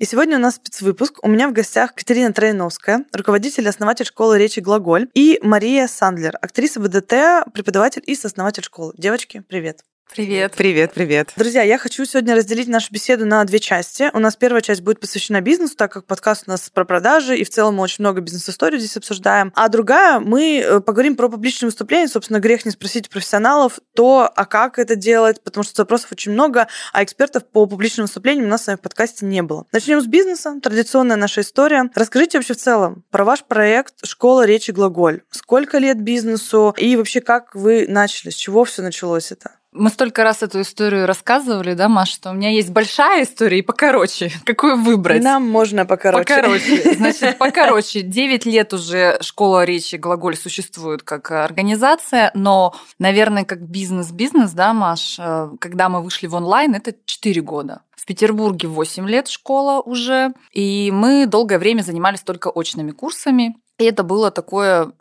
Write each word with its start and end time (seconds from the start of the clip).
И 0.00 0.06
сегодня 0.06 0.38
у 0.38 0.40
нас 0.40 0.54
спецвыпуск. 0.54 1.22
У 1.22 1.28
меня 1.28 1.46
в 1.46 1.52
гостях 1.52 1.94
Катерина 1.94 2.32
Троиновская, 2.32 3.04
руководитель 3.12 3.64
и 3.64 3.68
основатель 3.68 4.06
школы 4.06 4.38
речи 4.38 4.60
«Глаголь», 4.60 5.10
и 5.12 5.38
Мария 5.42 5.86
Сандлер, 5.88 6.38
актриса 6.40 6.80
БДТ, 6.80 7.52
преподаватель 7.52 8.02
и 8.06 8.14
сооснователь 8.14 8.64
школы. 8.64 8.94
Девочки, 8.96 9.42
привет! 9.46 9.84
Привет. 10.10 10.54
Привет, 10.56 10.92
привет. 10.92 11.32
Друзья, 11.36 11.62
я 11.62 11.78
хочу 11.78 12.04
сегодня 12.04 12.34
разделить 12.34 12.66
нашу 12.66 12.92
беседу 12.92 13.26
на 13.26 13.44
две 13.44 13.60
части. 13.60 14.10
У 14.12 14.18
нас 14.18 14.34
первая 14.34 14.60
часть 14.60 14.82
будет 14.82 14.98
посвящена 14.98 15.40
бизнесу, 15.40 15.76
так 15.76 15.92
как 15.92 16.04
подкаст 16.04 16.44
у 16.48 16.50
нас 16.50 16.68
про 16.68 16.84
продажи, 16.84 17.36
и 17.36 17.44
в 17.44 17.50
целом 17.50 17.76
мы 17.76 17.84
очень 17.84 18.02
много 18.02 18.20
бизнес-историй 18.20 18.80
здесь 18.80 18.96
обсуждаем. 18.96 19.52
А 19.54 19.68
другая, 19.68 20.18
мы 20.18 20.58
э, 20.58 20.80
поговорим 20.80 21.14
про 21.14 21.28
публичные 21.28 21.68
выступления. 21.68 22.08
Собственно, 22.08 22.40
грех 22.40 22.64
не 22.64 22.72
спросить 22.72 23.06
у 23.06 23.10
профессионалов 23.10 23.78
то, 23.94 24.28
а 24.34 24.44
как 24.46 24.80
это 24.80 24.96
делать, 24.96 25.40
потому 25.44 25.62
что 25.62 25.76
запросов 25.76 26.10
очень 26.10 26.32
много, 26.32 26.66
а 26.92 27.04
экспертов 27.04 27.46
по 27.46 27.66
публичным 27.66 28.06
выступлениям 28.06 28.46
у 28.46 28.50
нас 28.50 28.64
с 28.64 28.66
вами 28.66 28.78
в 28.78 28.80
подкасте 28.80 29.26
не 29.26 29.42
было. 29.42 29.66
Начнем 29.70 30.00
с 30.00 30.06
бизнеса. 30.06 30.58
Традиционная 30.60 31.16
наша 31.16 31.42
история. 31.42 31.88
Расскажите 31.94 32.38
вообще 32.38 32.54
в 32.54 32.58
целом 32.58 33.04
про 33.12 33.24
ваш 33.24 33.44
проект 33.44 34.04
«Школа 34.04 34.44
речи 34.44 34.72
глаголь». 34.72 35.22
Сколько 35.30 35.78
лет 35.78 36.02
бизнесу 36.02 36.74
и 36.76 36.96
вообще 36.96 37.20
как 37.20 37.54
вы 37.54 37.86
начали, 37.88 38.30
с 38.30 38.34
чего 38.34 38.64
все 38.64 38.82
началось 38.82 39.30
это? 39.30 39.52
Мы 39.72 39.90
столько 39.90 40.24
раз 40.24 40.42
эту 40.42 40.62
историю 40.62 41.06
рассказывали, 41.06 41.74
да, 41.74 41.88
Маша, 41.88 42.14
что 42.14 42.30
у 42.30 42.32
меня 42.32 42.50
есть 42.50 42.70
большая 42.70 43.22
история 43.22 43.60
и 43.60 43.62
покороче. 43.62 44.32
Какую 44.44 44.82
выбрать? 44.82 45.22
Нам 45.22 45.48
можно 45.48 45.86
покороче. 45.86 46.24
Покороче. 46.24 46.94
Значит, 46.96 47.38
покороче. 47.38 48.02
Девять 48.02 48.46
лет 48.46 48.72
уже 48.72 49.18
школа 49.20 49.64
речи 49.64 49.94
«Глаголь» 49.94 50.36
существует 50.36 51.04
как 51.04 51.30
организация, 51.30 52.32
но, 52.34 52.74
наверное, 52.98 53.44
как 53.44 53.60
бизнес-бизнес, 53.60 54.50
да, 54.50 54.72
Маш, 54.72 55.16
э, 55.20 55.50
когда 55.60 55.88
мы 55.88 56.02
вышли 56.02 56.26
в 56.26 56.34
онлайн, 56.34 56.74
это 56.74 56.92
четыре 57.04 57.40
года. 57.40 57.82
В 57.96 58.06
Петербурге 58.06 58.66
8 58.66 59.08
лет 59.08 59.28
школа 59.28 59.80
уже, 59.80 60.32
и 60.52 60.90
мы 60.90 61.26
долгое 61.26 61.60
время 61.60 61.82
занимались 61.82 62.22
только 62.22 62.48
очными 62.48 62.90
курсами. 62.90 63.56
И 63.78 63.84
это 63.84 64.02
было 64.02 64.32
такое 64.32 64.92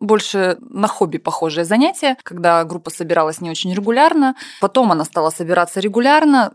больше 0.00 0.58
на 0.60 0.88
хобби 0.88 1.18
похожее 1.18 1.64
занятие, 1.64 2.16
когда 2.22 2.64
группа 2.64 2.90
собиралась 2.90 3.40
не 3.40 3.50
очень 3.50 3.74
регулярно. 3.74 4.34
Потом 4.60 4.92
она 4.92 5.04
стала 5.04 5.30
собираться 5.30 5.80
регулярно. 5.80 6.54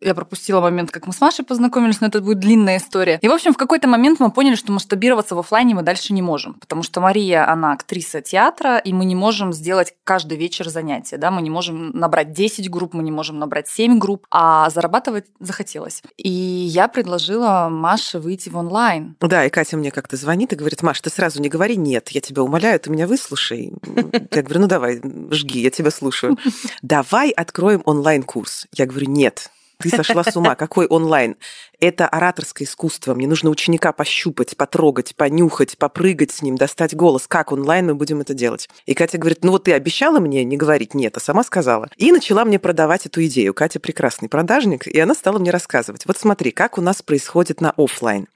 Я 0.00 0.14
пропустила 0.14 0.60
момент, 0.60 0.90
как 0.90 1.06
мы 1.06 1.12
с 1.12 1.20
Машей 1.20 1.44
познакомились, 1.44 2.00
но 2.00 2.06
это 2.06 2.20
будет 2.20 2.38
длинная 2.38 2.78
история. 2.78 3.18
И, 3.20 3.28
в 3.28 3.32
общем, 3.32 3.52
в 3.52 3.56
какой-то 3.56 3.86
момент 3.86 4.18
мы 4.20 4.30
поняли, 4.30 4.54
что 4.54 4.72
масштабироваться 4.72 5.34
в 5.34 5.38
офлайне 5.38 5.74
мы 5.74 5.82
дальше 5.82 6.12
не 6.12 6.22
можем, 6.22 6.54
потому 6.54 6.82
что 6.82 7.00
Мария, 7.00 7.50
она 7.50 7.72
актриса 7.72 8.22
театра, 8.22 8.78
и 8.78 8.92
мы 8.92 9.04
не 9.04 9.14
можем 9.14 9.52
сделать 9.52 9.94
каждый 10.04 10.38
вечер 10.38 10.68
занятия, 10.68 11.18
да, 11.18 11.30
мы 11.30 11.42
не 11.42 11.50
можем 11.50 11.90
набрать 11.90 12.32
10 12.32 12.70
групп, 12.70 12.94
мы 12.94 13.02
не 13.02 13.12
можем 13.12 13.38
набрать 13.38 13.68
7 13.68 13.98
групп, 13.98 14.26
а 14.30 14.70
зарабатывать 14.70 15.26
захотелось. 15.38 16.02
И 16.16 16.28
я 16.28 16.88
предложила 16.88 17.68
Маше 17.70 18.18
выйти 18.18 18.48
в 18.48 18.56
онлайн. 18.56 19.16
Да, 19.20 19.44
и 19.44 19.50
Катя 19.50 19.76
мне 19.76 19.90
как-то 19.90 20.16
звонит 20.16 20.52
и 20.52 20.56
говорит, 20.56 20.82
Маш, 20.82 21.00
ты 21.00 21.10
сразу 21.10 21.40
не 21.42 21.48
говори 21.48 21.76
нет, 21.76 22.08
я 22.10 22.20
тебя 22.20 22.42
умоляю, 22.42 22.80
ты 22.80 22.90
меня 22.90 23.06
выслушай. 23.06 23.72
Я 24.32 24.42
говорю, 24.42 24.60
ну 24.60 24.66
давай, 24.66 25.00
жги, 25.30 25.60
я 25.60 25.70
тебя 25.70 25.90
слушаю. 25.90 26.38
Давай 26.82 27.30
откроем 27.30 27.82
онлайн-курс. 27.84 28.66
Я 28.72 28.86
говорю, 28.86 29.10
нет, 29.10 29.50
ты 29.80 29.90
сошла 29.90 30.22
с 30.24 30.36
ума. 30.36 30.54
Какой 30.54 30.86
онлайн? 30.86 31.36
Это 31.78 32.06
ораторское 32.06 32.66
искусство. 32.66 33.14
Мне 33.14 33.26
нужно 33.26 33.50
ученика 33.50 33.92
пощупать, 33.92 34.56
потрогать, 34.56 35.16
понюхать, 35.16 35.78
попрыгать 35.78 36.30
с 36.30 36.42
ним, 36.42 36.56
достать 36.56 36.94
голос. 36.94 37.26
Как 37.26 37.52
онлайн 37.52 37.86
мы 37.86 37.94
будем 37.94 38.20
это 38.20 38.34
делать? 38.34 38.68
И 38.86 38.94
Катя 38.94 39.18
говорит, 39.18 39.44
ну 39.44 39.52
вот 39.52 39.64
ты 39.64 39.72
обещала 39.72 40.20
мне 40.20 40.44
не 40.44 40.56
говорить 40.56 40.94
нет, 40.94 41.16
а 41.16 41.20
сама 41.20 41.42
сказала. 41.42 41.88
И 41.96 42.12
начала 42.12 42.44
мне 42.44 42.58
продавать 42.58 43.06
эту 43.06 43.24
идею. 43.26 43.54
Катя 43.54 43.80
прекрасный 43.80 44.28
продажник, 44.28 44.86
и 44.86 44.98
она 45.00 45.14
стала 45.14 45.38
мне 45.38 45.50
рассказывать. 45.50 46.06
Вот 46.06 46.18
смотри, 46.18 46.50
как 46.50 46.78
у 46.78 46.80
нас 46.80 47.02
происходит 47.02 47.60
на 47.60 47.72
офлайн. 47.76 48.28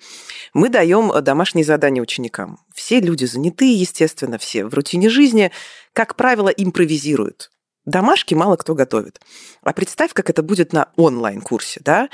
Мы 0.54 0.68
даем 0.68 1.12
домашние 1.22 1.64
задания 1.64 2.02
ученикам. 2.02 2.58
Все 2.74 3.00
люди 3.00 3.24
занятые, 3.24 3.74
естественно, 3.74 4.38
все 4.38 4.64
в 4.64 4.74
рутине 4.74 5.08
жизни, 5.10 5.50
как 5.92 6.16
правило, 6.16 6.48
импровизируют. 6.48 7.50
Домашки 7.86 8.34
мало 8.34 8.56
кто 8.56 8.74
готовит. 8.74 9.20
А 9.62 9.72
представь, 9.72 10.12
как 10.12 10.30
это 10.30 10.42
будет 10.42 10.72
на 10.72 10.88
онлайн-курсе, 10.96 11.80
да? 11.84 12.08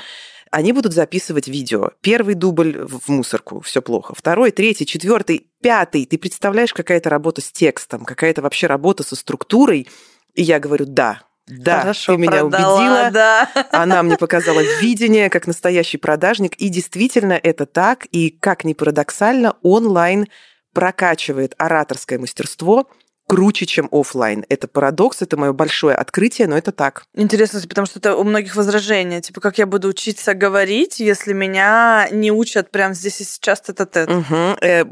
Они 0.51 0.73
будут 0.73 0.93
записывать 0.93 1.47
видео. 1.47 1.91
Первый 2.01 2.35
дубль 2.35 2.77
в 2.77 3.07
мусорку, 3.07 3.61
все 3.61 3.81
плохо. 3.81 4.13
Второй, 4.13 4.51
третий, 4.51 4.85
четвертый, 4.85 5.47
пятый. 5.61 6.05
Ты 6.05 6.17
представляешь, 6.17 6.73
какая-то 6.73 7.09
работа 7.09 7.39
с 7.39 7.51
текстом, 7.51 8.03
какая-то 8.03 8.41
вообще 8.41 8.67
работа 8.67 9.03
со 9.03 9.15
структурой. 9.15 9.87
И 10.33 10.43
я 10.43 10.59
говорю, 10.59 10.85
да, 10.85 11.21
да, 11.47 11.81
Хорошо 11.81 12.13
ты 12.13 12.17
меня 12.17 12.31
продала, 12.41 12.75
убедила. 12.75 13.11
Да. 13.11 13.49
Она 13.71 14.03
мне 14.03 14.17
показала 14.17 14.61
видение, 14.81 15.29
как 15.29 15.47
настоящий 15.47 15.97
продажник. 15.97 16.55
И 16.55 16.67
действительно 16.67 17.39
это 17.41 17.65
так. 17.65 18.05
И 18.11 18.29
как 18.29 18.65
ни 18.65 18.73
парадоксально, 18.73 19.55
онлайн 19.61 20.27
прокачивает 20.73 21.55
ораторское 21.57 22.19
мастерство– 22.19 22.89
круче, 23.31 23.65
чем 23.65 23.87
офлайн. 23.93 24.43
Это 24.49 24.67
парадокс, 24.67 25.21
это 25.21 25.37
мое 25.37 25.53
большое 25.53 25.95
открытие, 25.95 26.49
но 26.49 26.57
это 26.57 26.73
так. 26.73 27.05
Интересно, 27.15 27.61
потому 27.61 27.87
что 27.87 27.99
это 27.99 28.17
у 28.17 28.25
многих 28.25 28.57
возражения. 28.57 29.21
Типа, 29.21 29.39
как 29.39 29.57
я 29.57 29.65
буду 29.65 29.87
учиться 29.87 30.33
говорить, 30.33 30.99
если 30.99 31.31
меня 31.31 32.09
не 32.11 32.29
учат 32.29 32.71
прямо 32.71 32.93
здесь 32.93 33.21
и 33.21 33.23
сейчас 33.23 33.61
тет-а-тет? 33.61 34.09
Угу. 34.09 34.35
Э, 34.59 34.83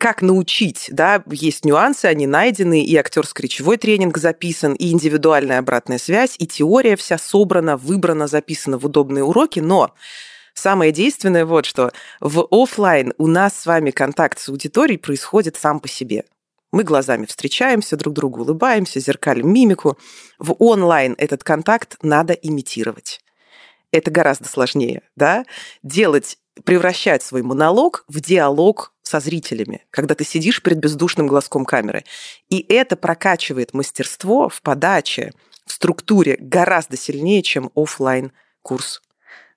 как 0.00 0.22
научить, 0.22 0.88
да, 0.90 1.22
есть 1.30 1.64
нюансы, 1.64 2.06
они 2.06 2.26
найдены, 2.26 2.84
и 2.84 2.96
актерско-речевой 2.96 3.76
тренинг 3.76 4.18
записан, 4.18 4.72
и 4.74 4.90
индивидуальная 4.90 5.60
обратная 5.60 5.98
связь, 5.98 6.34
и 6.40 6.48
теория 6.48 6.96
вся 6.96 7.16
собрана, 7.16 7.76
выбрана, 7.76 8.26
записана 8.26 8.76
в 8.76 8.86
удобные 8.86 9.22
уроки, 9.22 9.60
но 9.60 9.94
Самое 10.56 10.92
действенное 10.92 11.44
вот 11.44 11.66
что. 11.66 11.90
В 12.20 12.46
офлайн 12.50 13.12
у 13.18 13.26
нас 13.26 13.58
с 13.58 13.66
вами 13.66 13.90
контакт 13.90 14.38
с 14.38 14.48
аудиторией 14.48 14.98
происходит 14.98 15.56
сам 15.56 15.80
по 15.80 15.88
себе. 15.88 16.24
Мы 16.74 16.82
глазами 16.82 17.24
встречаемся, 17.24 17.96
друг 17.96 18.14
другу 18.14 18.40
улыбаемся, 18.40 18.98
зеркалим 18.98 19.48
мимику. 19.48 19.96
В 20.40 20.56
онлайн 20.58 21.14
этот 21.18 21.44
контакт 21.44 21.98
надо 22.02 22.32
имитировать. 22.32 23.20
Это 23.92 24.10
гораздо 24.10 24.48
сложнее, 24.48 25.02
да? 25.14 25.44
Делать, 25.84 26.36
превращать 26.64 27.22
свой 27.22 27.42
монолог 27.42 28.04
в 28.08 28.20
диалог 28.20 28.92
со 29.02 29.20
зрителями, 29.20 29.86
когда 29.90 30.16
ты 30.16 30.24
сидишь 30.24 30.60
перед 30.64 30.78
бездушным 30.78 31.28
глазком 31.28 31.64
камеры. 31.64 32.04
И 32.48 32.66
это 32.68 32.96
прокачивает 32.96 33.72
мастерство 33.72 34.48
в 34.48 34.60
подаче, 34.60 35.30
в 35.66 35.70
структуре 35.70 36.36
гораздо 36.40 36.96
сильнее, 36.96 37.42
чем 37.42 37.70
офлайн 37.76 38.32
курс 38.62 39.00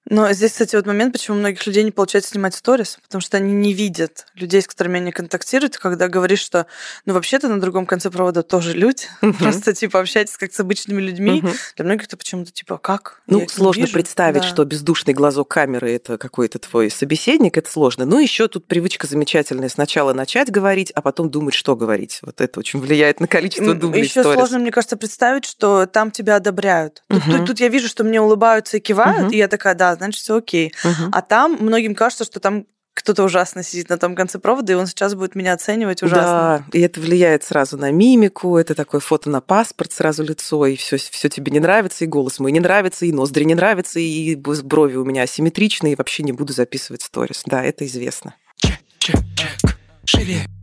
но 0.10 0.32
здесь, 0.32 0.52
кстати, 0.52 0.76
вот 0.76 0.86
момент, 0.86 1.14
почему 1.14 1.38
у 1.38 1.40
многих 1.40 1.66
людей 1.66 1.84
не 1.84 1.92
получается 1.92 2.32
снимать 2.32 2.56
сторис, 2.56 2.98
потому 3.04 3.22
что 3.22 3.38
они 3.38 3.54
не 3.54 3.74
видят 3.74 4.26
людей, 4.36 4.62
с 4.62 4.68
которыми 4.68 5.00
они 5.00 5.12
контактируют, 5.12 5.78
когда 5.78 6.08
говоришь, 6.08 6.40
что, 6.40 6.66
ну, 7.06 7.14
вообще-то 7.14 7.50
на 7.50 7.60
другом 7.60 7.86
конце 7.86 8.10
провода 8.10 8.44
тоже 8.44 8.74
люди, 8.74 9.06
uh-huh. 9.22 9.34
просто, 9.38 9.74
типа, 9.74 10.00
общайтесь 10.00 10.38
как 10.38 10.54
с 10.54 10.60
обычными 10.60 11.02
людьми. 11.02 11.42
Uh-huh. 11.42 11.54
Для 11.76 11.86
многих 11.86 12.08
это 12.08 12.18
почему-то, 12.18 12.52
типа, 12.52 12.76
«А 12.76 12.78
как? 12.78 13.22
Ну, 13.28 13.48
сложно 13.50 13.88
представить, 13.88 14.44
да. 14.44 14.48
что 14.48 14.64
бездушный 14.64 15.14
глазок 15.14 15.50
камеры– 15.50 15.92
это 15.94 16.18
какой-то 16.18 16.60
твой 16.60 16.90
собеседник, 16.90 17.58
это 17.58 17.70
сложно. 17.70 18.06
Ну, 18.06 18.20
еще 18.20 18.48
тут 18.48 18.66
привычка 18.66 19.08
замечательная 19.08 19.70
сначала 19.70 20.14
начать 20.14 20.52
говорить, 20.52 20.92
а 20.92 21.02
потом 21.02 21.30
думать, 21.30 21.54
что 21.54 21.76
говорить. 21.76 22.20
Вот 22.22 22.40
это 22.40 22.60
очень 22.60 22.80
влияет 22.80 23.20
на 23.20 23.28
количество 23.28 23.74
дублей 23.74 24.04
Еще 24.04 24.24
сложно, 24.24 24.60
мне 24.60 24.72
кажется, 24.72 24.96
представить, 24.96 25.46
что 25.46 25.86
там 25.86 26.12
тебя 26.12 26.38
одобряют. 26.38 27.04
Uh-huh. 27.10 27.20
Тут, 27.26 27.38
тут, 27.38 27.46
тут 27.48 27.60
я 27.60 27.68
вижу, 27.68 27.88
что 27.88 28.04
мне 28.04 28.22
улыбаются 28.22 28.78
и 28.78 28.80
кивают, 28.80 29.32
uh-huh. 29.32 29.36
и 29.36 29.38
я 29.38 29.48
такая, 29.48 29.76
да, 29.76 29.97
значит, 29.98 30.22
все 30.22 30.38
окей. 30.38 30.74
Угу. 30.84 31.10
А 31.12 31.22
там 31.22 31.58
многим 31.60 31.96
кажется, 31.96 32.24
что 32.24 32.40
там 32.40 32.66
кто-то 32.98 33.24
ужасно 33.24 33.62
сидит 33.62 33.90
на 33.90 34.00
том 34.00 34.16
конце 34.16 34.40
провода, 34.40 34.74
и 34.74 34.76
он 34.76 34.88
сейчас 34.88 35.14
будет 35.14 35.36
меня 35.36 35.54
оценивать 35.54 36.02
ужасно. 36.02 36.66
Да, 36.72 36.78
и 36.78 36.82
это 36.82 37.00
влияет 37.00 37.44
сразу 37.44 37.78
на 37.78 37.92
мимику, 37.92 38.58
это 38.58 38.74
такое 38.74 39.02
фото 39.02 39.30
на 39.30 39.40
паспорт, 39.40 39.92
сразу 39.92 40.24
лицо, 40.24 40.66
и 40.66 40.76
все, 40.76 40.98
все 40.98 41.30
тебе 41.30 41.52
не 41.52 41.60
нравится, 41.60 42.06
и 42.06 42.08
голос 42.08 42.40
мой 42.40 42.52
не 42.52 42.60
нравится, 42.60 43.06
и 43.06 43.12
ноздри 43.12 43.44
не 43.44 43.54
нравятся, 43.54 44.00
и 44.00 44.36
брови 44.36 44.96
у 44.96 45.06
меня 45.06 45.22
асимметричные, 45.22 45.94
и 45.94 45.96
вообще 45.96 46.24
не 46.24 46.32
буду 46.32 46.54
записывать 46.54 47.04
сторис. 47.04 47.44
Да, 47.46 47.64
это 47.64 47.86
известно. 47.86 48.34
Чек, 48.56 48.80
чек, 48.98 49.20
чек. 49.36 49.78
Шире. 50.04 50.57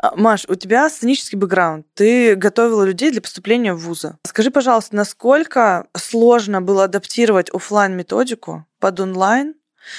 А, 0.00 0.14
Маш, 0.14 0.44
у 0.48 0.54
тебя 0.54 0.88
сценический 0.88 1.36
бэкграунд. 1.36 1.86
Ты 1.94 2.36
готовила 2.36 2.84
людей 2.84 3.10
для 3.10 3.20
поступления 3.20 3.74
в 3.74 3.80
вузы. 3.80 4.16
Скажи, 4.24 4.50
пожалуйста, 4.50 4.94
насколько 4.94 5.88
сложно 5.96 6.62
было 6.62 6.84
адаптировать 6.84 7.50
офлайн 7.50 7.96
методику 7.96 8.64
под 8.78 9.00
онлайн? 9.00 9.54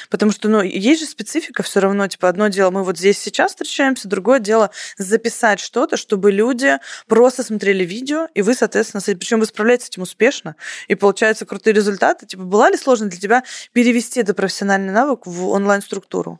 Потому 0.09 0.31
что, 0.31 0.49
ну, 0.49 0.61
есть 0.61 1.01
же 1.01 1.07
специфика 1.07 1.63
все 1.63 1.79
равно. 1.79 2.07
Типа, 2.07 2.29
одно 2.29 2.47
дело, 2.47 2.69
мы 2.69 2.83
вот 2.83 2.97
здесь 2.97 3.17
сейчас 3.17 3.51
встречаемся, 3.51 4.07
другое 4.07 4.39
дело 4.39 4.69
записать 4.97 5.59
что-то, 5.59 5.97
чтобы 5.97 6.31
люди 6.31 6.77
просто 7.07 7.43
смотрели 7.43 7.83
видео, 7.83 8.27
и 8.35 8.41
вы, 8.41 8.53
соответственно, 8.53 9.01
причем 9.17 9.39
вы 9.39 9.47
справляетесь 9.47 9.87
с 9.87 9.89
этим 9.89 10.03
успешно, 10.03 10.55
и 10.87 10.95
получаются 10.95 11.45
крутые 11.45 11.73
результаты. 11.73 12.25
Типа, 12.25 12.43
была 12.43 12.69
ли 12.69 12.77
сложно 12.77 13.07
для 13.07 13.19
тебя 13.19 13.43
перевести 13.73 14.19
этот 14.19 14.37
профессиональный 14.37 14.93
навык 14.93 15.25
в 15.25 15.47
онлайн-структуру? 15.47 16.39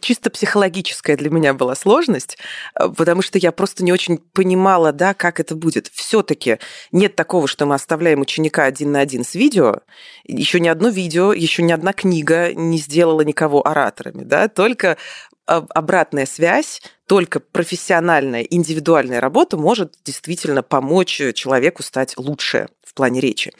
Чисто 0.00 0.30
психологическая 0.30 1.16
для 1.16 1.30
меня 1.30 1.54
была 1.54 1.74
сложность, 1.74 2.38
э, 2.78 2.88
потому 2.88 3.22
что 3.22 3.38
я 3.38 3.52
просто 3.52 3.84
не 3.84 3.92
очень 3.92 4.18
понимала, 4.18 4.92
да, 4.92 5.14
как 5.14 5.40
это 5.40 5.54
будет. 5.54 5.88
Все-таки 5.92 6.58
нет 6.92 7.16
такого, 7.16 7.48
что 7.48 7.66
мы 7.66 7.74
оставляем 7.74 8.20
ученика 8.20 8.64
один 8.64 8.92
на 8.92 9.00
один 9.00 9.24
с 9.24 9.34
видео. 9.34 9.80
Еще 10.24 10.60
ни 10.60 10.68
одно 10.68 10.88
видео, 10.88 11.32
еще 11.32 11.62
ни 11.62 11.72
одна 11.72 11.92
книга 11.92 12.54
не 12.54 12.78
сделала 12.78 13.22
никого 13.22 13.66
ораторами, 13.66 14.24
да, 14.24 14.48
только 14.48 14.96
обратная 15.46 16.26
связь, 16.26 16.80
только 17.06 17.40
профессиональная, 17.40 18.42
индивидуальная 18.42 19.20
работа 19.20 19.56
может 19.56 19.94
действительно 20.04 20.62
помочь 20.62 21.20
человеку 21.34 21.82
стать 21.82 22.16
лучше 22.16 22.68
в 22.82 22.94
плане 22.94 23.20
речи. 23.20 23.52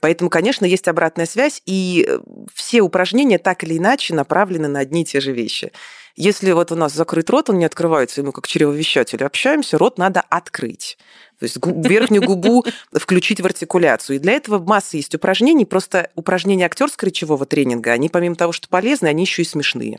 Поэтому, 0.00 0.30
конечно, 0.30 0.64
есть 0.64 0.88
обратная 0.88 1.26
связь, 1.26 1.62
и 1.66 2.06
э, 2.08 2.18
все 2.54 2.80
упражнения 2.80 3.38
так 3.38 3.64
или 3.64 3.76
иначе 3.76 4.14
направлены 4.14 4.68
на 4.68 4.78
одни 4.78 5.02
и 5.02 5.04
те 5.04 5.20
же 5.20 5.32
вещи. 5.32 5.72
Если 6.14 6.50
вот 6.52 6.72
у 6.72 6.76
нас 6.76 6.94
закрыт 6.94 7.28
рот, 7.30 7.50
он 7.50 7.58
не 7.58 7.64
открывается, 7.64 8.20
и 8.20 8.24
мы 8.24 8.32
как 8.32 8.46
чревовещатели 8.46 9.22
общаемся, 9.22 9.78
рот 9.78 9.98
надо 9.98 10.20
открыть. 10.20 10.96
То 11.38 11.44
есть 11.44 11.58
верхнюю 11.64 12.22
губу 12.22 12.64
включить 12.92 13.40
в 13.40 13.46
артикуляцию. 13.46 14.16
И 14.16 14.18
для 14.18 14.32
этого 14.32 14.58
масса 14.58 14.96
есть 14.96 15.14
упражнений. 15.14 15.64
Просто 15.64 16.10
упражнения 16.14 16.66
актерского 16.66 17.08
речевого 17.08 17.46
тренинга, 17.46 17.92
они 17.92 18.08
помимо 18.08 18.34
того, 18.34 18.52
что 18.52 18.68
полезны, 18.68 19.06
они 19.06 19.22
еще 19.22 19.42
и 19.42 19.44
смешные. 19.44 19.98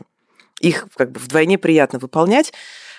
Их 0.60 0.86
как 0.94 1.10
бы 1.10 1.18
вдвойне 1.18 1.58
приятно 1.58 1.98
выполнять. 1.98 2.52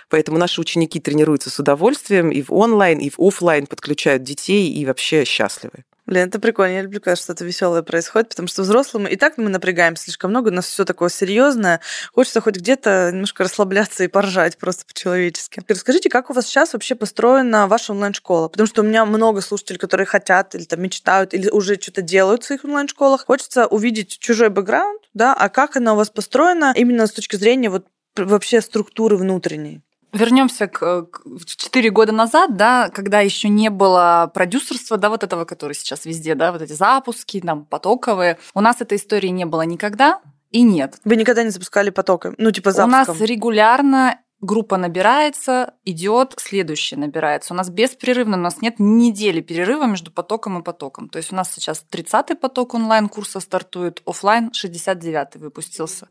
Поэтому 0.10 0.38
наши 0.38 0.60
ученики 0.60 1.00
тренируются 1.00 1.50
с 1.50 1.58
удовольствием 1.58 2.31
и 2.31 2.42
в 2.42 2.52
онлайн, 2.52 3.00
и 3.00 3.10
в 3.10 3.19
офлайн, 3.19 3.66
подключают 3.66 4.24
детей 4.24 4.69
и 4.69 4.86
вообще 4.86 5.24
счастливы. 5.24 5.86
Блин, 6.12 6.28
это 6.28 6.42
прикольно. 6.42 6.74
Я 6.74 6.81
люблю, 6.81 7.00
когда 7.00 7.16
что-то 7.16 7.46
веселое 7.46 7.84
происходит, 7.84 8.28
потому 8.28 8.50
что 8.50 8.63
взрослым 8.63 9.08
и 9.08 9.16
так 9.16 9.38
мы 9.38 9.48
напрягаем 9.48 9.96
слишком 9.96 10.31
много, 10.31 10.50
у 10.50 10.52
нас 10.52 10.66
все 10.66 10.84
такое 10.84 11.08
серьезное. 11.08 11.80
Хочется 12.13 12.42
хоть 12.42 12.58
где-то 12.58 13.12
немножко 13.13 13.46
расслабляться 13.46 14.04
и 14.04 14.10
поржать 14.10 14.58
просто 14.58 14.86
по-человечески. 14.86 15.63
Расскажите, 15.66 16.10
как 16.10 16.30
у 16.30 16.34
вас 16.34 16.48
сейчас 16.48 16.74
вообще 16.74 16.96
построена 16.96 17.66
ваша 17.66 17.94
онлайн-школа? 17.94 18.50
Потому 18.50 18.68
что 18.68 18.81
у 18.81 18.84
меня 18.84 19.06
много 19.06 19.40
слушателей, 19.40 19.80
которые 19.80 20.06
хотят 20.06 20.54
или 20.54 20.66
там 20.66 20.81
мечтают, 20.81 21.34
или 21.34 21.48
уже 21.48 21.75
что-то 21.80 22.02
делают 22.02 22.44
в 22.44 22.48
своих 22.48 22.66
онлайн-школах. 22.66 23.25
Хочется 23.25 23.68
увидеть 23.68 24.19
чужой 24.19 24.50
бэкграунд, 24.50 25.02
да, 25.14 25.34
а 25.34 25.48
как 25.48 25.78
она 25.78 25.94
у 25.94 25.96
вас 25.96 26.10
построена 26.10 26.74
именно 26.75 27.07
с 27.07 27.12
точки 27.14 27.38
зрения 27.38 27.69
вот 27.69 27.86
вообще 28.18 28.60
структуры 28.60 29.16
внутренней? 29.16 29.81
Вернемся 30.13 30.68
к, 30.68 31.08
четыре 31.46 31.90
года 31.90 32.12
назад, 32.12 32.58
да, 32.58 32.90
когда 32.90 33.22
еще 33.22 33.48
не 33.50 33.69
было 33.69 34.30
продюсерства, 34.34 34.98
да, 34.98 35.10
вот 35.10 35.24
этого, 35.24 35.46
который 35.46 35.74
сейчас 35.74 36.06
везде, 36.06 36.36
да, 36.36 36.52
вот 36.52 36.62
эти 36.62 36.74
запуски, 36.74 37.40
там, 37.40 37.66
потоковые. 37.66 38.38
У 38.54 38.62
нас 38.62 38.81
этой 38.81 38.98
истории 38.98 39.30
не 39.30 39.46
было 39.46 39.62
никогда 39.62 40.19
и 40.52 40.63
нет. 40.63 41.00
Вы 41.06 41.16
никогда 41.16 41.44
не 41.44 41.50
запускали 41.50 41.90
потоком? 41.92 42.36
Ну, 42.38 42.52
типа 42.52 42.72
запуском? 42.72 43.16
У 43.16 43.19
нас 43.19 43.22
регулярно 43.22 44.19
группа 44.42 44.78
набирается, 44.78 45.76
идет, 45.86 46.34
следующая 46.38 46.98
набирается. 46.98 47.54
У 47.54 47.58
нас 47.58 47.70
беспрерывно, 47.70 48.38
у 48.38 48.40
нас 48.42 48.60
нет 48.62 48.76
недели 48.80 49.40
перерыва 49.40 49.86
между 49.86 50.12
потоком 50.12 50.60
и 50.60 50.64
потоком. 50.64 51.10
То 51.10 51.18
есть 51.18 51.32
у 51.32 51.36
нас 51.36 51.52
сейчас 51.54 51.86
30-й 51.92 52.36
поток 52.36 52.74
онлайн-курса 52.74 53.40
стартует, 53.40 54.02
офлайн 54.06 54.50
69-й 54.50 55.40
выпустился. 55.40 56.08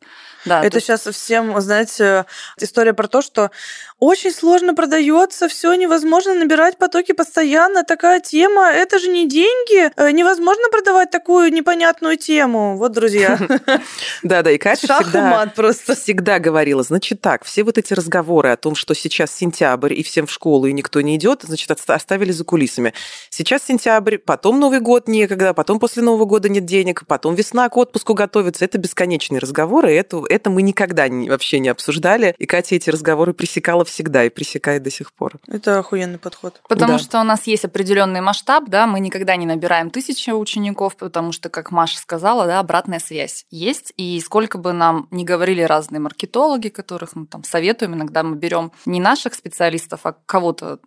Да, 0.46 0.64
Это 0.64 0.80
сейчас 0.80 1.06
есть... 1.06 1.18
всем, 1.18 1.60
знаете, 1.60 2.24
история 2.56 2.94
про 2.94 3.08
то, 3.08 3.20
что 3.20 3.50
очень 3.98 4.30
сложно 4.30 4.74
продается, 4.74 5.48
все 5.48 5.74
невозможно 5.74 6.34
набирать 6.34 6.78
потоки 6.78 7.12
постоянно, 7.12 7.82
такая 7.82 8.20
тема, 8.20 8.70
это 8.70 9.00
же 9.00 9.08
не 9.08 9.28
деньги, 9.28 9.90
э, 9.96 10.12
невозможно 10.12 10.68
продавать 10.70 11.10
такую 11.10 11.52
непонятную 11.52 12.16
тему. 12.16 12.76
Вот, 12.76 12.92
друзья. 12.92 13.38
Да-да, 14.22 14.52
и 14.52 14.58
Катя 14.58 15.00
всегда, 15.02 15.52
просто. 15.56 15.96
всегда 15.96 16.38
говорила, 16.38 16.84
значит 16.84 17.20
так, 17.20 17.44
все 17.44 17.64
вот 17.64 17.76
эти 17.76 17.92
разговоры 17.92 18.19
разговоры 18.20 18.50
о 18.50 18.56
том, 18.56 18.74
что 18.74 18.94
сейчас 18.94 19.34
сентябрь 19.34 19.94
и 19.94 20.02
всем 20.02 20.26
в 20.26 20.30
школу 20.30 20.66
и 20.66 20.72
никто 20.72 21.00
не 21.00 21.16
идет, 21.16 21.42
значит, 21.42 21.70
оставили 21.70 22.32
за 22.32 22.44
кулисами. 22.44 22.92
Сейчас 23.30 23.64
сентябрь, 23.64 24.18
потом 24.18 24.60
Новый 24.60 24.80
год 24.80 25.08
некогда, 25.08 25.54
потом 25.54 25.78
после 25.78 26.02
Нового 26.02 26.26
года 26.26 26.48
нет 26.48 26.64
денег, 26.66 27.04
потом 27.06 27.34
весна 27.34 27.68
к 27.68 27.76
отпуску 27.76 28.14
готовится. 28.14 28.64
Это 28.64 28.78
бесконечные 28.78 29.38
разговоры, 29.38 29.92
это, 29.94 30.22
это 30.28 30.50
мы 30.50 30.62
никогда 30.62 31.08
не, 31.08 31.30
вообще 31.30 31.58
не 31.60 31.68
обсуждали. 31.68 32.34
И 32.38 32.46
Катя 32.46 32.74
эти 32.74 32.90
разговоры 32.90 33.32
пресекала 33.32 33.84
всегда 33.84 34.24
и 34.24 34.28
пресекает 34.28 34.82
до 34.82 34.90
сих 34.90 35.12
пор. 35.12 35.36
Это 35.48 35.78
охуенный 35.78 36.18
подход. 36.18 36.60
Потому 36.68 36.94
да. 36.94 36.98
что 36.98 37.20
у 37.20 37.24
нас 37.24 37.46
есть 37.46 37.64
определенный 37.64 38.20
масштаб, 38.20 38.64
да, 38.68 38.86
мы 38.86 39.00
никогда 39.00 39.36
не 39.36 39.46
набираем 39.46 39.90
тысячи 39.90 40.30
учеников, 40.30 40.96
потому 40.96 41.32
что, 41.32 41.48
как 41.48 41.70
Маша 41.70 41.98
сказала, 41.98 42.46
да, 42.46 42.60
обратная 42.60 42.98
связь 42.98 43.46
есть. 43.50 43.92
И 43.96 44.20
сколько 44.20 44.58
бы 44.58 44.72
нам 44.72 45.08
не 45.10 45.24
говорили 45.24 45.62
разные 45.62 46.00
маркетологи, 46.00 46.68
которых 46.68 47.16
мы 47.16 47.26
там 47.30 47.44
советуем 47.44 47.94
иногда, 47.94 48.09
когда 48.10 48.24
мы 48.24 48.36
берем 48.36 48.72
не 48.86 49.00
наших 49.00 49.34
специалистов, 49.34 50.00
а 50.02 50.16
кого-то, 50.26 50.80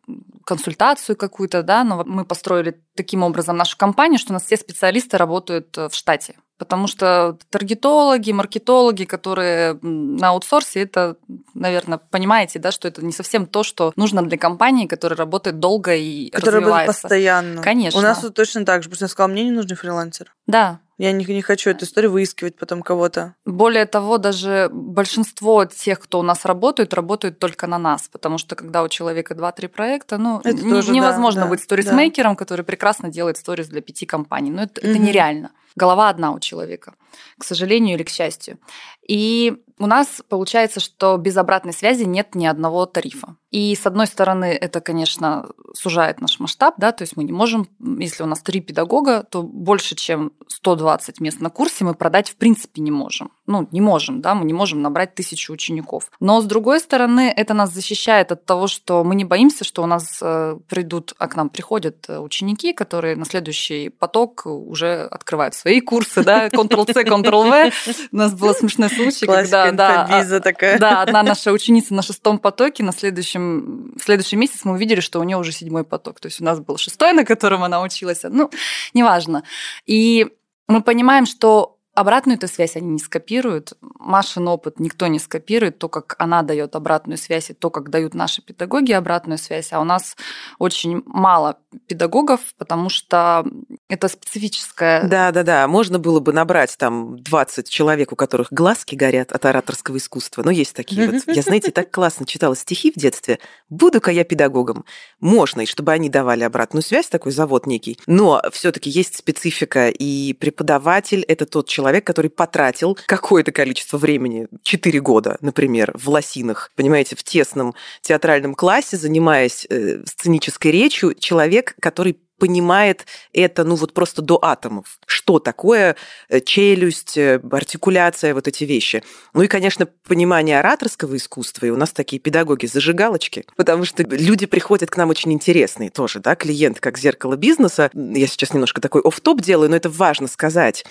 консультацию 0.45 1.15
какую-то, 1.15 1.63
да, 1.63 1.85
но 1.85 2.03
мы 2.05 2.25
построили 2.25 2.81
таким 2.95 3.23
образом 3.23 3.55
нашу 3.55 3.77
компанию, 3.77 4.19
что 4.19 4.31
у 4.31 4.33
нас 4.33 4.43
все 4.43 4.57
специалисты 4.57 5.17
работают 5.17 5.77
э, 5.77 5.87
в 5.87 5.95
штате. 5.95 6.35
Потому 6.57 6.87
что 6.87 7.37
таргетологи, 7.49 8.31
маркетологи, 8.31 9.05
которые 9.05 9.79
на 9.81 10.29
аутсорсе, 10.29 10.81
это, 10.81 11.15
наверное, 11.53 11.97
понимаете, 11.97 12.59
да, 12.59 12.71
что 12.71 12.87
это 12.87 13.03
не 13.03 13.11
совсем 13.11 13.47
то, 13.47 13.63
что 13.63 13.93
нужно 13.95 14.21
для 14.21 14.37
компании, 14.37 14.85
которая 14.85 15.17
работает 15.17 15.59
долго 15.59 15.95
и 15.95 16.29
которая 16.29 16.61
развивается. 16.61 16.69
работает 16.69 17.01
постоянно. 17.01 17.61
Конечно. 17.63 17.99
У 17.99 18.03
нас 18.03 18.19
тут 18.19 18.35
точно 18.35 18.65
так 18.65 18.83
же. 18.83 18.89
Просто 18.89 19.05
я 19.05 19.09
сказала, 19.09 19.31
мне 19.31 19.45
не 19.45 19.51
нужны 19.51 19.75
фрилансеры. 19.75 20.29
Да, 20.45 20.79
я 20.97 21.11
не, 21.11 21.25
не 21.25 21.41
хочу 21.41 21.69
эту 21.69 21.85
историю 21.85 22.11
выискивать 22.11 22.55
потом 22.55 22.81
кого-то. 22.81 23.35
Более 23.45 23.85
того, 23.85 24.17
даже 24.17 24.69
большинство 24.71 25.65
тех, 25.65 25.99
кто 25.99 26.19
у 26.19 26.23
нас 26.23 26.45
работают, 26.45 26.93
работают 26.93 27.39
только 27.39 27.67
на 27.67 27.77
нас, 27.77 28.07
потому 28.07 28.37
что 28.37 28.55
когда 28.55 28.83
у 28.83 28.87
человека 28.87 29.33
2-3 29.33 29.67
проекта, 29.67 30.17
ну, 30.17 30.39
это 30.43 30.63
не, 30.63 30.69
тоже, 30.69 30.91
невозможно 30.91 31.41
да, 31.41 31.47
быть 31.47 31.61
сторисмейкером, 31.61 32.33
да. 32.33 32.37
который 32.37 32.63
прекрасно 32.63 33.09
делает 33.09 33.37
сторис 33.37 33.67
для 33.67 33.81
пяти 33.81 34.05
компаний. 34.05 34.51
Ну, 34.51 34.61
это, 34.63 34.81
угу. 34.81 34.89
это 34.89 34.99
нереально. 34.99 35.51
Голова 35.75 36.09
одна 36.09 36.31
у 36.31 36.39
человека, 36.39 36.95
к 37.37 37.43
сожалению 37.43 37.95
или 37.95 38.03
к 38.03 38.09
счастью. 38.09 38.59
И 39.07 39.57
у 39.79 39.87
нас 39.87 40.21
получается, 40.29 40.79
что 40.79 41.17
без 41.17 41.35
обратной 41.35 41.73
связи 41.73 42.03
нет 42.03 42.35
ни 42.35 42.45
одного 42.45 42.85
тарифа. 42.85 43.35
И 43.49 43.75
с 43.75 43.85
одной 43.85 44.07
стороны, 44.07 44.45
это, 44.45 44.81
конечно, 44.81 45.49
сужает 45.73 46.21
наш 46.21 46.39
масштаб, 46.39 46.75
да, 46.77 46.91
то 46.91 47.03
есть 47.03 47.17
мы 47.17 47.23
не 47.23 47.31
можем, 47.31 47.67
если 47.99 48.23
у 48.23 48.25
нас 48.27 48.41
три 48.41 48.61
педагога, 48.61 49.23
то 49.23 49.43
больше, 49.43 49.95
чем 49.95 50.31
120 50.47 51.19
мест 51.19 51.39
на 51.39 51.49
курсе 51.49 51.83
мы 51.83 51.95
продать 51.95 52.29
в 52.29 52.35
принципе 52.35 52.81
не 52.81 52.91
можем. 52.91 53.31
Ну, 53.45 53.67
не 53.71 53.81
можем, 53.81 54.21
да, 54.21 54.35
мы 54.35 54.45
не 54.45 54.53
можем 54.53 54.81
набрать 54.81 55.15
тысячу 55.15 55.51
учеников. 55.51 56.09
Но 56.19 56.39
с 56.41 56.45
другой 56.45 56.79
стороны, 56.79 57.33
это 57.35 57.53
нас 57.53 57.73
защищает 57.73 58.31
от 58.31 58.45
того, 58.45 58.67
что 58.67 59.03
мы 59.03 59.15
не 59.15 59.25
боимся, 59.25 59.65
что 59.65 59.83
у 59.83 59.85
нас 59.85 60.19
э, 60.21 60.57
придут, 60.69 61.13
а 61.17 61.27
к 61.27 61.35
нам 61.35 61.49
приходят 61.49 62.05
э, 62.07 62.19
ученики, 62.19 62.71
которые 62.71 63.15
на 63.17 63.25
следующий 63.25 63.89
поток 63.89 64.45
уже 64.45 65.03
открывают 65.03 65.55
свои 65.55 65.81
курсы, 65.81 66.23
да, 66.23 66.47
Ctrl-C, 66.49 67.03
Ctrl-V. 67.03 67.71
У 68.11 68.15
нас 68.15 68.33
был 68.33 68.53
смешной 68.53 68.89
случай, 68.89 69.25
когда 69.25 69.71
да, 69.71 70.07
а, 70.09 70.39
такая. 70.39 70.79
да, 70.79 71.01
одна 71.01 71.23
наша 71.23 71.51
ученица 71.51 71.93
на 71.93 72.01
шестом 72.01 72.39
потоке, 72.39 72.83
на 72.83 72.93
следующем 72.93 73.93
в 73.97 74.03
следующий 74.03 74.35
месяц 74.35 74.61
мы 74.63 74.73
увидели, 74.73 75.01
что 75.01 75.19
у 75.19 75.23
нее 75.23 75.37
уже 75.37 75.51
седьмой 75.51 75.83
поток. 75.83 76.19
То 76.19 76.27
есть 76.27 76.41
у 76.41 76.43
нас 76.43 76.59
был 76.59 76.77
шестой, 76.77 77.13
на 77.13 77.25
котором 77.25 77.63
она 77.63 77.81
училась. 77.81 78.21
Ну, 78.23 78.49
неважно. 78.93 79.43
И 79.85 80.27
мы 80.67 80.81
понимаем, 80.81 81.25
что 81.25 81.77
Обратную 81.95 82.37
эту 82.37 82.47
связь 82.47 82.75
они 82.75 82.87
не 82.87 82.99
скопируют. 82.99 83.73
Машин 83.99 84.47
опыт 84.47 84.79
никто 84.79 85.05
не 85.07 85.19
скопирует. 85.19 85.77
То, 85.77 85.89
как 85.89 86.15
она 86.17 86.41
дает 86.41 86.75
обратную 86.75 87.17
связь, 87.17 87.51
и 87.51 87.53
то, 87.53 87.69
как 87.69 87.89
дают 87.89 88.15
наши 88.15 88.41
педагоги 88.41 88.91
обратную 88.91 89.37
связь. 89.37 89.71
А 89.71 89.79
у 89.79 89.83
нас 89.83 90.15
очень 90.57 91.03
мало 91.05 91.57
педагогов, 91.87 92.39
потому 92.57 92.89
что 92.89 93.45
это 93.89 94.07
специфическое. 94.07 95.07
Да, 95.07 95.31
да, 95.31 95.43
да. 95.43 95.67
Можно 95.67 95.99
было 95.99 96.19
бы 96.19 96.33
набрать 96.33 96.75
там 96.79 97.17
20 97.19 97.69
человек, 97.69 98.11
у 98.11 98.15
которых 98.15 98.47
глазки 98.51 98.95
горят 98.95 99.31
от 99.31 99.45
ораторского 99.45 99.97
искусства. 99.97 100.41
Но 100.43 100.49
есть 100.49 100.75
такие 100.75 101.09
вот. 101.09 101.23
Я, 101.27 101.43
знаете, 101.43 101.71
так 101.71 101.91
классно 101.91 102.25
читала 102.25 102.55
стихи 102.55 102.91
в 102.91 102.95
детстве. 102.95 103.37
Буду-ка 103.69 104.09
я 104.09 104.23
педагогом. 104.23 104.85
Можно, 105.19 105.61
и 105.61 105.65
чтобы 105.67 105.91
они 105.91 106.09
давали 106.09 106.43
обратную 106.43 106.81
связь, 106.81 107.07
такой 107.07 107.31
завод 107.31 107.67
некий. 107.67 107.99
Но 108.07 108.41
все-таки 108.51 108.89
есть 108.89 109.15
специфика, 109.15 109.89
и 109.89 110.33
преподаватель 110.33 111.21
это 111.21 111.45
тот 111.45 111.67
человек, 111.67 111.82
человек, 111.83 112.07
который 112.07 112.31
потратил 112.31 112.97
какое-то 113.07 113.51
количество 113.51 113.97
времени, 113.97 114.47
4 114.63 115.01
года, 115.01 115.37
например, 115.41 115.91
в 115.95 116.09
лосинах, 116.09 116.71
понимаете, 116.75 117.17
в 117.17 117.23
тесном 117.23 117.75
театральном 118.01 118.55
классе, 118.55 118.95
занимаясь 118.95 119.67
э, 119.69 120.01
сценической 120.05 120.71
речью, 120.71 121.13
человек, 121.13 121.75
который 121.81 122.17
понимает 122.43 123.05
это, 123.31 123.63
ну 123.63 123.75
вот 123.75 123.93
просто 123.93 124.21
до 124.21 124.37
атомов. 124.41 124.99
Что 125.05 125.39
такое 125.39 125.95
э, 126.27 126.41
челюсть, 126.41 127.17
э, 127.17 127.39
артикуляция, 127.49 128.33
вот 128.33 128.49
эти 128.49 128.65
вещи. 128.65 129.01
Ну 129.33 129.43
и, 129.43 129.47
конечно, 129.47 129.87
понимание 130.07 130.59
ораторского 130.59 131.15
искусства. 131.15 131.67
И 131.67 131.69
у 131.69 131.77
нас 131.77 131.91
такие 131.91 132.19
педагоги-зажигалочки, 132.19 133.45
потому 133.55 133.85
что 133.85 134.03
люди 134.03 134.45
приходят 134.45 134.89
к 134.89 134.97
нам 134.97 135.09
очень 135.09 135.31
интересные 135.31 135.89
тоже, 135.89 136.19
да, 136.19 136.35
клиент 136.35 136.81
как 136.81 136.97
зеркало 136.97 137.37
бизнеса. 137.37 137.89
Я 137.93 138.27
сейчас 138.27 138.53
немножко 138.53 138.81
такой 138.81 139.01
оф 139.01 139.21
топ 139.21 139.39
делаю, 139.39 139.69
но 139.69 139.77
это 139.77 139.89
важно 139.89 140.27
сказать 140.27 140.83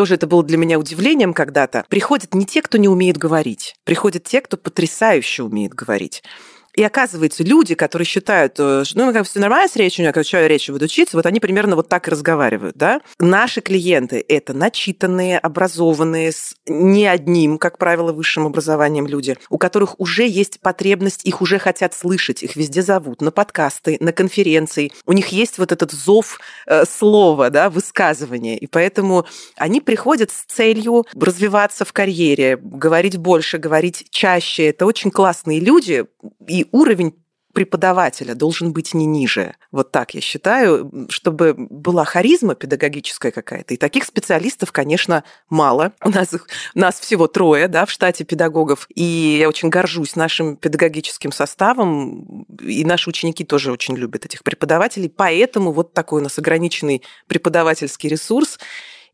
тоже 0.00 0.14
это 0.14 0.26
было 0.26 0.42
для 0.42 0.56
меня 0.56 0.78
удивлением 0.78 1.34
когда-то. 1.34 1.84
Приходят 1.90 2.32
не 2.32 2.46
те, 2.46 2.62
кто 2.62 2.78
не 2.78 2.88
умеет 2.88 3.18
говорить, 3.18 3.74
приходят 3.84 4.24
те, 4.24 4.40
кто 4.40 4.56
потрясающе 4.56 5.42
умеет 5.42 5.74
говорить. 5.74 6.22
И 6.74 6.82
оказывается, 6.82 7.42
люди, 7.42 7.74
которые 7.74 8.06
считают, 8.06 8.54
э, 8.58 8.84
ну, 8.94 9.12
как 9.12 9.26
все 9.26 9.40
нормально 9.40 9.68
с 9.68 9.76
речью, 9.76 10.04
я 10.04 10.48
речью 10.48 10.74
буду 10.74 10.84
учиться, 10.84 11.16
вот 11.16 11.26
они 11.26 11.40
примерно 11.40 11.76
вот 11.76 11.88
так 11.88 12.06
и 12.06 12.10
разговаривают, 12.10 12.76
да. 12.76 13.00
Наши 13.18 13.60
клиенты– 13.60 14.24
это 14.28 14.54
начитанные, 14.54 15.38
образованные, 15.38 16.32
с 16.32 16.54
не 16.66 17.06
одним, 17.06 17.58
как 17.58 17.78
правило, 17.78 18.12
высшим 18.12 18.46
образованием 18.46 19.06
люди, 19.06 19.36
у 19.48 19.58
которых 19.58 19.98
уже 19.98 20.26
есть 20.26 20.60
потребность, 20.60 21.24
их 21.24 21.42
уже 21.42 21.58
хотят 21.58 21.94
слышать, 21.94 22.42
их 22.42 22.56
везде 22.56 22.82
зовут, 22.82 23.20
на 23.20 23.30
подкасты, 23.32 23.96
на 24.00 24.12
конференции. 24.12 24.92
У 25.06 25.12
них 25.12 25.28
есть 25.28 25.58
вот 25.58 25.72
этот 25.72 25.92
зов 25.92 26.38
э, 26.66 26.84
слова, 26.84 27.50
да, 27.50 27.70
высказывания. 27.70 28.56
И 28.56 28.66
поэтому 28.66 29.26
они 29.56 29.80
приходят 29.80 30.30
с 30.30 30.44
целью 30.44 31.06
развиваться 31.14 31.84
в 31.84 31.92
карьере, 31.92 32.56
говорить 32.56 33.16
больше, 33.16 33.58
говорить 33.58 34.06
чаще. 34.10 34.66
Это 34.66 34.86
очень 34.86 35.10
классные 35.10 35.60
люди, 35.60 36.06
и 36.46 36.59
уровень 36.72 37.14
преподавателя 37.52 38.34
должен 38.34 38.72
быть 38.72 38.94
не 38.94 39.06
ниже. 39.06 39.54
Вот 39.72 39.90
так 39.90 40.14
я 40.14 40.20
считаю, 40.20 41.08
чтобы 41.08 41.54
была 41.54 42.04
харизма 42.04 42.54
педагогическая 42.54 43.32
какая-то. 43.32 43.74
И 43.74 43.76
таких 43.76 44.04
специалистов, 44.04 44.72
конечно, 44.72 45.24
мало. 45.48 45.92
У 46.04 46.10
нас, 46.10 46.32
у 46.32 46.78
нас 46.78 47.00
всего 47.00 47.26
трое 47.26 47.68
да, 47.68 47.86
в 47.86 47.90
штате 47.90 48.24
педагогов. 48.24 48.86
И 48.94 49.38
я 49.40 49.48
очень 49.48 49.68
горжусь 49.68 50.16
нашим 50.16 50.56
педагогическим 50.56 51.32
составом. 51.32 52.46
И 52.60 52.84
наши 52.84 53.10
ученики 53.10 53.44
тоже 53.44 53.72
очень 53.72 53.96
любят 53.96 54.24
этих 54.24 54.44
преподавателей. 54.44 55.08
Поэтому 55.08 55.72
вот 55.72 55.92
такой 55.92 56.20
у 56.20 56.24
нас 56.24 56.38
ограниченный 56.38 57.02
преподавательский 57.26 58.08
ресурс. 58.08 58.58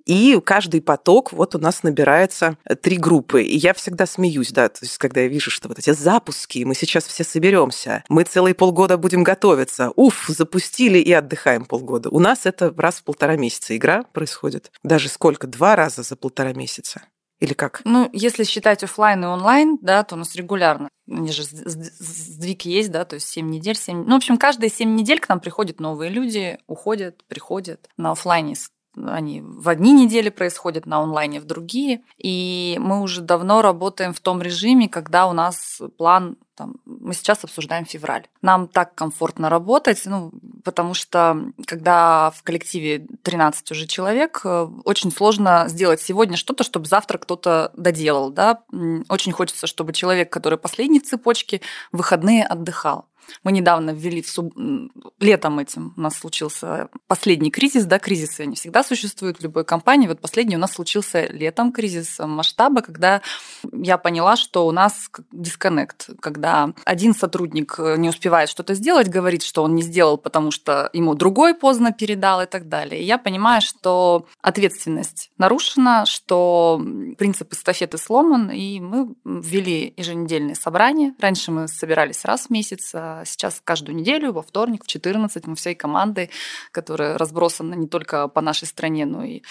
И 0.07 0.41
каждый 0.45 0.81
поток, 0.81 1.33
вот 1.33 1.55
у 1.57 1.59
нас 1.59 1.83
набирается 1.83 2.57
э, 2.65 2.77
три 2.77 2.97
группы. 2.97 3.43
И 3.43 3.57
я 3.57 3.75
всегда 3.75 4.07
смеюсь, 4.07 4.53
да, 4.53 4.69
то 4.69 4.79
есть 4.83 4.99
когда 4.99 5.23
я 5.23 5.29
вижу, 5.29 5.51
что 5.51 5.69
вот 5.69 5.79
эти 5.79 5.91
запуски, 5.91 6.63
мы 6.65 6.75
сейчас 6.75 7.05
все 7.05 7.25
соберемся, 7.25 8.05
мы 8.09 8.23
целые 8.23 8.55
полгода 8.55 8.97
будем 8.97 9.25
готовиться, 9.25 9.93
уф, 9.97 10.27
запустили 10.29 10.99
и 10.99 11.13
отдыхаем 11.13 11.65
полгода. 11.65 12.09
У 12.11 12.21
нас 12.21 12.47
это 12.47 12.73
раз 12.77 12.97
в 12.97 13.05
полтора 13.05 13.37
месяца 13.37 13.77
игра 13.77 14.05
происходит. 14.05 14.71
Даже 14.85 15.09
сколько? 15.09 15.49
Два 15.49 15.75
раза 15.75 16.03
за 16.03 16.15
полтора 16.15 16.53
месяца. 16.53 17.03
Или 17.39 17.53
как? 17.53 17.83
Ну, 17.85 18.09
если 18.13 18.45
считать 18.45 18.83
офлайн 18.83 19.23
и 19.25 19.27
онлайн, 19.27 19.79
да, 19.83 20.05
то 20.05 20.15
у 20.15 20.19
нас 20.19 20.35
регулярно. 20.37 20.89
Они 21.11 21.31
же 21.31 21.43
сдвиг 21.45 22.63
есть, 22.63 22.91
да, 22.91 23.05
то 23.05 23.15
есть 23.15 23.29
7 23.29 23.49
недель, 23.49 23.77
7... 23.77 24.05
Ну, 24.05 24.15
в 24.15 24.17
общем, 24.17 24.39
каждые 24.39 24.71
7 24.71 24.95
недель 24.95 25.21
к 25.21 25.29
нам 25.29 25.41
приходят 25.41 25.79
новые 25.79 26.11
люди, 26.11 26.59
уходят, 26.67 27.25
приходят. 27.29 27.89
На 27.99 28.13
офлайне 28.13 28.57
они 28.97 29.43
в 29.43 29.69
одни 29.69 29.93
недели 29.93 30.31
происходят, 30.31 30.87
на 30.87 31.01
онлайне 31.01 31.41
в 31.41 31.45
другие. 31.45 32.03
И 32.19 32.77
мы 32.81 33.01
уже 33.01 33.21
давно 33.21 33.63
работаем 33.63 34.13
в 34.15 34.21
том 34.21 34.43
режиме, 34.43 34.89
когда 34.89 35.27
у 35.27 35.33
нас 35.33 35.81
план 35.99 36.37
там, 36.57 36.77
мы 36.87 37.13
сейчас 37.13 37.45
обсуждаем 37.45 37.85
февраль. 37.85 38.27
Нам 38.41 38.67
так 38.67 38.95
комфортно 38.95 39.51
работать, 39.51 40.01
ну, 40.07 40.33
потому 40.65 40.95
что 40.95 41.53
когда 41.67 42.31
в 42.31 42.43
коллективе 42.43 43.07
13 43.23 43.71
уже 43.73 43.87
человек, 43.87 44.41
э, 44.43 44.69
очень 44.85 45.13
сложно 45.13 45.67
сделать 45.69 46.01
сегодня 46.01 46.39
что-то, 46.39 46.65
чтобы 46.65 46.87
завтра 46.87 47.19
кто-то 47.19 47.73
доделал. 47.77 48.31
Да? 48.31 48.63
Очень 49.11 49.33
хочется, 49.33 49.67
чтобы 49.67 49.93
человек, 49.93 50.33
который 50.33 50.59
последний 50.59 51.01
в 51.01 51.05
цепочке, 51.05 51.61
в 51.93 51.99
выходные 51.99 52.45
отдыхал. 52.45 53.07
Мы 53.45 53.53
недавно 53.53 53.91
ввели 53.91 54.23
в 54.23 54.29
суб... 54.29 54.53
летом 55.21 55.59
этим 55.59 55.95
у 55.97 56.01
нас 56.01 56.19
случился 56.19 56.89
последний 57.07 57.51
кризис, 57.51 57.85
да, 57.85 57.99
кризисы 57.99 58.43
они 58.43 58.57
всегда 58.57 58.83
существуют 58.83 59.39
в 59.39 59.43
любой 59.43 59.65
компании. 59.65 60.09
Вот 60.09 60.21
последний 60.21 60.57
у 60.57 60.59
нас 60.61 60.73
случился 60.73 61.27
летом 61.27 61.73
кризис 61.73 62.19
масштаба, 62.19 62.83
когда 62.83 63.23
я 63.73 63.99
поняла, 63.99 64.37
что 64.37 64.67
у 64.67 64.73
нас 64.73 65.11
дисконнект, 65.33 66.11
когда 66.21 66.73
один 66.85 67.15
сотрудник 67.15 67.79
не 67.79 68.09
успевает 68.09 68.49
что-то 68.49 68.75
сделать, 68.75 69.09
говорит, 69.09 69.43
что 69.43 69.63
он 69.63 69.75
не 69.75 69.83
сделал, 69.83 70.19
потому 70.19 70.51
что 70.51 70.91
ему 70.93 71.15
другой 71.15 71.55
поздно 71.55 71.93
передал 71.93 72.43
и 72.43 72.47
так 72.47 72.69
далее. 72.69 73.01
И 73.01 73.05
я 73.05 73.19
понимаю, 73.19 73.61
что 73.61 74.27
ответственность 74.43 75.31
нарушена, 75.39 76.07
что 76.07 76.81
принцип 77.19 77.53
эстафеты 77.53 77.99
сломан, 77.99 78.51
и 78.51 78.81
мы 78.81 79.15
ввели 79.25 79.95
еженедельные 79.97 80.55
собрания. 80.55 81.15
Раньше 81.21 81.51
мы 81.51 81.69
собирались 81.69 82.25
раз 82.25 82.47
в 82.47 82.51
месяц, 82.51 82.91
а 82.95 83.16
сейчас 83.25 83.61
каждую 83.63 83.97
неделю, 83.97 84.33
во 84.33 84.43
вторник, 84.43 84.85
в 84.85 84.87
14, 84.87 85.47
мы 85.47 85.55
всей 85.57 85.75
командой, 85.75 86.31
которая 86.73 87.19
разбросана 87.19 87.75
не 87.75 87.89
только 87.89 88.29
по 88.29 88.41
нашей 88.41 88.67
стране, 88.67 89.07
но 89.07 89.25
и 89.25 89.43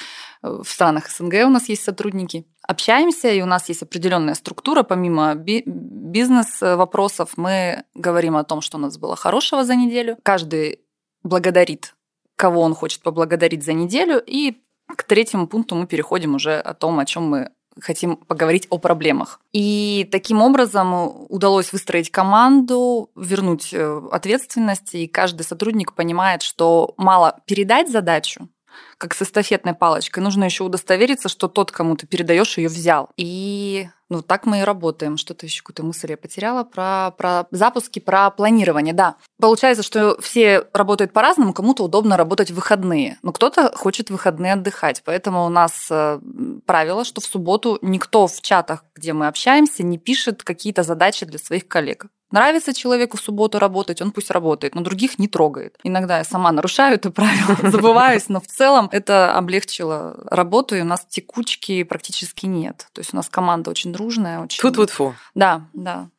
э, 0.43 0.61
в 0.63 0.69
странах 0.69 1.09
СНГ 1.09 1.45
у 1.45 1.49
нас 1.49 1.69
есть 1.69 1.83
сотрудники. 1.83 2.45
Общаемся, 2.67 3.29
и 3.29 3.41
у 3.41 3.45
нас 3.45 3.69
есть 3.69 3.83
определенная 3.83 4.35
структура. 4.35 4.83
Помимо 4.83 5.35
бизнес-вопросов, 5.35 7.33
мы 7.37 7.83
говорим 7.93 8.35
о 8.37 8.43
том, 8.43 8.61
что 8.61 8.77
у 8.77 8.79
нас 8.81 8.97
было 8.97 9.15
хорошего 9.15 9.63
за 9.63 9.75
неделю. 9.75 10.17
Каждый 10.23 10.79
благодарит, 11.23 11.95
кого 12.35 12.61
он 12.61 12.73
хочет 12.73 13.01
поблагодарить 13.01 13.63
за 13.63 13.73
неделю, 13.73 14.21
и 14.25 14.61
к 14.87 15.03
третьему 15.03 15.47
пункту 15.47 15.75
мы 15.75 15.87
переходим 15.87 16.35
уже 16.35 16.59
о 16.59 16.73
том, 16.73 16.99
о 16.99 17.05
чем 17.05 17.23
мы 17.23 17.51
хотим 17.81 18.17
поговорить 18.17 18.67
о 18.69 18.77
проблемах. 18.77 19.39
И 19.53 20.07
таким 20.11 20.41
образом 20.41 21.25
удалось 21.29 21.73
выстроить 21.73 22.11
команду, 22.11 23.09
вернуть 23.15 23.73
э, 23.73 24.01
ответственность, 24.11 24.95
и 24.95 25.07
каждый 25.07 25.43
сотрудник 25.43 25.93
понимает, 25.93 26.41
что 26.41 26.93
мало 26.97 27.39
передать 27.45 27.89
задачу, 27.89 28.47
как 28.97 29.13
с 29.13 29.21
эстафетной 29.21 29.73
палочкой. 29.73 30.23
Нужно 30.23 30.43
еще 30.45 30.63
удостовериться, 30.63 31.29
что 31.29 31.47
тот, 31.47 31.71
кому 31.71 31.95
ты 31.95 32.07
передаешь, 32.07 32.57
ее 32.57 32.69
взял. 32.69 33.09
И 33.17 33.87
ну, 34.09 34.21
так 34.21 34.45
мы 34.45 34.59
и 34.59 34.63
работаем. 34.63 35.17
Что-то 35.17 35.45
еще 35.45 35.61
какую-то 35.61 35.83
мысль 35.83 36.11
я 36.11 36.17
потеряла 36.17 36.63
про, 36.63 37.11
про 37.11 37.47
запуски, 37.51 37.99
про 37.99 38.29
планирование. 38.29 38.93
Да, 38.93 39.15
получается, 39.39 39.83
что 39.83 40.19
все 40.21 40.67
работают 40.73 41.11
по-разному, 41.11 41.53
кому-то 41.53 41.83
удобно 41.83 42.17
работать 42.17 42.51
в 42.51 42.55
выходные, 42.55 43.17
но 43.23 43.31
кто-то 43.31 43.71
хочет 43.75 44.09
в 44.09 44.13
выходные 44.13 44.53
отдыхать. 44.53 45.01
Поэтому 45.05 45.45
у 45.45 45.49
нас 45.49 45.87
э, 45.89 46.19
правило, 46.65 47.03
что 47.03 47.21
в 47.21 47.25
субботу 47.25 47.79
никто 47.81 48.27
в 48.27 48.41
чатах, 48.41 48.85
где 48.95 49.13
мы 49.13 49.27
общаемся, 49.27 49.83
не 49.83 49.97
пишет 49.97 50.43
какие-то 50.43 50.83
задачи 50.83 51.25
для 51.25 51.39
своих 51.39 51.67
коллег. 51.67 52.07
Нравится 52.31 52.73
человеку 52.73 53.17
в 53.17 53.21
субботу 53.21 53.59
работать, 53.59 54.01
он 54.01 54.11
пусть 54.11 54.31
работает, 54.31 54.75
но 54.75 54.81
других 54.81 55.19
не 55.19 55.27
трогает. 55.27 55.77
Иногда 55.83 56.17
я 56.17 56.23
сама 56.23 56.51
нарушаю 56.51 56.95
это 56.95 57.11
правило, 57.11 57.57
забываюсь, 57.71 58.29
но 58.29 58.41
в 58.41 58.47
целом 58.47 58.89
это 58.91 59.35
облегчило 59.35 60.17
работу, 60.29 60.75
и 60.75 60.81
у 60.81 60.85
нас 60.85 61.05
текучки 61.07 61.83
практически 61.83 62.45
нет. 62.45 62.87
То 62.93 62.99
есть 62.99 63.13
у 63.13 63.15
нас 63.15 63.29
команда 63.29 63.69
очень 63.69 63.93
дружная. 63.93 64.39
Очень... 64.39 64.61
Тут 64.61 64.77
вот 64.77 64.89
фу. 64.89 65.15
Да, 65.33 65.67
да. 65.73 66.09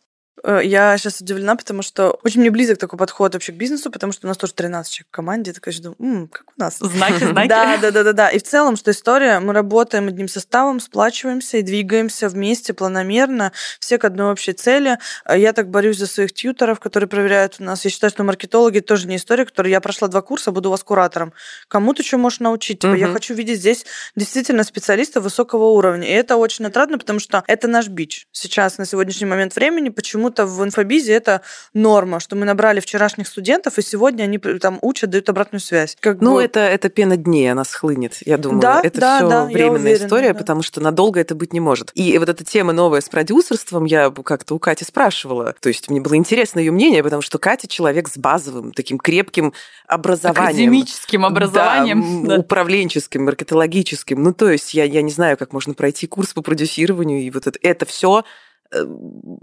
Э, 0.44 0.60
я 0.62 0.96
сейчас 0.98 1.20
удивлена, 1.20 1.56
потому 1.56 1.82
что 1.82 2.10
очень 2.22 2.40
мне 2.40 2.50
близок 2.50 2.78
такой 2.78 2.98
подход 2.98 3.34
вообще 3.34 3.52
к 3.52 3.56
бизнесу, 3.56 3.90
потому 3.90 4.12
что 4.12 4.26
у 4.26 4.28
нас 4.28 4.36
тоже 4.36 4.54
13 4.54 4.92
человек 4.92 5.08
в 5.08 5.10
команде. 5.14 5.50
Я 5.50 5.54
такая 5.54 5.74
думаю, 5.80 5.96
М, 6.00 6.28
как 6.28 6.44
у 6.56 6.60
нас. 6.60 6.78
Знаки, 6.78 7.24
знаки. 7.24 7.48
Да, 7.48 7.78
да, 7.78 7.90
да, 7.90 8.02
да, 8.04 8.12
да. 8.12 8.28
И 8.28 8.38
в 8.38 8.42
целом, 8.42 8.76
что 8.76 8.90
история, 8.90 9.40
мы 9.40 9.52
работаем 9.52 10.08
одним 10.08 10.28
составом, 10.28 10.80
сплачиваемся 10.80 11.58
и 11.58 11.62
двигаемся 11.62 12.28
вместе 12.28 12.74
планомерно, 12.74 13.52
все 13.80 13.98
к 13.98 14.04
одной 14.04 14.32
общей 14.32 14.52
цели. 14.52 14.98
Э, 15.24 15.38
я 15.38 15.52
так 15.52 15.70
борюсь 15.70 15.98
за 15.98 16.06
своих 16.06 16.32
тьюторов, 16.32 16.80
которые 16.80 17.08
проверяют 17.08 17.56
у 17.58 17.64
нас. 17.64 17.84
Я 17.84 17.90
считаю, 17.90 18.10
что 18.10 18.24
маркетологи 18.24 18.80
тоже 18.80 19.06
не 19.08 19.16
история, 19.16 19.44
которая 19.44 19.70
я 19.72 19.80
прошла 19.80 20.08
два 20.08 20.22
курса, 20.22 20.52
буду 20.52 20.68
у 20.68 20.72
вас 20.72 20.82
куратором. 20.82 21.32
Кому 21.68 21.94
ты 21.94 22.02
что 22.02 22.18
можешь 22.18 22.40
научить? 22.40 22.80
Типа, 22.80 22.94
Я 22.94 23.08
хочу 23.08 23.34
видеть 23.34 23.58
здесь 23.60 23.86
действительно 24.14 24.64
специалистов 24.64 25.24
высокого 25.24 25.64
уровня. 25.66 26.06
И 26.06 26.12
это 26.12 26.36
очень 26.36 26.66
отрадно, 26.66 26.98
потому 26.98 27.18
что 27.20 27.42
это 27.46 27.68
наш 27.68 27.88
бич 27.88 28.26
сейчас 28.32 28.78
на 28.78 28.86
сегодняшний 28.86 29.26
момент 29.26 29.54
времени. 29.56 29.88
Почему 29.88 30.25
почему-то 30.26 30.46
в 30.46 30.64
инфобизе 30.64 31.12
это 31.12 31.42
норма, 31.74 32.20
что 32.20 32.36
мы 32.36 32.44
набрали 32.44 32.80
вчерашних 32.80 33.26
студентов, 33.28 33.78
и 33.78 33.82
сегодня 33.82 34.24
они 34.24 34.38
там 34.38 34.78
учат, 34.82 35.10
дают 35.10 35.28
обратную 35.28 35.60
связь. 35.60 35.96
Как 36.00 36.20
ну, 36.20 36.34
бы... 36.34 36.42
это, 36.42 36.60
это 36.60 36.88
пена 36.88 37.16
дней, 37.16 37.50
она 37.50 37.64
схлынет, 37.64 38.18
я 38.24 38.38
думаю. 38.38 38.60
Да, 38.60 38.80
это 38.82 39.00
да, 39.00 39.16
все 39.18 39.28
да, 39.28 39.44
временная 39.44 39.92
уверена, 39.92 40.06
история, 40.06 40.32
да. 40.32 40.38
потому 40.38 40.62
что 40.62 40.80
надолго 40.80 41.20
это 41.20 41.34
быть 41.34 41.52
не 41.52 41.60
может. 41.60 41.90
И 41.94 42.16
вот 42.18 42.28
эта 42.28 42.44
тема 42.44 42.72
новая 42.72 43.00
с 43.00 43.08
продюсерством, 43.08 43.84
я 43.84 44.10
как-то 44.10 44.54
у 44.54 44.58
Кати 44.58 44.84
спрашивала. 44.84 45.54
То 45.60 45.68
есть 45.68 45.88
мне 45.90 46.00
было 46.00 46.16
интересно 46.16 46.58
ее 46.58 46.72
мнение, 46.72 47.02
потому 47.02 47.22
что 47.22 47.38
Катя 47.38 47.68
человек 47.68 48.08
с 48.08 48.16
базовым, 48.16 48.72
таким 48.72 48.98
крепким 48.98 49.52
образованием. 49.86 50.46
Академическим 50.46 51.24
образованием. 51.24 52.26
Да, 52.26 52.34
да. 52.34 52.40
управленческим, 52.40 53.24
маркетологическим. 53.24 54.22
Ну, 54.22 54.32
то 54.32 54.50
есть 54.50 54.74
я, 54.74 54.84
я 54.84 55.02
не 55.02 55.12
знаю, 55.12 55.36
как 55.36 55.52
можно 55.52 55.74
пройти 55.74 56.06
курс 56.06 56.32
по 56.32 56.42
продюсированию, 56.42 57.20
и 57.20 57.30
вот 57.30 57.46
это, 57.46 57.58
это 57.62 57.86
все 57.86 58.24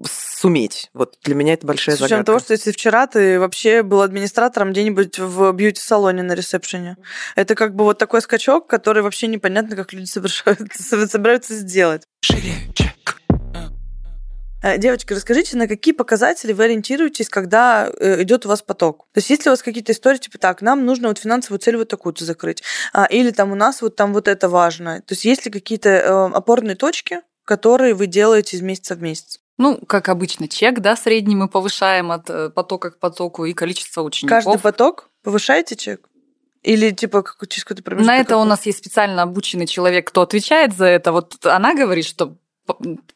суметь. 0.06 0.90
Вот 0.94 1.18
для 1.24 1.36
меня 1.36 1.54
это 1.54 1.66
большая 1.66 1.96
С 1.96 2.00
учетом 2.00 2.10
загадка. 2.10 2.26
того, 2.26 2.40
что 2.40 2.54
если 2.54 2.72
вчера 2.72 3.08
ты 3.08 3.40
вообще 3.40 3.84
был 3.84 4.02
администратором 4.02 4.72
где-нибудь 4.72 5.20
в 5.20 5.52
бьюти-салоне 5.54 6.24
на 6.24 6.34
ресепшене. 6.34 6.98
Это 7.36 7.56
как 7.56 7.76
бы 7.76 7.84
вот 7.84 7.98
такой 7.98 8.22
скачок, 8.22 8.68
который 8.68 9.04
вообще 9.04 9.28
непонятно, 9.28 9.76
как 9.76 9.94
люди 9.94 10.06
собираются, 10.08 11.56
сделать. 11.56 12.04
Шире, 12.22 12.54
чек. 12.74 12.90
Девочки, 14.78 15.12
расскажите, 15.12 15.58
на 15.58 15.68
какие 15.68 15.94
показатели 15.94 16.54
вы 16.54 16.64
ориентируетесь, 16.64 17.28
когда 17.28 17.92
идет 18.00 18.46
у 18.46 18.50
вас 18.50 18.62
поток? 18.62 19.08
То 19.14 19.18
есть, 19.18 19.30
если 19.30 19.50
у 19.50 19.52
вас 19.52 19.62
какие-то 19.62 19.92
истории, 19.92 20.20
типа, 20.20 20.38
так, 20.38 20.62
нам 20.62 20.86
нужно 20.86 21.10
вот 21.10 21.18
финансовую 21.18 21.60
цель 21.60 21.76
вот 21.76 21.90
такую-то 21.90 22.24
закрыть, 22.24 22.64
или 23.10 23.32
там 23.32 23.52
у 23.52 23.56
нас 23.56 23.82
вот 23.82 23.98
там 23.98 24.14
вот 24.14 24.30
это 24.30 24.48
важно. 24.48 25.02
То 25.02 25.16
есть, 25.16 25.26
есть 25.26 25.44
ли 25.46 25.52
какие-то 25.52 26.28
опорные 26.28 26.78
точки, 26.78 27.20
которые 27.46 27.94
вы 27.94 28.08
делаете 28.08 28.58
из 28.58 28.62
месяца 28.62 28.96
в 28.96 29.02
месяц? 29.02 29.40
Ну, 29.58 29.78
как 29.88 30.10
обычно, 30.10 30.48
чек, 30.48 30.80
да, 30.80 30.96
средний 30.96 31.36
мы 31.36 31.48
повышаем 31.48 32.12
от 32.12 32.30
э, 32.30 32.50
потока 32.50 32.92
к 32.92 33.00
потоку 33.00 33.46
и 33.46 33.54
количество 33.54 34.02
учеников. 34.02 34.44
Каждый 34.44 34.60
поток 34.60 35.10
повышаете 35.24 35.76
чек? 35.76 36.10
Или 36.64 36.92
типа 36.92 37.24
через 37.48 37.64
какой-то 37.64 37.84
промежуток? 37.84 38.08
На 38.08 38.18
это 38.20 38.38
у 38.38 38.44
нас 38.46 38.66
есть 38.66 38.80
специально 38.80 39.22
обученный 39.22 39.68
человек, 39.68 40.08
кто 40.08 40.22
отвечает 40.22 40.76
за 40.76 40.86
это. 40.86 41.12
Вот 41.12 41.46
она 41.46 41.76
говорит, 41.76 42.06
что 42.06 42.38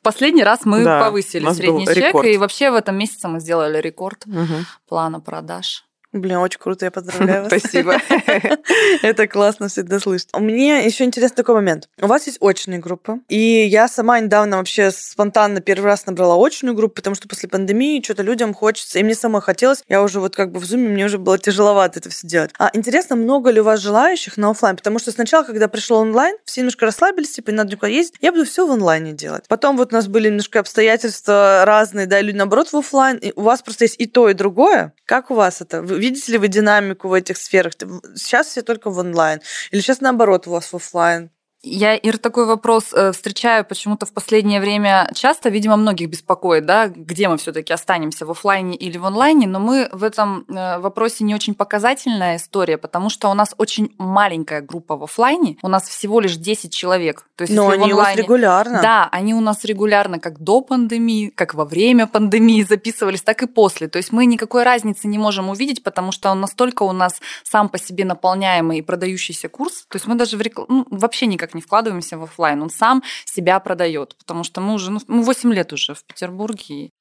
последний 0.01 0.43
раз 0.43 0.65
мы 0.65 0.83
да, 0.83 0.99
повысили 0.99 1.49
средний 1.53 1.85
чек, 1.85 1.97
рекорд. 1.97 2.27
и 2.27 2.37
вообще 2.37 2.69
в 2.69 2.75
этом 2.75 2.97
месяце 2.97 3.27
мы 3.27 3.39
сделали 3.39 3.79
рекорд 3.79 4.25
угу. 4.25 4.65
плана 4.87 5.21
продаж. 5.21 5.85
Блин, 6.13 6.37
очень 6.37 6.59
круто, 6.59 6.85
я 6.85 6.91
поздравляю 6.91 7.43
вас. 7.49 7.53
Спасибо. 7.59 7.97
Это 9.01 9.27
классно 9.27 9.67
всегда 9.67 9.99
слышать. 9.99 10.29
Мне 10.33 10.85
еще 10.85 11.03
интересный 11.03 11.35
такой 11.35 11.55
момент. 11.55 11.89
У 12.01 12.07
вас 12.07 12.27
есть 12.27 12.37
очные 12.39 12.79
группы, 12.79 13.19
и 13.27 13.37
я 13.37 13.87
сама 13.87 14.19
недавно 14.19 14.57
вообще 14.57 14.91
спонтанно 14.91 15.59
первый 15.59 15.85
раз 15.85 16.05
набрала 16.05 16.35
очную 16.35 16.75
группу, 16.75 16.95
потому 16.95 17.15
что 17.15 17.27
после 17.27 17.49
пандемии 17.49 18.01
что-то 18.01 18.23
людям 18.23 18.53
хочется, 18.53 18.99
и 18.99 19.03
мне 19.03 19.15
самой 19.15 19.41
хотелось. 19.41 19.83
Я 19.89 20.01
уже 20.01 20.19
вот 20.19 20.35
как 20.35 20.51
бы 20.51 20.59
в 20.59 20.65
зуме, 20.65 20.87
мне 20.87 21.05
уже 21.05 21.17
было 21.17 21.37
тяжеловато 21.37 21.99
это 21.99 22.09
все 22.09 22.25
делать. 22.27 22.51
А 22.57 22.69
интересно, 22.73 23.15
много 23.15 23.49
ли 23.49 23.59
у 23.59 23.63
вас 23.63 23.81
желающих 23.81 24.37
на 24.37 24.51
офлайн? 24.51 24.77
Потому 24.77 24.99
что 24.99 25.11
сначала, 25.11 25.43
когда 25.43 25.67
пришло 25.67 25.99
онлайн, 25.99 26.37
все 26.45 26.61
немножко 26.61 26.85
расслабились, 26.85 27.31
типа, 27.31 27.49
не 27.49 27.57
надо 27.57 27.71
никуда 27.71 27.87
ездить, 27.87 28.15
я 28.21 28.31
буду 28.31 28.45
все 28.45 28.65
в 28.65 28.71
онлайне 28.71 29.11
делать. 29.11 29.43
Потом 29.49 29.75
вот 29.75 29.91
у 29.91 29.95
нас 29.95 30.07
были 30.07 30.29
немножко 30.29 30.59
обстоятельства 30.61 31.63
разные, 31.65 32.07
да, 32.07 32.21
люди 32.21 32.37
наоборот 32.37 32.71
в 32.71 32.77
офлайн, 32.77 33.17
и 33.17 33.33
у 33.35 33.41
вас 33.41 33.61
просто 33.61 33.83
есть 33.83 33.95
и 33.99 34.05
то, 34.05 34.29
и 34.29 34.33
другое. 34.33 34.93
Как 35.05 35.31
у 35.31 35.35
вас 35.35 35.61
это? 35.61 35.81
Вы 35.81 35.96
видите 35.97 36.31
ли 36.33 36.37
вы 36.37 36.47
динамику 36.47 37.07
в 37.07 37.13
этих 37.13 37.37
сферах? 37.37 37.73
Сейчас 38.15 38.47
все 38.47 38.61
только 38.61 38.89
в 38.89 38.97
онлайн. 38.97 39.41
Или 39.71 39.81
сейчас 39.81 40.01
наоборот 40.01 40.47
у 40.47 40.51
вас 40.51 40.71
в 40.71 40.75
офлайн? 40.75 41.31
Я, 41.69 41.95
Ир, 41.95 42.17
такой 42.17 42.45
вопрос 42.45 42.93
э, 42.93 43.11
встречаю 43.11 43.65
почему-то 43.65 44.05
в 44.05 44.13
последнее 44.13 44.61
время 44.61 45.09
часто, 45.13 45.49
видимо, 45.49 45.75
многих 45.75 46.09
беспокоит, 46.09 46.65
да, 46.65 46.87
где 46.87 47.27
мы 47.27 47.37
все-таки 47.37 47.73
останемся, 47.73 48.25
в 48.25 48.31
офлайне 48.31 48.75
или 48.75 48.97
в 48.97 49.05
онлайне, 49.05 49.47
но 49.47 49.59
мы 49.59 49.89
в 49.91 50.03
этом 50.03 50.45
э, 50.47 50.79
вопросе 50.79 51.23
не 51.23 51.35
очень 51.35 51.55
показательная 51.55 52.37
история, 52.37 52.77
потому 52.77 53.09
что 53.09 53.29
у 53.29 53.33
нас 53.33 53.53
очень 53.57 53.93
маленькая 53.97 54.61
группа 54.61 54.95
в 54.95 55.03
офлайне, 55.03 55.57
у 55.61 55.67
нас 55.67 55.87
всего 55.87 56.21
лишь 56.21 56.37
10 56.37 56.73
человек. 56.73 57.25
То 57.35 57.43
есть, 57.43 57.53
но 57.53 57.69
они 57.69 57.91
онлайне... 57.91 57.93
у 57.93 57.97
вас 57.97 58.15
регулярно. 58.15 58.81
Да, 58.81 59.09
они 59.11 59.33
у 59.33 59.41
нас 59.41 59.65
регулярно 59.65 60.19
как 60.19 60.39
до 60.39 60.61
пандемии, 60.61 61.27
как 61.35 61.53
во 61.53 61.65
время 61.65 62.07
пандемии 62.07 62.63
записывались, 62.63 63.21
так 63.21 63.43
и 63.43 63.47
после. 63.47 63.87
То 63.87 63.97
есть 63.97 64.11
мы 64.11 64.25
никакой 64.25 64.63
разницы 64.63 65.07
не 65.07 65.17
можем 65.17 65.49
увидеть, 65.49 65.83
потому 65.83 66.11
что 66.11 66.31
он 66.31 66.39
настолько 66.39 66.83
у 66.83 66.93
нас 66.93 67.21
сам 67.43 67.69
по 67.69 67.77
себе 67.77 68.05
наполняемый 68.05 68.79
и 68.79 68.81
продающийся 68.81 69.49
курс. 69.49 69.85
То 69.89 69.97
есть 69.97 70.07
мы 70.07 70.15
даже 70.15 70.37
в 70.37 70.41
рекл... 70.41 70.63
ну, 70.67 70.87
вообще 70.89 71.27
никак 71.27 71.53
не 71.57 71.61
вкладываемся 71.61 72.17
в 72.17 72.23
офлайн. 72.23 72.61
Он 72.61 72.69
сам 72.69 73.03
себя 73.25 73.59
продает, 73.59 74.15
потому 74.17 74.43
что 74.43 74.61
мы 74.61 74.73
уже, 74.73 74.91
ну, 74.91 74.99
мы 75.07 75.23
8 75.23 75.53
лет 75.53 75.73
уже 75.73 75.93
в 75.93 76.05
Петербурге. 76.05 76.91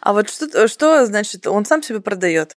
А 0.00 0.12
вот 0.12 0.28
что, 0.28 0.68
что 0.68 1.06
значит, 1.06 1.46
он 1.46 1.64
сам 1.64 1.82
себя 1.82 2.00
продает? 2.00 2.54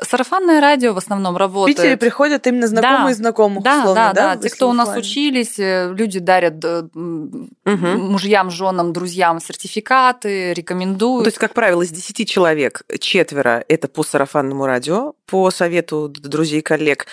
Сарафанное 0.00 0.60
радио 0.60 0.92
в 0.92 0.98
основном 0.98 1.36
работает. 1.36 1.78
В 1.78 1.80
Питере 1.80 1.96
приходят 1.96 2.44
именно 2.48 2.66
знакомые 2.66 3.14
да. 3.14 3.18
знакомых, 3.18 3.62
да, 3.62 3.78
условно, 3.78 3.94
да? 3.94 4.12
да? 4.12 4.34
Да, 4.34 4.42
Те, 4.42 4.54
кто 4.54 4.68
у 4.68 4.72
нас 4.72 4.96
учились, 4.96 5.54
люди 5.56 6.18
дарят 6.18 6.64
угу. 6.64 7.48
мужьям, 7.64 8.50
женам, 8.50 8.92
друзьям 8.92 9.38
сертификаты, 9.38 10.52
рекомендуют. 10.52 11.18
Ну, 11.18 11.22
то 11.22 11.28
есть, 11.28 11.38
как 11.38 11.54
правило, 11.54 11.82
из 11.82 11.90
10 11.90 12.28
человек 12.28 12.82
четверо– 12.98 13.64
это 13.68 13.86
по 13.86 14.02
сарафанному 14.02 14.66
радио, 14.66 15.14
по 15.26 15.52
совету 15.52 16.08
друзей 16.08 16.58
и 16.58 16.62
коллег. 16.62 17.06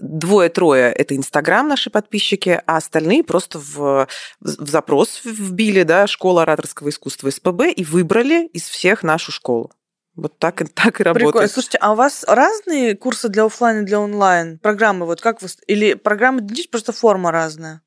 Двое-трое– 0.00 0.92
это 0.92 1.16
Инстаграм 1.16 1.68
наши 1.68 1.88
подписчики, 1.88 2.60
а 2.66 2.78
остальные 2.78 3.22
просто 3.22 3.60
в, 3.60 4.08
в 4.40 4.68
запрос 4.68 5.20
вбили, 5.24 5.84
да, 5.84 6.08
школа 6.08 6.42
ораторского 6.42 6.88
искусства 6.88 7.30
СПБ 7.30 7.70
и 7.76 7.84
выбрали 7.84 8.46
из 8.48 8.64
всех 8.64 9.04
нашу 9.04 9.30
школу. 9.30 9.70
Вот 10.16 10.38
так, 10.38 10.60
и 10.62 10.64
так 10.74 11.00
и 11.00 11.04
работает. 11.04 11.32
Прикольно. 11.32 11.48
Слушайте, 11.48 11.78
а 11.80 11.92
у 11.92 11.94
вас 11.94 12.24
разные 12.26 12.96
курсы 12.96 13.28
для 13.28 13.44
офлайн 13.44 13.82
и 13.82 13.86
для 13.86 14.00
онлайн? 14.00 14.58
Программы, 14.58 15.06
вот 15.06 15.20
как 15.20 15.42
вы... 15.42 15.48
Или 15.66 15.94
программы 15.94 16.46
просто 16.70 16.92
форма 16.92 17.30
разная? 17.30 17.82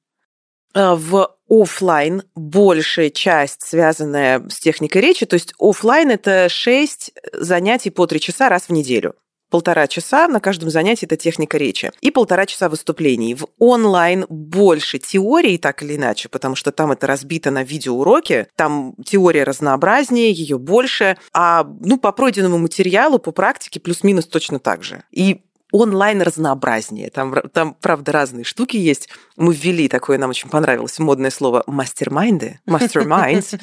В 0.74 1.36
офлайн 1.50 2.24
большая 2.36 3.10
часть, 3.10 3.64
связанная 3.64 4.48
с 4.50 4.60
техникой 4.60 5.02
речи, 5.02 5.26
то 5.26 5.34
есть 5.34 5.54
офлайн 5.60 6.12
это 6.12 6.50
6 6.50 7.14
занятий 7.34 7.90
по 7.90 8.06
3 8.06 8.20
часа 8.20 8.50
раз 8.50 8.64
в 8.64 8.72
неделю 8.72 9.16
полтора 9.50 9.88
часа 9.88 10.28
на 10.28 10.40
каждом 10.40 10.70
занятии 10.70 11.06
это 11.06 11.16
техника 11.16 11.58
речи 11.58 11.92
и 12.02 12.12
полтора 12.12 12.46
часа 12.46 12.70
выступлений. 12.70 13.36
В 13.36 13.48
онлайн 13.60 14.26
больше 14.30 15.00
теории, 15.00 15.58
так 15.58 15.84
или 15.84 15.96
иначе, 15.96 16.30
потому 16.30 16.56
что 16.56 16.72
там 16.72 16.92
это 16.92 17.08
разбито 17.08 17.52
на 17.52 17.64
видеоуроки, 17.64 18.48
там 18.56 18.96
теория 19.06 19.44
разнообразнее, 19.44 20.32
ее 20.32 20.58
больше, 20.58 21.18
а 21.34 21.68
ну, 21.82 21.98
по 21.98 22.12
пройденному 22.12 22.58
материалу, 22.58 23.20
по 23.20 23.32
практике 23.32 23.80
плюс-минус 23.80 24.26
точно 24.26 24.60
так 24.60 24.84
же. 24.84 25.04
И 25.12 25.42
онлайн 25.72 26.22
разнообразнее. 26.22 27.10
Там, 27.10 27.34
там, 27.54 27.76
правда, 27.80 28.12
разные 28.12 28.44
штуки 28.44 28.78
есть. 28.78 29.10
Мы 29.36 29.54
ввели 29.54 29.88
такое, 29.88 30.18
нам 30.18 30.30
очень 30.30 30.50
понравилось, 30.50 30.98
модное 31.00 31.32
слово 31.32 31.64
мастер-майнды, 31.68 32.60
masterminds. 32.68 33.60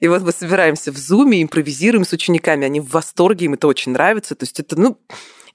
И 0.00 0.08
вот 0.08 0.22
мы 0.22 0.32
собираемся 0.32 0.92
в 0.92 0.96
зуме, 0.96 1.42
импровизируем 1.42 2.04
с 2.04 2.12
учениками, 2.12 2.66
они 2.66 2.80
в 2.80 2.90
восторге, 2.90 3.46
им 3.46 3.54
это 3.54 3.66
очень 3.66 3.92
нравится. 3.92 4.34
То 4.34 4.44
есть 4.44 4.60
это, 4.60 4.78
ну, 4.78 4.98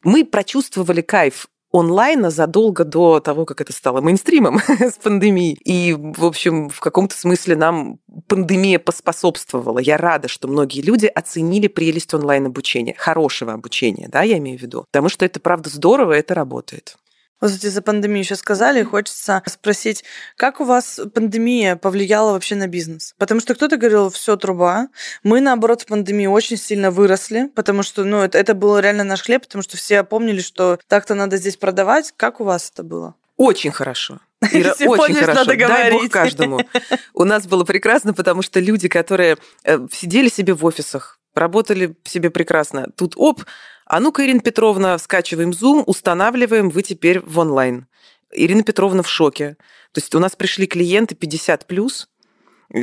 мы 0.04 0.26
прочувствовали 0.26 1.02
кайф 1.02 1.48
онлайна 1.74 2.30
задолго 2.30 2.86
до 2.86 3.20
того, 3.20 3.46
как 3.46 3.60
это 3.60 3.74
стало 3.74 4.00
мейнстримом 4.00 4.60
с 4.80 4.94
пандемией. 4.94 5.58
И, 5.66 5.94
в 5.94 6.24
общем, 6.24 6.70
в 6.70 6.80
каком-то 6.80 7.18
смысле 7.18 7.56
нам 7.56 8.00
пандемия 8.28 8.80
поспособствовала. 8.80 9.80
Я 9.80 9.98
рада, 9.98 10.28
что 10.28 10.48
многие 10.48 10.82
люди 10.82 11.08
оценили 11.08 11.68
прелесть 11.68 12.14
онлайн-обучения, 12.14 12.96
хорошего 12.98 13.54
обучения, 13.54 14.08
да, 14.08 14.22
я 14.22 14.38
имею 14.38 14.60
в 14.60 14.62
виду. 14.62 14.86
Потому 14.92 15.10
что 15.10 15.26
это, 15.26 15.40
правда, 15.40 15.70
здорово, 15.70 16.14
это 16.14 16.36
работает. 16.36 16.96
Вот 17.44 17.52
эти 17.52 17.68
за 17.68 17.82
пандемию 17.82 18.20
еще 18.20 18.38
сказали, 18.38 18.84
хочется 18.84 19.44
спросить, 19.48 20.06
как 20.38 20.62
у 20.62 20.64
вас 20.64 21.02
пандемия 21.14 21.76
повлияла 21.76 22.32
вообще 22.32 22.56
на 22.56 22.68
бизнес? 22.68 23.16
Потому 23.18 23.42
что 23.42 23.54
кто-то 23.54 23.76
говорил, 23.76 24.10
все 24.10 24.38
труба. 24.38 24.88
Мы, 25.24 25.42
наоборот, 25.42 25.82
в 25.82 25.88
пандемии 25.88 26.26
очень 26.26 26.56
сильно 26.56 26.90
выросли, 26.90 27.50
потому 27.54 27.84
что 27.84 28.06
ну, 28.06 28.22
это, 28.22 28.38
это 28.38 28.54
был 28.54 28.80
реально 28.80 29.04
наш 29.04 29.24
хлеб, 29.24 29.44
потому 29.44 29.62
что 29.62 29.76
все 29.76 30.06
помнили, 30.06 30.40
что 30.40 30.80
так-то 30.88 31.16
надо 31.16 31.36
здесь 31.36 31.58
продавать. 31.58 32.14
Как 32.16 32.40
у 32.40 32.46
вас 32.46 32.72
это 32.74 32.82
было? 32.82 33.16
Очень 33.36 33.74
хорошо. 33.74 34.22
Ира, 34.54 34.74
Все 34.74 34.88
очень 34.88 35.04
поняли, 35.04 35.26
хорошо. 35.26 35.44
надо 35.44 35.68
Дай 35.68 35.92
бог 35.92 36.10
каждому. 36.10 36.62
У 37.14 37.26
нас 37.26 37.46
было 37.46 37.66
прекрасно, 37.66 38.14
потому 38.14 38.42
что 38.42 38.62
люди, 38.62 38.88
которые 38.88 39.38
э, 39.66 39.80
сидели 39.92 40.30
себе 40.30 40.54
в 40.54 40.64
офисах, 40.64 41.20
работали 41.36 41.94
себе 42.06 42.30
прекрасно, 42.30 42.88
тут 42.96 43.16
оп, 43.18 43.44
а 43.86 44.00
ну-ка, 44.00 44.26
Ирина 44.26 44.40
Петровна, 44.40 44.98
скачиваем 44.98 45.52
Zoom, 45.52 45.84
устанавливаем, 45.86 46.70
вы 46.70 46.82
теперь 46.84 47.20
в 47.22 47.40
онлайн. 47.40 47.88
Ирина 48.32 48.64
Петровна 48.64 49.04
в 49.04 49.10
шоке. 49.10 49.58
То 49.92 50.02
есть 50.02 50.14
у 50.16 50.20
нас 50.20 50.36
пришли 50.36 50.66
клиенты 50.66 51.16
50 51.16 51.68
плюс, 51.68 52.08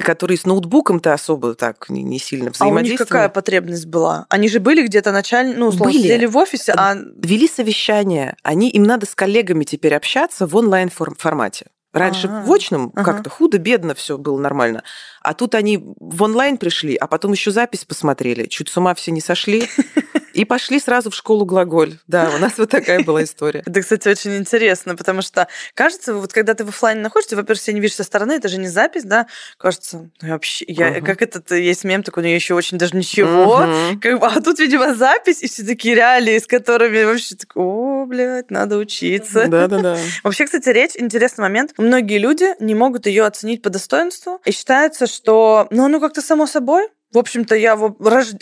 которые 0.04 0.38
с 0.38 0.46
ноутбуком-то 0.46 1.12
особо 1.12 1.54
так 1.54 1.88
не, 1.88 2.18
сильно 2.18 2.44
А 2.44 2.46
у 2.46 2.50
них 2.50 2.54
взаимодействовали. 2.54 3.08
какая 3.08 3.28
потребность 3.28 3.86
была? 3.86 4.26
Они 4.28 4.48
же 4.48 4.60
были 4.60 4.86
где-то 4.86 5.10
начально, 5.10 5.56
ну, 5.56 5.66
условно, 5.68 5.92
Были. 5.92 6.02
сидели 6.02 6.26
в 6.26 6.36
офисе, 6.36 6.72
а 6.76 6.96
Вели 7.16 7.48
совещание. 7.48 8.36
Они, 8.42 8.70
им 8.70 8.84
надо 8.84 9.06
с 9.06 9.14
коллегами 9.14 9.64
теперь 9.64 9.94
общаться 9.94 10.46
в 10.46 10.54
онлайн-формате. 10.54 11.66
Раньше 11.92 12.28
А, 12.28 12.44
в 12.44 12.52
очном 12.52 12.92
ага. 12.94 13.12
как-то 13.14 13.30
худо-бедно 13.30 13.96
все 13.96 14.16
было 14.16 14.38
нормально. 14.38 14.84
А 15.22 15.34
тут 15.34 15.56
они 15.56 15.82
в 15.98 16.22
онлайн 16.22 16.56
пришли, 16.56 16.94
а 16.94 17.08
потом 17.08 17.32
еще 17.32 17.50
запись 17.50 17.84
посмотрели. 17.84 18.46
Чуть 18.46 18.68
с 18.68 18.76
ума 18.76 18.94
все 18.94 19.10
не 19.10 19.20
сошли. 19.20 19.68
И 20.32 20.44
пошли 20.44 20.80
сразу 20.80 21.10
в 21.10 21.14
школу 21.14 21.44
глаголь. 21.44 21.98
Да, 22.06 22.30
у 22.34 22.38
нас 22.38 22.58
вот 22.58 22.70
такая 22.70 23.02
была 23.02 23.22
история. 23.24 23.62
Это, 23.66 23.80
кстати, 23.80 24.08
очень 24.08 24.36
интересно, 24.36 24.96
потому 24.96 25.22
что 25.22 25.48
кажется, 25.74 26.14
вот 26.14 26.32
когда 26.32 26.54
ты 26.54 26.64
в 26.64 26.68
оффлайне 26.68 27.00
находишься, 27.00 27.36
во-первых, 27.36 27.60
себя 27.62 27.74
не 27.74 27.80
видишь 27.80 27.96
со 27.96 28.04
стороны, 28.04 28.32
это 28.32 28.48
же 28.48 28.58
не 28.58 28.68
запись, 28.68 29.04
да, 29.04 29.26
кажется, 29.58 29.98
ну, 29.98 30.10
я 30.28 30.32
вообще, 30.34 30.64
я, 30.68 30.90
Мгм. 30.90 31.04
как 31.04 31.22
этот, 31.22 31.50
есть 31.50 31.84
мем 31.84 32.02
такой, 32.02 32.22
ну, 32.22 32.28
я 32.28 32.34
еще 32.34 32.54
очень 32.54 32.78
даже 32.78 32.96
ничего, 32.96 33.66
Мгм. 33.66 34.00
Как 34.00 34.22
а 34.22 34.40
тут, 34.40 34.58
видимо, 34.58 34.94
запись, 34.94 35.42
и 35.42 35.48
все 35.48 35.64
такие 35.64 35.94
реалии, 35.94 36.38
с 36.38 36.46
которыми 36.46 37.02
вообще 37.04 37.34
так, 37.34 37.56
о, 37.56 38.04
блядь, 38.06 38.50
надо 38.50 38.76
учиться. 38.76 39.46
Да-да-да. 39.46 39.96
Вообще, 40.24 40.44
кстати, 40.44 40.68
речь 40.68 40.92
интересный 40.96 41.42
момент. 41.42 41.72
Многие 41.78 42.18
люди 42.18 42.54
не 42.60 42.74
могут 42.74 43.06
ее 43.06 43.24
оценить 43.24 43.62
по 43.62 43.70
достоинству, 43.70 44.40
и 44.44 44.52
считается, 44.52 45.06
что, 45.06 45.66
ну, 45.70 45.84
оно 45.84 46.00
как-то 46.00 46.22
само 46.22 46.46
собой. 46.46 46.88
В 47.12 47.18
общем-то, 47.18 47.56
я 47.56 47.76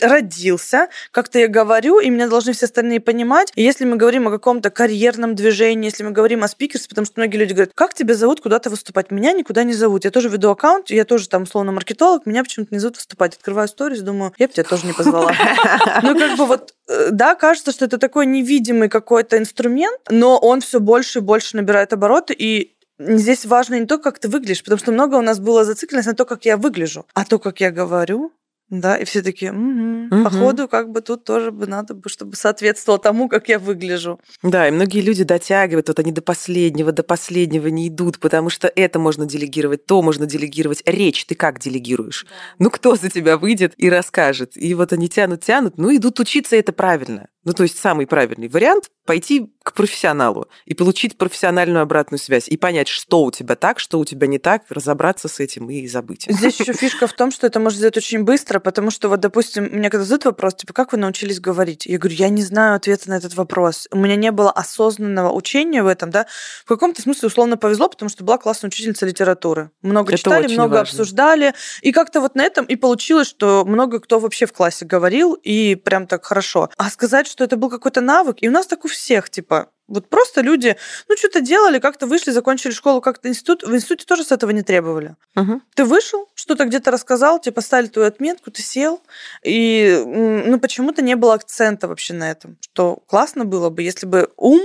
родился, 0.01 0.89
как-то 1.11 1.39
я 1.39 1.47
говорю, 1.47 1.99
и 1.99 2.09
меня 2.09 2.27
должны 2.27 2.53
все 2.53 2.65
остальные 2.65 2.99
понимать. 2.99 3.51
И 3.55 3.63
если 3.63 3.85
мы 3.85 3.95
говорим 3.95 4.27
о 4.27 4.31
каком-то 4.31 4.69
карьерном 4.69 5.33
движении, 5.33 5.85
если 5.85 6.03
мы 6.03 6.11
говорим 6.11 6.43
о 6.43 6.47
спикерстве, 6.47 6.89
потому 6.89 7.05
что 7.05 7.15
многие 7.17 7.37
люди 7.37 7.53
говорят, 7.53 7.71
как 7.73 7.95
тебя 7.95 8.13
зовут 8.13 8.41
куда-то 8.41 8.69
выступать? 8.69 9.09
Меня 9.09 9.33
никуда 9.33 9.63
не 9.63 9.73
зовут. 9.73 10.05
Я 10.05 10.11
тоже 10.11 10.29
веду 10.29 10.51
аккаунт, 10.51 10.91
я 10.91 11.03
тоже 11.03 11.27
там, 11.29 11.43
условно, 11.43 11.71
маркетолог, 11.71 12.25
меня 12.25 12.43
почему-то 12.43 12.73
не 12.73 12.79
зовут 12.79 12.97
выступать. 12.97 13.35
Открываю 13.35 13.67
сторис, 13.67 14.01
думаю, 14.01 14.33
я 14.37 14.47
бы 14.47 14.53
тебя 14.53 14.63
тоже 14.63 14.85
не 14.85 14.93
позвала. 14.93 15.33
Ну, 16.03 16.17
как 16.17 16.37
бы 16.37 16.45
вот, 16.45 16.73
э, 16.87 17.09
да, 17.11 17.35
кажется, 17.35 17.71
что 17.71 17.85
это 17.85 17.97
такой 17.97 18.25
невидимый 18.25 18.89
какой-то 18.89 19.37
инструмент, 19.37 19.99
но 20.09 20.37
он 20.37 20.61
все 20.61 20.79
больше 20.79 21.19
и 21.19 21.21
больше 21.21 21.55
набирает 21.55 21.93
обороты, 21.93 22.33
и 22.33 22.75
здесь 22.99 23.45
важно 23.45 23.79
не 23.79 23.85
то, 23.85 23.97
как 23.97 24.19
ты 24.19 24.27
выглядишь, 24.27 24.63
потому 24.63 24.79
что 24.79 24.91
много 24.91 25.15
у 25.15 25.21
нас 25.21 25.39
было 25.39 25.63
зацикленность 25.63 26.07
на 26.07 26.15
то, 26.15 26.25
как 26.25 26.45
я 26.45 26.57
выгляжу, 26.57 27.05
а 27.13 27.25
то, 27.25 27.39
как 27.39 27.59
я 27.59 27.71
говорю, 27.71 28.31
да, 28.69 28.97
и 28.97 29.05
все 29.05 29.21
такие, 29.21 29.51
«Мгм, 29.51 30.07
Мгм. 30.11 30.23
походу, 30.23 30.67
как 30.67 30.91
бы 30.91 31.01
тут 31.01 31.23
тоже 31.23 31.51
бы 31.51 31.65
надо 31.65 31.93
бы, 31.95 32.07
чтобы 32.09 32.35
соответствовало 32.35 32.99
тому, 33.01 33.27
как 33.27 33.49
я 33.49 33.57
выгляжу. 33.57 34.19
Да, 34.43 34.67
и 34.67 34.71
многие 34.71 35.01
люди 35.01 35.23
дотягивают, 35.23 35.87
вот 35.87 35.99
они 35.99 36.11
до 36.11 36.21
последнего, 36.21 36.91
до 36.91 37.03
последнего 37.03 37.67
не 37.67 37.87
идут, 37.87 38.19
потому 38.19 38.49
что 38.49 38.71
это 38.75 38.99
можно 38.99 39.25
делегировать, 39.25 39.85
то 39.85 40.01
можно 40.01 40.25
делегировать. 40.25 40.83
Речь 40.85 41.25
ты 41.25 41.35
как 41.35 41.59
делегируешь? 41.59 42.25
Ну, 42.59 42.69
кто 42.69 42.95
за 42.95 43.09
тебя 43.09 43.37
выйдет 43.37 43.73
и 43.77 43.89
расскажет? 43.89 44.51
И 44.55 44.73
вот 44.75 44.93
они 44.93 45.09
тянут, 45.09 45.43
тянут, 45.43 45.77
ну, 45.77 45.95
идут 45.95 46.19
учиться, 46.19 46.55
и 46.55 46.59
это 46.59 46.71
правильно. 46.71 47.27
Ну, 47.45 47.53
то 47.53 47.63
есть 47.63 47.79
самый 47.79 48.05
правильный 48.05 48.49
вариант– 48.49 48.91
пойти 49.09 49.51
к 49.63 49.73
профессионалу 49.73 50.47
и 50.65 50.75
получить 50.75 51.17
профессиональную 51.17 51.81
обратную 51.81 52.19
связь, 52.19 52.47
и 52.47 52.57
понять, 52.57 52.87
что 52.87 53.23
у 53.23 53.31
тебя 53.31 53.55
так, 53.55 53.79
что 53.79 53.97
у 53.97 54.05
тебя 54.05 54.27
не 54.27 54.37
так, 54.37 54.63
разобраться 54.69 55.27
с 55.27 55.39
этим 55.39 55.69
и 55.71 55.87
забыть. 55.87 56.25
Здесь 56.29 56.59
еще 56.59 56.73
фишка 56.79 57.07
в 57.07 57.13
том, 57.13 57.31
что 57.31 57.47
это 57.47 57.59
можно 57.59 57.77
сделать 57.77 57.97
очень 57.97 58.23
быстро, 58.23 58.59
потому 58.59 58.91
что 58.91 59.09
вот, 59.09 59.19
допустим, 59.19 59.63
мне 59.63 59.89
когда 59.89 60.03
задают 60.05 60.25
вопрос, 60.25 60.55
типа, 60.55 60.73
как 60.73 60.91
вы 60.91 60.99
научились 60.99 61.39
говорить? 61.39 61.87
Я 61.87 61.97
говорю, 61.97 62.15
я 62.17 62.29
не 62.29 62.43
знаю 62.43 62.75
ответа 62.75 63.09
на 63.09 63.17
этот 63.17 63.33
вопрос. 63.33 63.87
У 63.91 63.97
меня 63.97 64.15
не 64.15 64.31
было 64.31 64.51
осознанного 64.51 65.31
учения 65.31 65.81
в 65.81 65.87
этом, 65.87 66.11
да. 66.11 66.27
В 66.65 66.67
каком-то 66.67 67.01
смысле 67.01 67.27
условно 67.27 67.57
повезло, 67.57 67.89
потому 67.89 68.09
что 68.09 68.23
была 68.23 68.37
классная 68.37 68.69
учительница 68.69 69.07
литературы. 69.07 69.71
Много 69.81 70.13
Это 70.13 70.17
читали, 70.19 70.53
много 70.53 70.73
важно. 70.73 70.81
обсуждали. 70.81 71.53
И 71.81 71.91
как-то 71.91 72.21
вот 72.21 72.35
на 72.35 72.43
этом 72.43 72.65
и 72.65 72.75
получилось, 72.75 73.27
что 73.27 73.65
много 73.65 73.99
кто 73.99 74.19
вообще 74.19 74.45
в 74.45 74.53
классе 74.53 74.85
говорил, 74.85 75.33
и 75.33 75.73
прям 75.73 76.05
так 76.05 76.25
хорошо. 76.25 76.69
А 76.77 76.91
сказать, 76.91 77.27
что 77.27 77.43
это 77.43 77.57
был 77.57 77.69
какой-то 77.69 78.01
навык, 78.01 78.37
и 78.41 78.47
у 78.47 78.51
нас 78.51 78.67
так 78.67 78.85
у 78.85 78.87
всех, 78.87 78.98
типа, 79.29 79.69
вот 79.89 80.07
просто 80.07 80.41
люди, 80.41 80.77
ну, 81.07 81.17
что-то 81.17 81.41
делали, 81.41 81.79
как-то 81.79 82.05
вышли, 82.05 82.31
закончили 82.31 82.71
школу, 82.71 83.01
как-то 83.01 83.27
институт. 83.27 83.63
В 83.63 83.73
институте 83.75 84.05
тоже 84.05 84.23
с 84.23 84.31
этого 84.31 84.51
не 84.51 84.61
требовали. 84.61 85.15
Мгм. 85.35 85.63
Ты 85.73 85.83
вышел, 85.83 86.29
что-то 86.35 86.65
где-то 86.65 86.91
рассказал, 86.91 87.39
тебе 87.39 87.53
поставили 87.53 87.87
твою 87.87 88.07
отметку, 88.07 88.51
ты 88.51 88.61
сел, 88.61 89.01
и 89.43 90.03
ну, 90.05 90.59
почему-то 90.59 91.01
не 91.01 91.15
было 91.15 91.33
акцента 91.33 91.87
вообще 91.87 92.13
на 92.13 92.29
этом. 92.29 92.57
Что 92.61 92.97
классно 93.07 93.45
было 93.45 93.69
бы, 93.69 93.81
если 93.81 94.05
бы 94.05 94.31
ум 94.37 94.61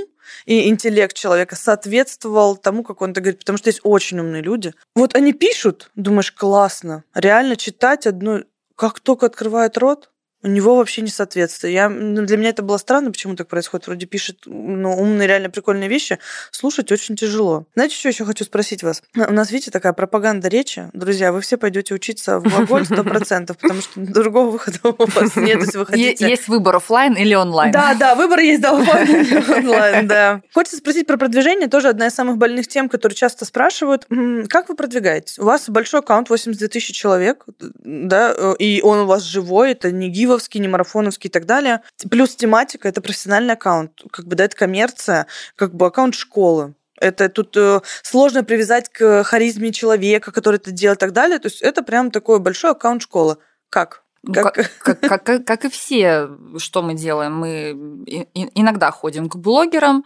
и 0.46 0.68
интеллект 0.68 1.16
человека 1.16 1.56
соответствовал 1.56 2.56
тому, 2.56 2.82
как 2.82 3.00
он 3.00 3.12
это 3.12 3.20
говорит, 3.20 3.40
потому 3.40 3.58
что 3.58 3.68
есть 3.68 3.80
очень 3.82 4.20
умные 4.20 4.42
люди. 4.42 4.74
Вот 4.94 5.14
они 5.14 5.32
пишут, 5.32 5.90
думаешь, 5.94 6.32
классно, 6.32 7.04
реально 7.14 7.56
читать 7.56 8.06
одно, 8.06 8.40
как 8.76 9.00
только 9.00 9.26
открывает 9.26 9.78
рот, 9.78 10.10
у 10.44 10.48
него 10.48 10.76
вообще 10.76 11.00
не 11.00 11.08
соответствие. 11.08 11.72
Я, 11.72 11.88
ну, 11.88 12.22
для 12.22 12.36
меня 12.36 12.50
это 12.50 12.62
было 12.62 12.76
странно, 12.76 13.10
почему 13.10 13.34
так 13.34 13.48
происходит. 13.48 13.86
Вроде 13.86 14.06
пишет 14.06 14.40
ну, 14.44 14.92
умные, 14.92 15.26
реально 15.26 15.48
прикольные 15.48 15.88
вещи. 15.88 16.18
Слушать 16.50 16.92
очень 16.92 17.16
тяжело. 17.16 17.64
Знаете, 17.74 17.96
что 17.96 18.08
еще 18.08 18.26
хочу 18.26 18.44
спросить 18.44 18.82
вас? 18.82 19.02
У 19.16 19.32
нас, 19.32 19.50
видите, 19.50 19.70
такая 19.70 19.94
пропаганда 19.94 20.48
речи. 20.48 20.90
Друзья, 20.92 21.32
вы 21.32 21.40
все 21.40 21.56
пойдете 21.56 21.94
учиться 21.94 22.38
в 22.40 22.42
глаголь 22.42 22.82
100%, 22.82 23.56
потому 23.58 23.80
что 23.80 24.00
другого 24.00 24.50
выхода 24.50 24.78
у 24.84 25.06
вас 25.06 25.34
нет, 25.36 25.60
если 25.60 25.78
вы 25.78 25.86
хотите. 25.86 26.28
Есть 26.28 26.48
выбор 26.48 26.76
оффлайн 26.76 27.14
или 27.14 27.34
онлайн. 27.34 27.72
Да, 27.72 27.94
да, 27.94 28.14
выбор 28.14 28.40
есть, 28.40 28.60
да, 28.60 28.78
офлайн 28.78 29.08
или 29.22 29.52
онлайн, 29.52 30.06
да. 30.06 30.42
Хочется 30.52 30.76
спросить 30.76 31.06
про 31.06 31.16
продвижение, 31.16 31.68
тоже 31.68 31.88
одна 31.88 32.08
из 32.08 32.14
самых 32.14 32.36
больных 32.36 32.68
тем, 32.68 32.90
которые 32.90 33.16
часто 33.16 33.46
спрашивают. 33.46 34.06
Как 34.48 34.68
вы 34.68 34.76
продвигаетесь? 34.76 35.38
У 35.38 35.44
вас 35.44 35.70
большой 35.70 36.00
аккаунт, 36.00 36.28
82 36.28 36.68
тысячи 36.68 36.92
человек, 36.92 37.46
да, 37.58 38.34
э, 38.36 38.54
и 38.58 38.82
он 38.82 39.00
у 39.00 39.06
вас 39.06 39.22
живой, 39.22 39.72
это 39.72 39.90
не 39.90 40.10
гивовский, 40.34 40.60
не 40.60 40.68
марафоновский 40.68 41.28
и 41.28 41.32
так 41.32 41.46
далее. 41.46 41.80
Плюс 42.10 42.34
тематика, 42.36 42.88
это 42.88 43.00
профессиональный 43.00 43.54
аккаунт, 43.54 43.92
как 44.10 44.26
бы, 44.26 44.36
да, 44.36 44.44
это 44.44 44.56
коммерция, 44.56 45.26
как 45.56 45.74
бы 45.74 45.86
аккаунт 45.86 46.14
школы. 46.14 46.74
Это 47.00 47.28
тут 47.28 47.56
э, 47.56 47.80
сложно 48.02 48.44
привязать 48.44 48.88
к 48.88 49.24
харизме 49.24 49.72
человека, 49.72 50.30
который 50.32 50.56
это 50.56 50.70
делает 50.70 50.98
и 50.98 51.00
так 51.00 51.12
далее. 51.12 51.38
То 51.38 51.46
есть 51.46 51.60
это 51.60 51.82
прям 51.82 52.10
такой 52.10 52.38
большой 52.38 52.70
аккаунт 52.70 53.02
школы. 53.02 53.36
Как? 53.68 54.02
Ну, 54.22 54.32
Как- 54.32 54.54
Как, 54.54 55.00
как, 55.00 55.24
как- 55.24 55.44
как- 55.44 55.64
и 55.64 55.68
все, 55.68 56.28
что 56.58 56.82
мы 56.82 56.94
делаем, 56.94 57.36
мы 57.36 57.70
иногда 58.54 58.90
ходим 58.90 59.28
к 59.28 59.36
блогерам, 59.36 60.04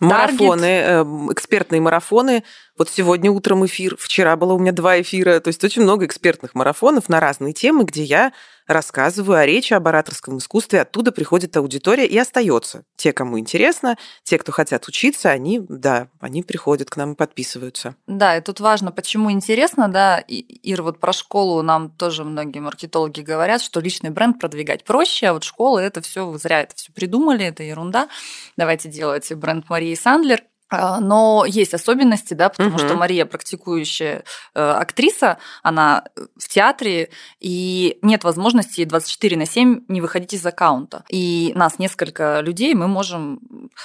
Марафоны, 0.00 0.64
эм, 0.64 1.32
экспертные 1.32 1.80
марафоны. 1.80 2.44
Вот 2.76 2.88
сегодня 2.88 3.30
утром 3.30 3.66
эфир, 3.66 3.96
вчера 3.98 4.36
было 4.36 4.52
у 4.52 4.58
меня 4.58 4.72
два 4.72 5.00
эфира. 5.00 5.40
То 5.40 5.48
есть 5.48 5.62
очень 5.64 5.82
много 5.82 6.06
экспертных 6.06 6.54
марафонов 6.54 7.08
на 7.08 7.20
разные 7.20 7.52
темы, 7.52 7.84
где 7.84 8.02
я 8.02 8.32
рассказываю 8.68 9.38
о 9.38 9.46
речи, 9.46 9.72
об 9.72 9.88
ораторском 9.88 10.38
искусстве. 10.38 10.82
Оттуда 10.82 11.10
приходит 11.10 11.56
аудитория 11.56 12.06
и 12.06 12.16
остается. 12.16 12.84
Те, 12.96 13.12
кому 13.12 13.38
интересно, 13.38 13.96
те, 14.22 14.38
кто 14.38 14.52
хотят 14.52 14.86
учиться, 14.86 15.30
они, 15.30 15.60
да, 15.68 16.08
они 16.20 16.42
приходят 16.42 16.90
к 16.90 16.96
нам 16.96 17.12
и 17.12 17.16
подписываются. 17.16 17.96
Да, 18.06 18.36
и 18.36 18.40
тут 18.40 18.60
важно, 18.60 18.92
почему 18.92 19.32
интересно, 19.32 19.88
да, 19.88 20.18
Ир, 20.18 20.82
вот 20.82 21.00
про 21.00 21.12
школу 21.12 21.62
нам 21.62 21.90
тоже 21.90 22.24
многие 22.24 22.60
маркетологи 22.60 23.22
говорят, 23.22 23.62
что 23.62 23.80
личный 23.80 24.10
бренд 24.10 24.38
продвигать 24.38 24.84
проще, 24.84 25.28
а 25.28 25.32
вот 25.32 25.44
школа 25.44 25.78
это 25.78 26.02
все, 26.02 26.26
вы 26.26 26.38
зря 26.38 26.60
это 26.60 26.76
все 26.76 26.92
придумали, 26.92 27.46
это 27.46 27.62
ерунда. 27.62 28.08
Давайте 28.56 28.88
делать 28.88 29.32
бренд 29.32 29.68
Марии 29.70 29.94
Сандлер. 29.94 30.42
А, 30.70 31.00
Но 31.00 31.44
есть 31.46 31.74
особенности, 31.74 32.34
да, 32.34 32.48
потому 32.50 32.70
Мгм. 32.70 32.78
что 32.78 32.94
Мария 32.94 33.24
практикующая 33.24 34.24
э, 34.54 34.70
актриса, 34.70 35.38
она 35.62 36.04
в 36.36 36.48
театре, 36.48 37.10
и 37.40 37.98
нет 38.02 38.24
возможности 38.24 38.84
24 38.84 39.36
на 39.36 39.46
7 39.46 39.84
не 39.88 40.00
выходить 40.00 40.34
из 40.34 40.44
аккаунта. 40.44 41.04
И 41.08 41.52
нас 41.54 41.78
несколько 41.78 42.40
людей, 42.40 42.74
мы 42.74 42.86
можем 42.88 43.40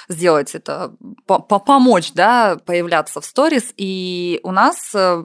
сделать 0.08 0.54
это, 0.54 0.92
по- 1.26 1.38
по- 1.40 1.58
помочь, 1.58 2.12
да, 2.12 2.56
появляться 2.66 3.20
в 3.20 3.24
сторис. 3.24 3.72
И 3.76 4.40
у 4.42 4.50
нас 4.50 4.94
э, 4.94 5.22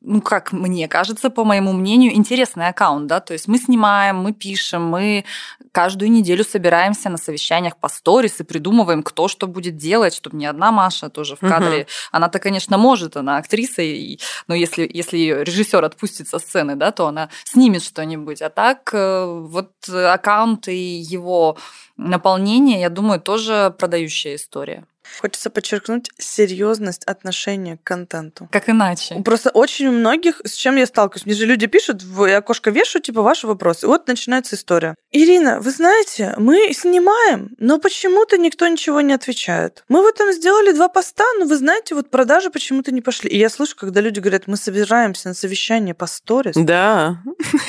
ну, 0.00 0.22
как 0.22 0.52
мне 0.52 0.88
кажется, 0.88 1.28
по 1.28 1.44
моему 1.44 1.72
мнению, 1.72 2.14
интересный 2.14 2.68
аккаунт, 2.68 3.06
да, 3.08 3.20
то 3.20 3.34
есть 3.34 3.46
мы 3.48 3.58
снимаем, 3.58 4.16
мы 4.16 4.32
пишем, 4.32 4.86
мы 4.86 5.24
каждую 5.72 6.10
неделю 6.10 6.44
собираемся 6.44 7.08
на 7.08 7.16
совещаниях 7.16 7.76
по 7.76 7.88
сторис 7.88 8.40
и 8.40 8.44
придумываем, 8.44 9.02
кто 9.02 9.28
что 9.28 9.46
будет 9.46 9.76
делать, 9.76 10.14
чтобы 10.14 10.36
не 10.36 10.46
одна 10.46 10.72
Маша 10.72 11.08
тоже 11.08 11.36
в 11.36 11.40
кадре. 11.40 11.86
Она-то, 12.12 12.38
конечно, 12.38 12.78
может, 12.78 13.16
она 13.16 13.36
актриса, 13.36 13.82
и, 13.82 14.18
но 14.46 14.54
если, 14.54 14.88
если 14.92 15.18
режиссер 15.18 15.84
отпустит 15.84 16.28
со 16.28 16.38
сцены, 16.38 16.76
да, 16.76 16.92
то 16.92 17.06
она 17.06 17.28
снимет 17.44 17.82
что-нибудь. 17.82 18.42
А 18.42 18.50
так 18.50 18.90
э, 18.92 19.24
вот 19.24 19.72
аккаунт 19.88 20.68
и 20.68 20.76
его 20.76 21.56
наполнение, 21.96 22.80
я 22.80 22.90
думаю, 22.90 23.20
тоже 23.20 23.74
продающая 23.78 24.36
история. 24.36 24.84
Хочется 25.20 25.50
подчеркнуть 25.50 26.10
серьезность 26.18 27.04
отношения 27.04 27.76
к 27.76 27.82
контенту. 27.82 28.48
Как 28.50 28.68
иначе? 28.68 29.22
Просто 29.24 29.50
очень 29.50 29.88
у 29.88 29.92
многих, 29.92 30.40
с 30.44 30.54
чем 30.54 30.76
я 30.76 30.86
сталкиваюсь, 30.86 31.26
мне 31.26 31.34
же 31.34 31.46
люди 31.46 31.66
пишут, 31.66 32.02
в 32.02 32.26
я 32.26 32.38
окошко 32.38 32.70
вешаю, 32.70 33.02
типа, 33.02 33.22
ваши 33.22 33.46
вопросы. 33.46 33.86
И 33.86 33.88
вот 33.88 34.06
начинается 34.06 34.56
история. 34.56 34.94
Ирина, 35.10 35.60
вы 35.60 35.70
знаете, 35.70 36.34
мы 36.36 36.72
снимаем, 36.72 37.50
но 37.58 37.78
почему-то 37.78 38.38
никто 38.38 38.68
ничего 38.68 39.00
не 39.00 39.12
отвечает. 39.12 39.84
Мы 39.88 40.02
в 40.02 40.06
этом 40.06 40.32
сделали 40.32 40.72
два 40.72 40.88
поста, 40.88 41.24
но 41.38 41.46
вы 41.46 41.56
знаете, 41.56 41.94
вот 41.94 42.10
продажи 42.10 42.50
почему-то 42.50 42.92
не 42.92 43.00
пошли. 43.00 43.30
И 43.30 43.38
я 43.38 43.48
слышу, 43.48 43.76
когда 43.76 44.00
люди 44.00 44.20
говорят, 44.20 44.46
мы 44.46 44.56
собираемся 44.56 45.28
на 45.28 45.34
совещание 45.34 45.94
по 45.94 46.06
сторис. 46.06 46.54
Да. 46.56 47.22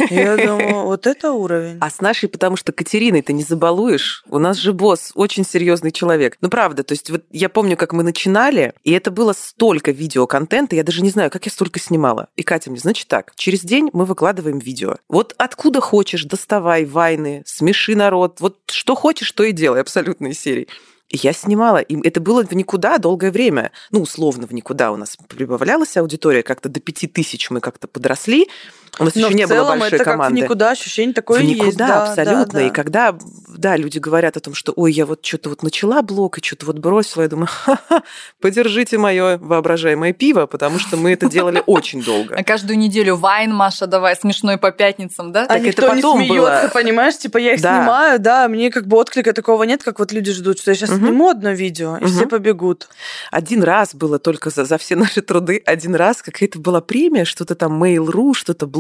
Я 0.10 0.38
думаю, 0.38 0.84
вот 0.86 1.08
это 1.08 1.32
уровень. 1.32 1.78
А 1.82 1.90
с 1.90 2.02
нашей, 2.02 2.30
потому 2.30 2.56
что 2.58 2.72
Катериной 2.72 3.22
ты 3.22 3.34
не 3.34 3.44
забалуешь. 3.44 4.24
У 4.28 4.40
нас 4.40 4.58
же 4.58 4.74
босс 4.74 5.12
очень 5.16 5.46
серьезный 5.46 5.92
человек. 5.92 6.38
Ну, 6.42 6.50
правда, 6.50 6.84
то 6.84 6.94
есть 6.94 7.10
вот 7.10 7.24
я 7.32 7.50
помню, 7.50 7.78
как 7.78 7.94
мы 7.94 8.04
начинали, 8.04 8.74
и 8.84 8.92
это 8.92 9.12
было 9.12 9.34
столько 9.34 9.92
видеоконтента, 9.92 10.76
я 10.76 10.84
даже 10.84 11.02
не 11.02 11.10
знаю, 11.10 11.30
как 11.30 11.46
я 11.46 11.52
столько 11.52 11.80
снимала. 11.80 12.30
И 12.36 12.44
Катя 12.44 12.72
мне, 12.72 12.80
значит 12.80 13.08
так, 13.08 13.34
через 13.36 13.62
день 13.62 13.90
мы 13.94 14.06
выкладываем 14.06 14.60
видео. 14.60 14.98
Вот 15.08 15.36
откуда 15.38 15.82
хочешь, 15.82 16.26
доставай 16.26 16.86
вайны, 16.86 17.44
смеши 17.46 17.96
народ, 17.96 18.40
вот 18.40 18.58
что 18.68 18.96
хочешь, 18.96 19.32
то 19.32 19.44
и 19.44 19.52
делай, 19.52 19.82
абсолютно 19.82 20.34
серии. 20.34 20.68
Я 21.12 21.34
снимала, 21.34 21.78
и 21.78 22.00
это 22.08 22.20
было 22.20 22.46
в 22.46 22.52
никуда 22.54 23.00
долгое 23.00 23.32
время. 23.32 23.72
Ну, 23.90 24.02
условно, 24.02 24.46
в 24.46 24.54
никуда 24.54 24.92
у 24.92 24.96
нас 24.96 25.18
прибавлялась 25.28 25.98
аудитория, 25.98 26.44
как-то 26.44 26.70
до 26.70 26.80
пяти 26.80 27.08
тысяч 27.08 27.50
мы 27.50 27.62
как-то 27.62 27.88
подросли. 27.88 28.48
У 28.98 29.04
нас 29.06 29.16
Но 29.16 29.22
еще 29.22 29.30
в 29.30 29.36
не 29.36 29.46
было 29.46 29.56
целом 29.56 29.80
большой 29.80 29.88
это 29.98 30.04
как 30.06 30.14
команды. 30.14 30.40
в 30.40 30.44
никуда 30.44 30.72
ощущение 30.72 31.14
такое 31.14 31.40
в 31.40 31.44
есть. 31.44 31.60
никуда, 31.62 31.88
да, 31.88 32.04
абсолютно. 32.10 32.46
да, 32.46 32.52
да. 32.54 32.62
И 32.64 32.70
когда, 32.72 33.16
да, 33.58 33.78
люди 33.78 34.00
говорят 34.00 34.36
о 34.38 34.40
том, 34.40 34.54
что, 34.56 34.74
ой, 34.76 34.92
я 34.94 35.06
вот 35.06 35.26
что-то 35.26 35.50
вот 35.50 35.64
начала 35.64 36.02
блог 36.02 36.38
и 36.38 36.44
что-то 36.44 36.66
вот 36.66 36.80
бросила, 36.80 37.22
я 37.24 37.28
думаю, 37.28 37.48
ха-ха, 37.48 38.04
подержите 38.42 38.98
мое 38.98 39.38
воображаемое 39.38 40.14
пиво, 40.14 40.46
потому 40.46 40.80
что 40.80 40.98
мы 40.98 41.14
это 41.14 41.30
делали 41.30 41.62
очень 41.66 42.02
А 42.02 42.04
долго. 42.04 42.44
каждую 42.44 42.78
неделю 42.78 43.16
Вайн, 43.16 43.54
Маша, 43.54 43.88
давай, 43.88 44.16
смешной 44.16 44.58
по 44.58 44.72
пятницам, 44.72 45.32
да? 45.32 45.44
А 45.44 45.48
Так 45.48 45.58
это 45.60 45.68
никто 45.68 45.82
не 45.96 46.02
потом 46.02 46.18
смеется, 46.18 46.36
было. 46.64 46.72
понимаешь? 46.74 47.18
Типа 47.18 47.38
я 47.38 47.54
их 47.54 47.62
Да. 47.62 47.82
снимаю, 47.82 48.20
да, 48.20 48.48
мне 48.48 48.70
как 48.72 48.88
бы 48.88 48.98
отклика 48.98 49.34
такого 49.34 49.64
нет, 49.64 49.84
как 49.84 50.00
вот 50.00 50.12
люди 50.12 50.32
ждут, 50.32 50.60
что 50.60 50.72
я 50.72 50.76
сейчас 50.76 50.90
сниму 50.90 51.30
одно 51.30 51.52
видео, 51.52 51.98
и 51.98 52.06
все 52.06 52.28
побегут. 52.28 52.88
Один 53.32 53.64
раз 53.64 53.94
было 53.94 54.20
только 54.20 54.50
за, 54.50 54.66
за 54.66 54.78
все 54.78 54.96
наши 54.96 55.22
труды, 55.22 55.62
один 55.66 55.96
раз 55.96 56.22
какая-то 56.22 56.60
была 56.60 56.82
премия, 56.82 57.26
что-то 57.26 57.56
там 57.56 57.82
Mail.ru, 57.84 58.34
что-то 58.34 58.66
блог, 58.68 58.79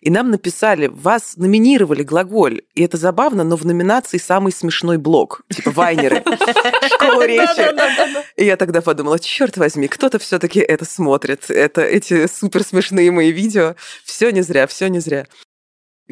и 0.00 0.10
нам 0.10 0.30
написали, 0.30 0.86
вас 0.86 1.36
номинировали 1.36 2.02
глаголь, 2.02 2.62
и 2.74 2.82
это 2.82 2.96
забавно, 2.96 3.44
но 3.44 3.56
в 3.56 3.64
номинации 3.64 4.18
самый 4.18 4.52
смешной 4.52 4.98
блог, 4.98 5.42
типа 5.54 5.70
Вайнеры, 5.70 6.22
школа 6.94 7.26
речи. 7.26 8.24
И 8.36 8.44
я 8.44 8.56
тогда 8.56 8.80
подумала, 8.80 9.18
черт 9.18 9.56
возьми, 9.56 9.88
кто-то 9.88 10.18
все-таки 10.18 10.60
это 10.60 10.84
смотрит, 10.84 11.50
это 11.50 11.82
эти 11.82 12.26
супер 12.26 12.62
смешные 12.64 13.10
мои 13.10 13.30
видео, 13.30 13.74
все 14.04 14.30
не 14.30 14.42
зря, 14.42 14.66
все 14.66 14.88
не 14.88 15.00
зря. 15.00 15.26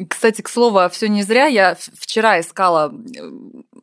Кстати, 0.09 0.41
к 0.41 0.49
слову, 0.49 0.79
все 0.89 1.07
не 1.07 1.21
зря. 1.21 1.45
Я 1.45 1.75
вчера 1.75 2.39
искала, 2.39 2.91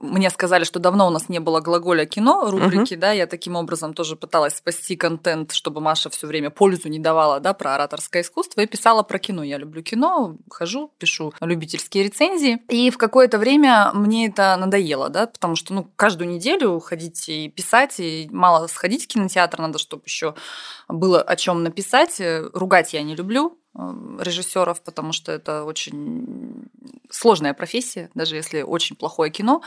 мне 0.01 0.29
сказали, 0.31 0.65
что 0.65 0.81
давно 0.81 1.07
у 1.07 1.11
нас 1.11 1.29
не 1.29 1.39
было 1.39 1.61
глаголя 1.61 2.05
кино, 2.05 2.51
рубрики, 2.51 2.97
да, 2.97 3.13
я 3.13 3.29
таким 3.29 3.55
образом 3.55 3.95
тоже 3.95 4.17
пыталась 4.17 4.57
спасти 4.57 4.97
контент, 4.97 5.53
чтобы 5.53 5.81
Маша 5.81 6.11
все 6.11 6.27
время 6.27 6.51
пользу 6.51 6.89
не 6.89 6.99
давала, 6.99 7.39
да, 7.39 7.53
про 7.53 7.77
ораторское 7.77 8.23
искусство, 8.23 8.63
и 8.63 8.67
писала 8.67 9.05
про 9.05 9.21
кино. 9.21 9.45
Я 9.45 9.59
люблю 9.59 9.83
кино, 9.83 10.37
хожу, 10.51 10.93
пишу 10.99 11.33
любительские 11.41 12.05
рецензии. 12.05 12.61
И 12.69 12.91
в 12.91 12.99
какое-то 12.99 13.39
время 13.39 13.93
мне 13.95 14.27
это 14.27 14.57
надоело, 14.57 15.11
да, 15.11 15.29
потому 15.29 15.55
что, 15.55 15.75
ну, 15.75 15.89
каждую 15.95 16.31
неделю 16.31 16.81
ходить 16.81 17.29
и 17.29 17.49
писать, 17.49 18.01
и 18.01 18.29
мало 18.33 18.67
сходить 18.67 19.05
в 19.05 19.07
кинотеатр, 19.07 19.61
надо, 19.61 19.79
чтобы 19.79 20.03
еще 20.07 20.35
было 20.89 21.23
о 21.23 21.37
чем 21.37 21.63
написать. 21.63 22.21
Э, 22.21 22.49
Ругать 22.53 22.95
я 22.95 23.03
не 23.03 23.15
люблю, 23.15 23.60
режиссеров, 23.75 24.83
потому 24.83 25.13
что 25.13 25.31
это 25.31 25.65
очень 25.65 26.69
сложная 27.09 27.55
профессия, 27.55 28.11
даже 28.15 28.37
если 28.37 28.63
очень 28.63 28.97
плохое 28.97 29.31
кино, 29.31 29.63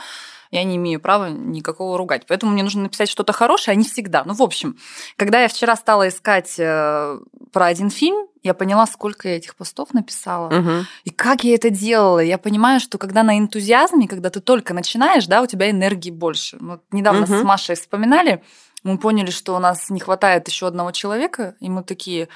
я 0.50 0.62
не 0.62 0.76
имею 0.76 1.00
права 1.00 1.30
никакого 1.30 1.96
ругать. 1.96 2.26
Поэтому 2.28 2.52
мне 2.52 2.62
нужно 2.62 2.82
написать 2.82 3.08
что-то 3.08 3.32
хорошее, 3.32 3.72
а 3.72 3.76
не 3.76 3.84
всегда. 3.84 4.22
Ну, 4.24 4.34
в 4.34 4.42
общем, 4.42 4.76
когда 5.16 5.40
я 5.40 5.48
вчера 5.48 5.74
стала 5.74 6.08
искать 6.08 6.54
э, 6.58 7.18
про 7.52 7.66
один 7.66 7.90
фильм, 7.90 8.26
я 8.42 8.52
поняла, 8.52 8.86
сколько 8.86 9.28
я 9.28 9.36
этих 9.36 9.56
постов 9.56 9.94
написала. 9.94 10.50
Мгм. 10.50 10.86
И 11.04 11.10
как 11.10 11.44
я 11.44 11.54
это 11.54 11.70
делала? 11.70 12.18
Я 12.18 12.36
понимаю, 12.36 12.80
что 12.80 12.98
когда 12.98 13.22
на 13.22 13.38
энтузиазме, 13.38 14.06
когда 14.06 14.28
ты 14.28 14.40
только 14.40 14.74
начинаешь, 14.74 15.26
да, 15.26 15.40
у 15.42 15.46
тебя 15.46 15.70
энергии 15.70 16.10
больше. 16.10 16.58
Вот 16.60 16.82
недавно 16.92 17.22
Мгм. 17.22 17.40
с 17.40 17.42
Машей 17.42 17.74
вспоминали, 17.74 18.44
мы 18.82 18.98
поняли, 18.98 19.30
что 19.30 19.56
у 19.56 19.58
нас 19.58 19.88
не 19.88 19.98
хватает 19.98 20.46
еще 20.46 20.66
одного 20.66 20.92
человека, 20.92 21.56
и 21.58 21.70
мы 21.70 21.82
такие, 21.82 22.28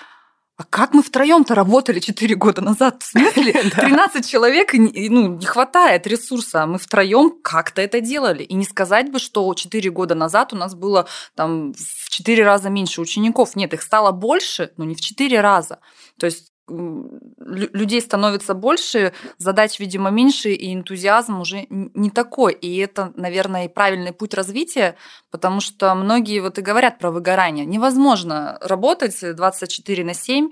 а 0.58 0.64
как 0.64 0.92
мы 0.92 1.04
втроем-то 1.04 1.54
работали 1.54 2.00
4 2.00 2.34
года 2.34 2.60
назад? 2.60 3.04
В 3.04 3.06
смысле? 3.06 3.52
13 3.70 4.28
человек, 4.28 4.72
ну, 4.74 5.36
не 5.36 5.46
хватает 5.46 6.04
ресурса, 6.08 6.64
а 6.64 6.66
мы 6.66 6.78
втроем 6.78 7.32
как-то 7.42 7.80
это 7.80 8.00
делали. 8.00 8.42
И 8.42 8.54
не 8.54 8.64
сказать 8.64 9.12
бы, 9.12 9.20
что 9.20 9.54
4 9.54 9.90
года 9.90 10.16
назад 10.16 10.52
у 10.52 10.56
нас 10.56 10.74
было 10.74 11.06
там 11.36 11.74
в 11.74 12.10
4 12.10 12.44
раза 12.44 12.70
меньше 12.70 13.00
учеников. 13.00 13.54
Нет, 13.54 13.72
их 13.72 13.82
стало 13.82 14.10
больше, 14.10 14.72
но 14.76 14.84
не 14.84 14.96
в 14.96 15.00
4 15.00 15.40
раза. 15.40 15.78
То 16.18 16.26
есть 16.26 16.50
людей 16.68 18.00
становится 18.00 18.54
больше, 18.54 19.12
задач, 19.38 19.80
видимо, 19.80 20.10
меньше, 20.10 20.50
и 20.50 20.74
энтузиазм 20.74 21.40
уже 21.40 21.66
не 21.68 22.10
такой. 22.10 22.52
И 22.52 22.78
это, 22.78 23.12
наверное, 23.16 23.66
и 23.66 23.68
правильный 23.68 24.12
путь 24.12 24.34
развития, 24.34 24.96
потому 25.30 25.60
что 25.60 25.94
многие 25.94 26.40
вот 26.40 26.58
и 26.58 26.62
говорят 26.62 26.98
про 26.98 27.10
выгорание. 27.10 27.64
Невозможно 27.64 28.58
работать 28.60 29.16
24 29.20 30.04
на 30.04 30.14
7 30.14 30.50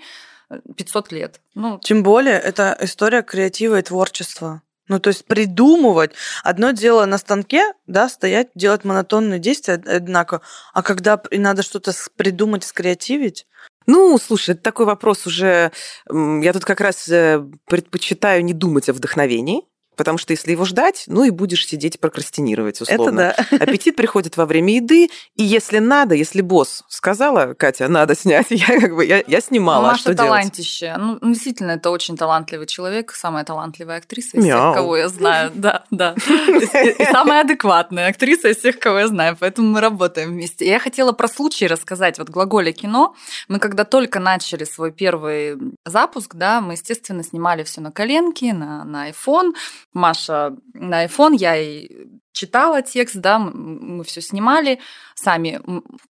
э, 0.51 0.61
500 0.77 1.13
лет. 1.13 1.41
Ну, 1.55 1.79
Тем 1.83 2.03
более, 2.03 2.39
это 2.39 2.77
история 2.81 3.23
креатива 3.23 3.79
и 3.79 3.83
творчества. 3.83 4.63
Ну, 4.89 5.01
то 5.01 5.09
есть 5.09 5.27
придумывать. 5.27 6.13
Одно 6.45 6.71
дело 6.71 7.07
на 7.07 7.19
станке, 7.19 7.73
да, 7.87 8.09
стоять, 8.09 8.49
делать 8.55 8.85
монотонные 8.85 9.41
действия 9.41 9.75
одинаково, 9.75 10.43
а 10.73 10.83
когда 10.83 11.21
и 11.31 11.39
надо 11.39 11.63
что-то 11.63 11.93
придумать, 12.17 12.63
скреативить, 12.63 13.47
Ну, 13.87 14.19
слушай, 14.19 14.51
это 14.51 14.63
такой 14.63 14.87
вопрос 14.87 15.27
уже... 15.27 15.73
Я 16.11 16.53
тут 16.53 16.65
как 16.65 16.81
раз 16.81 17.09
э, 17.09 17.45
предпочитаю 17.67 18.45
не 18.45 18.53
думать 18.53 18.89
о 18.89 18.93
вдохновении, 18.93 19.63
потому 19.97 20.19
что 20.19 20.33
если 20.33 20.53
его 20.53 20.65
ждать, 20.65 21.05
ну 21.07 21.25
и 21.25 21.31
будешь 21.31 21.67
сидеть 21.67 22.01
прокрастинировать, 22.01 22.81
условно. 22.81 23.21
это 23.21 23.47
да. 23.51 23.57
Аппетит 23.65 23.97
приходит 23.97 24.37
во 24.37 24.47
время 24.47 24.77
еды, 24.77 25.09
и 25.37 25.43
если 25.43 25.79
надо, 25.79 26.15
если 26.15 26.41
босс 26.41 26.85
сказала, 26.89 27.55
Катя, 27.55 27.89
надо 27.89 28.15
снять, 28.15 28.47
я 28.51 28.81
как 28.81 28.95
бы, 28.95 29.05
я, 29.05 29.23
я 29.27 29.41
снимала, 29.41 29.89
а 29.89 29.91
Маша 29.93 30.01
что 30.01 30.15
делать? 30.15 30.29
талантище. 30.29 30.95
Ну, 30.99 31.19
действительно, 31.21 31.73
это 31.73 31.91
очень 31.91 32.17
талантливый 32.17 32.67
человек, 32.67 33.13
самая 33.13 33.45
талантливая 33.45 33.99
актриса 33.99 34.39
из 34.39 34.45
Мяу. 34.45 34.73
всех, 34.73 34.83
кого 34.83 34.97
я 34.97 35.09
знаю. 35.09 35.53
Да, 35.55 35.85
да. 35.91 36.15
И 36.49 36.97
и 36.99 37.05
самая 37.13 37.43
адекватная 37.43 38.09
актриса 38.09 38.49
из 38.49 38.59
всех, 38.59 38.79
кого 38.79 39.01
я 39.01 39.09
знаю. 39.09 39.37
Поэтому 39.39 39.69
мы 39.69 39.81
работаем 39.81 40.31
вместе. 40.31 40.67
Я 40.67 40.79
хотела 40.79 41.13
про 41.13 41.29
случай 41.29 41.67
рассказать. 41.67 42.19
Вот 42.19 42.29
глаголе 42.29 42.73
кино. 42.73 43.15
Мы 43.49 43.59
когда 43.59 43.85
только 43.85 44.21
начали 44.21 44.65
свой 44.65 44.93
первый 44.93 45.57
запуск, 45.85 46.35
да, 46.35 46.61
мы, 46.61 46.75
естественно, 46.75 47.23
снимали 47.23 47.65
все 47.65 47.81
на 47.81 47.93
коленке, 47.93 48.53
на, 48.53 48.85
на 48.85 49.11
iPhone. 49.11 49.53
Маша 49.97 50.55
на 50.75 51.05
iPhone, 51.07 51.35
я 51.37 51.57
и 51.57 51.89
читала 52.33 52.83
текст, 52.83 53.17
да, 53.17 53.39
мы, 53.39 54.05
все 54.05 54.21
снимали 54.21 54.79
сами. 55.15 55.61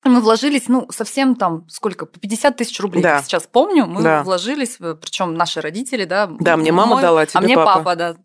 Мы 0.03 0.21
вложились, 0.21 0.67
ну, 0.67 0.87
совсем 0.91 1.35
там, 1.35 1.67
сколько, 1.67 2.05
по 2.05 2.19
50 2.19 2.55
тысяч 2.57 2.79
рублей, 2.79 3.01
Да. 3.01 3.21
сейчас 3.23 3.47
помню, 3.51 3.87
мы 3.87 4.03
Да. 4.03 4.21
вложились, 4.23 4.77
причем 4.77 5.33
наши 5.33 5.61
родители, 5.61 6.05
да. 6.05 6.27
Да, 6.39 6.57
мне 6.57 6.71
мама 6.71 6.93
мой- 6.93 7.01
дала, 7.01 7.25
тебе 7.25 7.39
А 7.39 7.41
мне 7.41 7.55
папа. 7.55 7.73
папа, 7.79 7.95
да. 7.95 8.15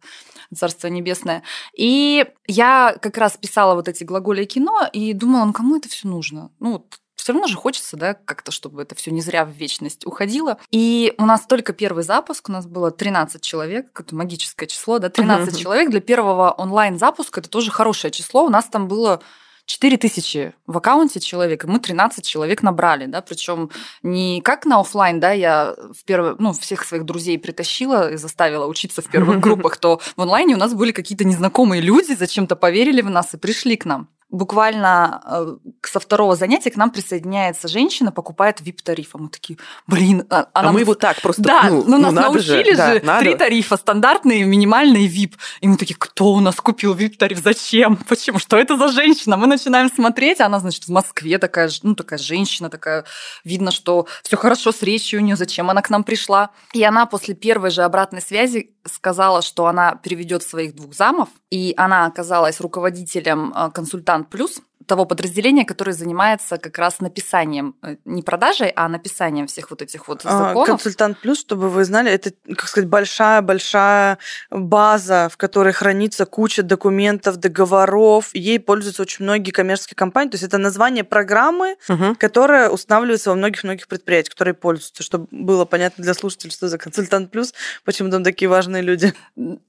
Царство 0.55 0.87
небесное. 0.89 1.43
И 1.77 2.25
я 2.47 2.95
как 3.01 3.17
раз 3.19 3.37
писала 3.37 3.75
вот 3.75 3.89
эти 3.89 4.05
глаголи 4.05 4.45
кино 4.45 4.83
и 4.93 5.13
думала, 5.13 5.45
ну 5.47 5.53
кому 5.53 5.77
это 5.77 5.89
все 5.89 6.07
нужно? 6.07 6.51
Ну, 6.61 6.87
все 7.27 7.33
равно 7.33 7.49
же 7.49 7.57
хочется, 7.57 7.97
да, 7.97 8.15
как-то, 8.15 8.53
чтобы 8.53 8.83
это 8.83 8.95
все 8.95 9.11
не 9.11 9.21
зря 9.21 9.45
в 9.45 9.51
вечность 9.51 10.07
уходило. 10.07 10.59
И 10.71 11.13
у 11.19 11.27
нас 11.27 11.45
только 11.45 11.73
первый 11.73 12.05
запуск, 12.05 12.49
у 12.49 12.53
нас 12.53 12.69
было 12.69 12.93
13 12.93 13.43
человек, 13.43 13.89
это 13.99 14.15
магическое 14.15 14.69
число, 14.69 15.01
да, 15.01 15.09
13 15.09 15.53
Мгм. 15.55 15.61
человек. 15.61 15.91
Для 15.91 16.01
первого 16.01 16.53
онлайн-запуска 16.53 17.41
это 17.41 17.51
тоже 17.51 17.73
хорошее 17.73 18.13
число. 18.13 18.45
У 18.45 18.49
нас 18.49 18.67
там 18.67 18.87
было 18.87 19.21
4 19.65 19.97
тысячи 19.97 20.55
в 20.69 20.77
аккаунте 20.77 21.19
человек, 21.19 21.65
и 21.65 21.67
мы 21.67 21.81
13 21.81 22.25
человек 22.25 22.63
набрали, 22.63 23.07
да, 23.07 23.23
причем 23.23 23.71
не 24.05 24.41
как 24.41 24.65
на 24.65 24.79
оффлайн, 24.79 25.19
да, 25.19 25.33
я 25.33 25.75
в 25.93 26.05
первый, 26.05 26.37
ну, 26.39 26.53
всех 26.53 26.85
своих 26.85 27.05
друзей 27.05 27.41
притащила 27.41 28.13
и 28.13 28.17
заставила 28.17 28.67
учиться 28.67 29.03
в 29.03 29.11
первых 29.11 29.41
группах, 29.41 29.79
то 29.79 30.01
в 30.15 30.23
онлайне 30.23 30.55
у 30.55 30.59
нас 30.59 30.75
были 30.75 30.93
какие-то 30.93 31.25
незнакомые 31.25 31.83
люди, 31.83 32.13
зачем-то 32.13 32.55
поверили 32.55 33.01
в 33.03 33.11
нас 33.11 33.35
и 33.35 33.37
пришли 33.37 33.77
к 33.77 33.85
нам. 33.85 34.11
Буквально 34.29 35.23
э, 35.25 35.57
со 35.83 36.01
второго 36.01 36.35
занятия 36.35 36.71
к 36.73 36.77
нам 36.77 36.91
присоединяется 36.91 37.69
женщина, 37.69 38.11
покупает 38.11 38.61
VIP-тариф. 38.61 39.11
А 39.15 39.19
мы 39.19 39.29
такие, 39.29 39.57
блин, 39.87 40.27
а, 40.31 40.49
А 40.53 40.61
она 40.61 40.73
мы 40.73 40.81
нас- 40.81 40.87
вот 40.89 40.99
так 40.99 41.21
просто, 41.23 41.43
да, 41.43 41.69
ну, 41.71 41.85
ну, 41.87 41.99
нас 41.99 42.13
надо 42.13 42.41
же, 42.41 42.55
научили 42.55 42.75
да, 42.75 42.95
же, 42.95 43.01
надо. 43.05 43.21
три 43.21 43.35
тарифа, 43.37 43.77
стандартный, 43.77 44.43
минимальный, 44.43 45.07
VIP. 45.07 45.35
И 45.61 45.69
мы 45.69 45.77
такие, 45.77 45.95
кто 45.97 46.33
у 46.33 46.41
нас 46.41 46.57
купил 46.57 46.95
VIP-тариф, 46.95 47.39
зачем, 47.39 47.97
почему, 47.97 48.41
что 48.41 48.57
это 48.57 48.77
за 48.77 48.89
женщина? 48.89 49.37
Мы 49.37 49.47
начинаем 49.47 49.89
смотреть, 49.91 50.41
а 50.41 50.47
она, 50.47 50.59
значит, 50.59 50.85
в 50.85 50.91
Москве 50.91 51.39
такая, 51.39 51.71
ну, 51.83 51.95
такая 51.95 52.19
женщина, 52.19 52.69
такая, 52.69 53.05
видно, 53.45 53.71
что 53.71 54.09
все 54.25 54.37
хорошо 54.37 54.73
с 54.73 54.83
речью 54.83 55.21
у 55.21 55.23
нее, 55.23 55.37
зачем 55.37 55.71
она 55.71 55.83
к 55.83 55.91
нам 55.91 56.03
пришла. 56.03 56.51
И 56.73 56.83
она 56.83 57.07
после 57.07 57.35
первой 57.35 57.71
же 57.71 57.83
обратной 57.85 58.21
связи 58.21 58.73
сказала, 58.89 59.43
что 59.43 59.67
она 59.67 59.95
переведет 59.95 60.43
своих 60.43 60.75
двух 60.75 60.95
замов, 60.95 61.29
и 61.51 61.75
она 61.77 62.07
оказалась 62.07 62.61
руководителем 62.61 63.53
э, 63.55 63.71
консультант 63.71 64.29
плюс, 64.31 64.61
того 64.87 65.05
подразделения, 65.05 65.65
которое 65.65 65.93
занимается 65.93 66.59
как 66.59 66.79
раз 66.79 67.01
написанием, 67.01 67.75
э, 67.83 67.97
не 68.05 68.23
продажей, 68.23 68.73
а 68.75 68.89
написанием 68.89 69.47
всех 69.47 69.71
вот 69.71 69.83
этих 69.83 70.09
вот 70.09 70.23
А, 70.25 70.39
законов. 70.39 70.67
Консультант 70.69 71.19
плюс, 71.19 71.41
чтобы 71.41 71.69
вы 71.71 71.85
знали, 71.85 72.11
это, 72.11 72.33
как 72.49 72.69
сказать, 72.69 72.89
большая-большая 72.89 74.19
база, 74.51 75.29
в 75.31 75.37
которой 75.37 75.73
хранится 75.73 76.27
куча 76.27 76.63
документов, 76.63 77.37
договоров. 77.37 78.31
Ей 78.35 78.61
пользуются 78.61 79.03
очень 79.03 79.25
многие 79.25 79.51
коммерческие 79.51 79.97
компании. 79.97 80.31
То 80.31 80.35
есть 80.37 80.45
это 80.45 80.59
название 80.59 81.05
программы, 81.05 81.77
Мгм. 81.89 82.15
которая 82.17 82.71
устанавливается 82.71 83.31
во 83.31 83.37
многих-многих 83.37 83.89
предприятиях, 83.89 84.33
которые 84.35 84.55
пользуются, 84.55 85.03
чтобы 85.03 85.27
было 85.31 85.65
понятно 85.65 86.05
для 86.05 86.15
слушателей, 86.15 86.53
что 86.53 86.69
за 86.69 86.79
консультант 86.79 87.31
плюс, 87.31 87.53
почему 87.85 88.11
там 88.11 88.23
такие 88.25 88.49
важные 88.49 88.83
люди. 88.83 89.13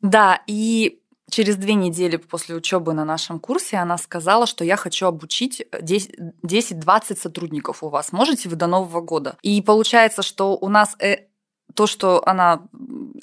Да, 0.01 0.41
и 0.47 0.99
через 1.29 1.55
две 1.55 1.73
недели 1.73 2.17
после 2.17 2.55
учебы 2.55 2.93
на 2.93 3.05
нашем 3.05 3.39
курсе 3.39 3.77
она 3.77 3.97
сказала, 3.97 4.45
что 4.47 4.63
я 4.63 4.75
хочу 4.75 5.07
обучить 5.07 5.61
10-20 5.71 7.17
сотрудников 7.17 7.83
у 7.83 7.89
вас. 7.89 8.11
Можете 8.11 8.49
вы 8.49 8.55
до 8.55 8.67
Нового 8.67 9.01
года? 9.01 9.37
И 9.41 9.61
получается, 9.61 10.21
что 10.21 10.57
у 10.57 10.69
нас 10.69 10.95
э, 10.99 11.27
то, 11.73 11.85
что 11.85 12.27
она, 12.27 12.67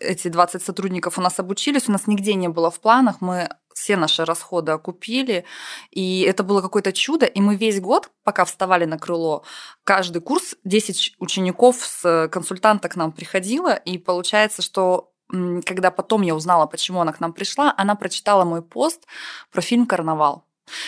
эти 0.01 0.29
20 0.29 0.63
сотрудников 0.63 1.19
у 1.19 1.21
нас 1.21 1.39
обучились, 1.41 1.89
у 1.89 1.93
нас 1.93 2.07
нигде 2.07 2.35
не 2.35 2.49
было 2.49 2.71
в 2.71 2.81
планах, 2.81 3.21
мы 3.21 3.49
все 3.75 3.97
наши 3.97 4.25
расходы 4.25 4.73
окупили, 4.73 5.45
и 5.91 6.21
это 6.23 6.45
было 6.45 6.63
какое-то 6.63 6.93
чудо, 6.93 7.27
и 7.27 7.41
мы 7.41 7.57
весь 7.57 7.81
год, 7.81 8.11
пока 8.23 8.45
вставали 8.45 8.85
на 8.85 8.99
крыло, 8.99 9.45
каждый 9.83 10.23
курс 10.23 10.55
10 10.65 11.17
учеников 11.19 11.79
с 11.81 12.29
консультанта 12.31 12.89
к 12.89 12.97
нам 12.97 13.11
приходило, 13.11 13.75
и 13.75 13.99
получается, 13.99 14.63
что 14.63 15.14
когда 15.31 15.91
потом 15.91 16.23
я 16.23 16.35
узнала, 16.35 16.67
почему 16.67 17.01
она 17.01 17.13
к 17.13 17.21
нам 17.21 17.33
пришла, 17.33 17.75
она 17.77 17.95
прочитала 17.95 18.45
мой 18.45 18.63
пост 18.63 19.07
про 19.51 19.61
фильм 19.61 19.87
«Карнавал». 19.87 20.45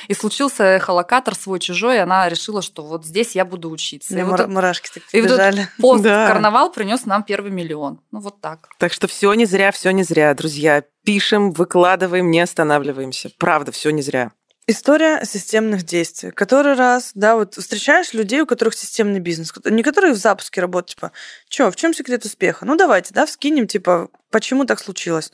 И 0.08 0.14
случился 0.14 0.64
эхолокатор 0.64 1.34
свой-чужой, 1.34 1.96
и 1.96 1.98
она 1.98 2.28
решила, 2.28 2.62
что 2.62 2.82
вот 2.82 3.04
здесь 3.04 3.34
я 3.34 3.44
буду 3.44 3.70
учиться. 3.70 4.14
Мне 4.14 4.22
и 4.22 4.24
вот 4.24 4.32
мура- 4.32 4.40
этот 4.42 4.54
мурашки 4.54 4.90
так 4.94 5.02
и 5.12 5.20
вот 5.20 5.40
пост 5.78 6.02
Да. 6.02 6.28
«Карнавал» 6.28 6.72
принес 6.72 7.04
нам 7.04 7.22
первый 7.22 7.50
миллион. 7.50 8.00
Ну 8.10 8.20
вот 8.20 8.40
так. 8.40 8.68
Так 8.78 8.92
что 8.92 9.06
все 9.06 9.34
не 9.34 9.44
зря, 9.44 9.72
все 9.72 9.90
не 9.90 10.02
зря, 10.02 10.32
друзья. 10.34 10.84
Пишем, 11.04 11.52
выкладываем, 11.52 12.30
не 12.30 12.40
останавливаемся. 12.40 13.30
Правда, 13.38 13.70
все 13.70 13.90
не 13.90 14.02
зря. 14.02 14.32
История 14.68 15.24
системных 15.24 15.84
действий. 15.84 16.32
Который 16.32 16.74
раз, 16.74 17.12
да, 17.14 17.36
вот 17.36 17.54
встречаешь 17.54 18.12
людей, 18.12 18.40
у 18.40 18.46
которых 18.46 18.74
системный 18.74 19.20
бизнес, 19.20 19.52
не 19.64 19.84
которые 19.84 20.12
в 20.12 20.16
запуске 20.16 20.60
работают, 20.60 20.96
типа, 20.96 21.12
что, 21.48 21.70
в 21.70 21.76
чем 21.76 21.94
секрет 21.94 22.24
успеха? 22.24 22.64
Ну, 22.64 22.76
давайте, 22.76 23.14
да, 23.14 23.26
вскинем, 23.26 23.68
типа, 23.68 24.08
почему 24.30 24.64
так 24.64 24.80
случилось? 24.80 25.30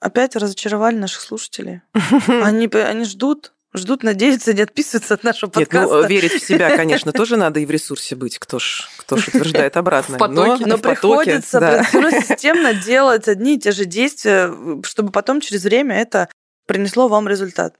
Опять 0.00 0.34
разочаровали 0.34 0.96
наших 0.96 1.20
слушателей. 1.20 1.82
Они, 2.26 2.66
они 2.66 3.04
ждут, 3.04 3.52
ждут, 3.72 4.02
надеются, 4.02 4.52
не 4.52 4.62
отписываются 4.62 5.14
от 5.14 5.22
нашего 5.22 5.50
Нет, 5.54 5.68
подкаста. 5.68 5.94
ну, 5.94 6.06
верить 6.06 6.32
в 6.32 6.46
себя, 6.46 6.76
конечно, 6.76 7.12
тоже 7.14 7.36
надо 7.36 7.60
и 7.60 7.66
в 7.66 7.70
ресурсе 7.70 8.16
быть. 8.16 8.40
Кто 8.40 8.58
ж, 8.58 8.88
кто 8.96 9.16
ж 9.16 9.28
утверждает 9.28 9.76
обратное. 9.76 10.16
В 10.16 10.18
потоке. 10.18 10.66
Но 10.66 10.76
в 10.76 10.82
потоке, 10.82 11.00
приходится 11.00 11.60
да. 11.60 11.84
всё 11.84 12.00
равно 12.00 12.20
системно 12.26 12.74
делать 12.74 13.28
одни 13.28 13.54
и 13.54 13.60
те 13.60 13.70
же 13.70 13.84
действия, 13.84 14.52
чтобы 14.82 15.12
потом 15.12 15.40
через 15.40 15.62
время 15.62 15.96
это 15.96 16.28
принесло 16.66 17.08
вам 17.08 17.28
результат. 17.28 17.76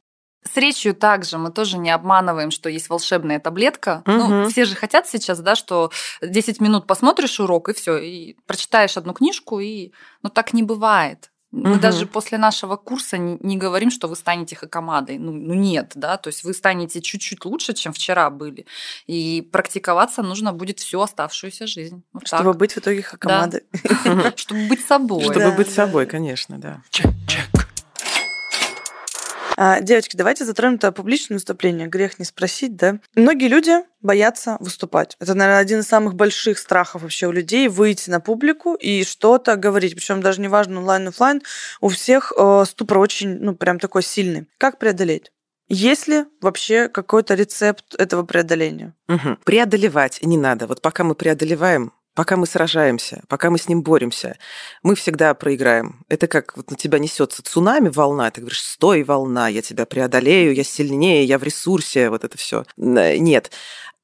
С 0.53 0.57
речью 0.57 0.95
также 0.95 1.39
мы 1.39 1.51
тоже 1.51 1.79
не 1.79 1.91
обманываем, 1.91 2.51
что 2.51 2.69
есть 2.69 2.89
волшебная 2.91 3.41
таблетка. 3.41 4.03
Ну, 4.07 4.27
Мгм. 4.43 4.51
все 4.51 4.65
же 4.67 4.75
хотят 4.77 5.09
сейчас, 5.09 5.41
да, 5.41 5.57
что 5.57 5.91
10 6.23 6.61
минут 6.61 6.87
посмотришь 6.87 7.41
урок, 7.41 7.71
и 7.71 7.73
все, 7.73 7.97
и 7.97 8.37
прочитаешь 8.47 8.97
одну 8.97 9.15
книжку, 9.15 9.59
и... 9.61 9.93
Но 10.23 10.29
так 10.29 10.53
не 10.53 10.63
бывает. 10.63 11.31
Мы 11.51 11.71
Мгм. 11.71 11.81
даже 11.81 12.07
после 12.07 12.37
нашего 12.37 12.75
курса 12.75 13.17
не, 13.17 13.39
не 13.41 13.57
говорим, 13.57 13.91
что 13.93 14.09
вы 14.09 14.17
станете 14.17 14.57
хакамадой. 14.57 15.19
Ну, 15.19 15.31
ну 15.33 15.55
нет, 15.55 15.93
да, 15.95 16.17
то 16.17 16.27
есть 16.29 16.43
вы 16.43 16.53
станете 16.53 17.01
чуть-чуть 17.01 17.45
лучше, 17.45 17.75
чем 17.75 17.93
вчера 17.93 18.29
были. 18.29 18.67
И 19.07 19.41
практиковаться 19.53 20.23
нужно 20.23 20.53
будет 20.53 20.81
всю 20.81 21.01
оставшуюся 21.01 21.69
жизнь. 21.69 22.03
Вот 22.13 22.27
Чтобы 22.27 22.51
так. 22.51 22.57
быть 22.57 22.73
в 22.73 22.79
итоге 22.79 23.03
хакамадой. 23.03 23.63
Чтобы 24.37 24.67
быть 24.69 24.85
собой. 24.85 25.23
Чтобы 25.23 25.53
быть 25.53 25.71
собой, 25.73 26.07
конечно, 26.07 26.59
да. 26.59 26.83
чек, 26.91 27.13
чек. 27.29 27.64
А, 29.57 29.81
девочки, 29.81 30.17
давайте 30.17 30.45
затронем 30.45 30.77
это 30.77 30.93
публичное 30.93 31.37
выступление. 31.37 31.87
Грех 31.87 32.19
не 32.19 32.25
спросить, 32.25 32.77
да? 32.77 32.99
Многие 33.15 33.49
люди 33.49 33.73
боятся 34.01 34.57
выступать. 34.61 35.17
Это, 35.21 35.35
наверное, 35.35 35.61
один 35.61 35.81
из 35.81 35.87
самых 35.87 36.15
больших 36.15 36.59
страхов 36.59 37.03
вообще 37.03 37.27
у 37.27 37.33
людей 37.33 37.69
выйти 37.69 38.11
на 38.11 38.21
публику 38.21 38.75
и 38.75 39.05
что-то 39.05 39.57
говорить. 39.57 39.95
Причем 39.95 40.21
даже 40.21 40.41
неважно 40.41 40.79
онлайн, 40.79 41.09
офлайн, 41.09 41.43
у 41.81 41.89
всех 41.89 42.33
э, 42.37 42.65
ступор 42.67 42.99
очень, 42.99 43.39
ну, 43.41 43.55
прям 43.55 43.79
такой 43.79 44.03
сильный. 44.03 44.47
Как 44.59 44.79
преодолеть? 44.79 45.31
Есть 45.69 46.09
ли 46.09 46.27
вообще 46.41 46.89
какой-то 46.89 47.35
рецепт 47.35 47.95
этого 47.95 48.23
преодоления? 48.23 48.95
Мгм. 49.09 49.39
Преодолевать 49.45 50.21
не 50.23 50.37
надо. 50.37 50.67
Вот 50.67 50.83
пока 50.83 51.05
мы 51.05 51.15
преодолеваем, 51.15 51.93
пока 52.15 52.37
мы 52.37 52.47
сражаемся, 52.47 53.23
пока 53.29 53.51
мы 53.51 53.59
с 53.59 53.69
ним 53.69 53.83
боремся, 53.83 54.39
мы 54.83 54.95
всегда 54.95 55.35
проиграем. 55.35 56.05
Это 56.09 56.27
как 56.27 56.57
вот 56.57 56.71
на 56.71 56.77
тебя 56.77 56.99
несется 56.99 57.43
цунами, 57.43 57.89
волна, 57.89 58.31
ты 58.31 58.41
говоришь, 58.41 58.63
стой, 58.63 59.03
волна, 59.03 59.49
я 59.49 59.63
тебя 59.63 59.87
преодолею, 59.87 60.55
я 60.55 60.65
сильнее, 60.65 61.25
я 61.25 61.39
в 61.39 61.43
ресурсе, 61.43 62.11
вот 62.11 62.25
это 62.25 62.39
все. 62.39 62.65
Нет. 62.77 63.51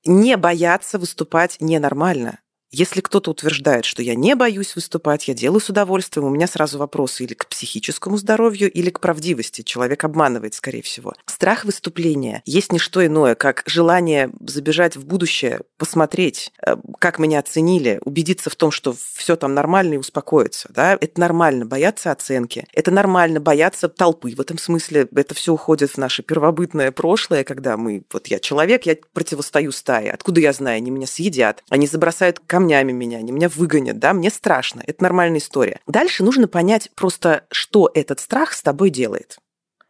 Не 0.04 0.36
бояться 0.36 0.98
выступать 0.98 1.56
ненормально. 1.60 2.38
Если 2.72 3.00
кто-то 3.00 3.32
утверждает, 3.32 3.84
что 3.84 4.00
я 4.00 4.14
не 4.14 4.36
боюсь 4.36 4.76
выступать, 4.76 5.26
я 5.26 5.34
делаю 5.34 5.60
с 5.60 5.68
удовольствием, 5.68 6.26
у 6.26 6.30
меня 6.30 6.46
сразу 6.46 6.78
вопросы 6.78 7.24
или 7.24 7.34
к 7.34 7.48
психическому 7.48 8.16
здоровью, 8.16 8.70
или 8.70 8.90
к 8.90 9.00
правдивости. 9.00 9.62
Человек 9.62 10.04
обманывает, 10.04 10.54
скорее 10.54 10.82
всего. 10.82 11.14
Страх 11.26 11.64
выступления 11.64 12.42
есть 12.46 12.70
не 12.72 12.78
что 12.78 13.04
иное, 13.04 13.34
как 13.34 13.64
желание 13.66 14.30
забежать 14.46 14.96
в 14.96 15.04
будущее, 15.04 15.62
посмотреть, 15.78 16.52
э, 16.64 16.76
как 17.00 17.18
меня 17.18 17.40
оценили, 17.40 18.00
убедиться 18.04 18.50
в 18.50 18.54
том, 18.54 18.70
что 18.70 18.94
все 19.14 19.34
там 19.34 19.52
нормально 19.52 19.94
и 19.94 19.98
успокоиться. 19.98 20.68
Да? 20.72 20.96
Это 21.00 21.18
нормально 21.18 21.66
бояться 21.66 22.12
оценки. 22.12 22.68
Это 22.72 22.92
нормально 22.92 23.40
бояться 23.40 23.88
толпы. 23.88 24.34
В 24.36 24.40
этом 24.40 24.58
смысле 24.58 25.08
это 25.16 25.34
все 25.34 25.52
уходит 25.52 25.90
в 25.90 25.98
наше 25.98 26.22
первобытное 26.22 26.92
прошлое, 26.92 27.42
когда 27.42 27.76
мы, 27.76 28.04
вот 28.12 28.28
я 28.28 28.38
человек, 28.38 28.86
я 28.86 28.96
противостою 29.12 29.72
стае. 29.72 30.12
Откуда 30.12 30.40
я 30.40 30.52
знаю? 30.52 30.76
Они 30.76 30.92
меня 30.92 31.08
съедят. 31.08 31.64
Они 31.68 31.88
забросают 31.88 32.38
камнями 32.60 32.92
меня, 32.92 33.18
они 33.18 33.32
меня 33.32 33.48
выгонят, 33.48 33.98
да, 33.98 34.12
мне 34.12 34.30
страшно. 34.30 34.82
Это 34.86 35.02
нормальная 35.02 35.38
история. 35.38 35.80
Дальше 35.86 36.22
нужно 36.22 36.46
понять 36.46 36.90
просто, 36.94 37.46
что 37.50 37.90
этот 37.94 38.20
страх 38.20 38.52
с 38.52 38.62
тобой 38.62 38.90
делает. 38.90 39.38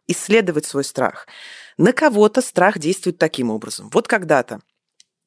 Исследовать 0.07 0.65
свой 0.65 0.85
страх. 0.85 1.27
На 1.77 1.91
кого-то 1.91 2.41
страх 2.41 2.79
действует 2.79 3.17
таким 3.17 3.49
образом. 3.49 3.89
Вот 3.93 4.07
когда-то 4.07 4.61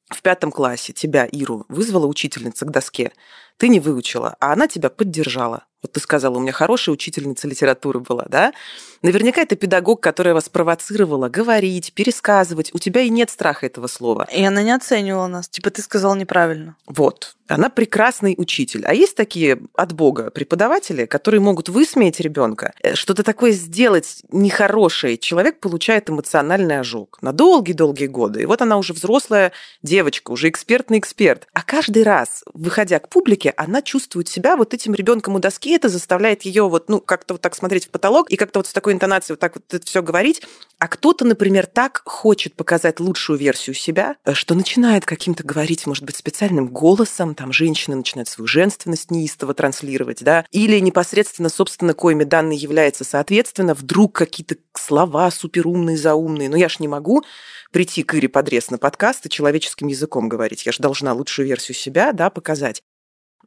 в 0.08 0.22
пятом 0.22 0.50
классе 0.50 0.92
тебя, 0.94 1.26
Иру, 1.26 1.66
вызвала 1.68 2.06
учительница 2.06 2.64
к 2.64 2.70
доске. 2.70 3.12
Ты 3.58 3.68
не 3.68 3.80
выучила, 3.80 4.36
а 4.40 4.52
она 4.52 4.66
тебя 4.66 4.88
поддержала. 4.88 5.66
Вот 5.84 5.92
ты 5.92 6.00
сказала, 6.00 6.38
у 6.38 6.40
меня 6.40 6.52
хорошая 6.52 6.94
учительница 6.94 7.46
литературы 7.46 8.00
была, 8.00 8.24
да? 8.30 8.54
Наверняка 9.02 9.42
это 9.42 9.54
педагог, 9.54 10.00
которая 10.00 10.32
вас 10.32 10.48
провоцировала 10.48 11.28
говорить, 11.28 11.92
пересказывать. 11.92 12.72
У 12.72 12.78
тебя 12.78 13.02
и 13.02 13.10
нет 13.10 13.28
страха 13.28 13.66
этого 13.66 13.86
слова. 13.86 14.26
И 14.34 14.42
она 14.42 14.62
не 14.62 14.74
оценивала 14.74 15.26
нас. 15.26 15.46
Типа, 15.46 15.68
ты 15.68 15.82
сказал 15.82 16.14
неправильно. 16.16 16.76
Вот. 16.86 17.36
Она 17.46 17.68
прекрасный 17.68 18.34
учитель. 18.38 18.86
А 18.86 18.94
есть 18.94 19.14
такие 19.14 19.58
от 19.74 19.92
Бога 19.92 20.30
преподаватели, 20.30 21.04
которые 21.04 21.42
могут 21.42 21.68
высмеять 21.68 22.18
ребенка, 22.20 22.72
э, 22.82 22.94
что-то 22.94 23.22
такое 23.22 23.52
сделать 23.52 24.22
нехорошее. 24.32 25.18
Человек 25.18 25.60
получает 25.60 26.08
эмоциональный 26.08 26.80
ожог 26.80 27.18
на 27.20 27.34
долгие-долгие 27.34 28.06
годы. 28.06 28.40
И 28.40 28.46
вот 28.46 28.62
она 28.62 28.78
уже 28.78 28.94
взрослая 28.94 29.52
девочка, 29.82 30.30
уже 30.30 30.48
экспертный 30.48 30.98
эксперт. 30.98 31.46
А 31.52 31.62
каждый 31.62 32.04
раз, 32.04 32.42
выходя 32.54 32.98
к 32.98 33.10
публике, 33.10 33.52
она 33.58 33.82
чувствует 33.82 34.28
себя 34.28 34.56
вот 34.56 34.72
этим 34.72 34.94
ребенком 34.94 35.34
у 35.34 35.38
доски. 35.38 35.73
Это 35.74 35.88
заставляет 35.88 36.42
ее 36.42 36.68
вот, 36.68 36.88
ну, 36.88 37.00
как-то 37.00 37.34
вот 37.34 37.40
так 37.40 37.56
смотреть 37.56 37.86
в 37.86 37.90
потолок 37.90 38.30
и 38.30 38.36
как-то 38.36 38.60
вот 38.60 38.68
с 38.68 38.72
такой 38.72 38.92
интонацией 38.92 39.34
вот 39.34 39.40
так 39.40 39.56
вот 39.56 39.64
это 39.74 39.84
все 39.84 40.02
говорить. 40.02 40.40
А 40.78 40.86
кто-то, 40.86 41.24
например, 41.24 41.66
так 41.66 42.02
хочет 42.04 42.54
показать 42.54 43.00
лучшую 43.00 43.38
версию 43.38 43.74
себя, 43.74 44.16
э, 44.24 44.34
что 44.34 44.54
начинает 44.54 45.04
каким-то 45.04 45.42
говорить, 45.42 45.86
может 45.86 46.04
быть, 46.04 46.16
специальным 46.16 46.68
голосом, 46.68 47.34
там 47.34 47.52
женщина 47.52 47.96
начинает 47.96 48.28
свою 48.28 48.46
женственность 48.46 49.10
неистово 49.10 49.52
транслировать, 49.52 50.22
да, 50.22 50.44
или 50.52 50.78
непосредственно, 50.78 51.48
собственно, 51.48 51.92
коими 51.92 52.24
данные 52.24 52.58
является, 52.58 53.04
соответственно, 53.04 53.74
вдруг 53.74 54.14
какие-то 54.14 54.56
слова 54.74 55.30
суперумные, 55.30 55.96
заумные. 55.96 56.48
Но 56.48 56.56
я 56.56 56.68
ж 56.68 56.78
не 56.78 56.88
могу 56.88 57.24
прийти 57.72 58.04
к 58.04 58.14
Ире 58.14 58.28
Подрез 58.28 58.70
на 58.70 58.78
подкаст 58.78 59.26
и 59.26 59.30
человеческим 59.30 59.88
языком 59.88 60.28
говорить. 60.28 60.66
Я 60.66 60.72
же 60.72 60.78
должна 60.78 61.12
лучшую 61.12 61.48
версию 61.48 61.74
себя, 61.74 62.12
да, 62.12 62.30
показать 62.30 62.82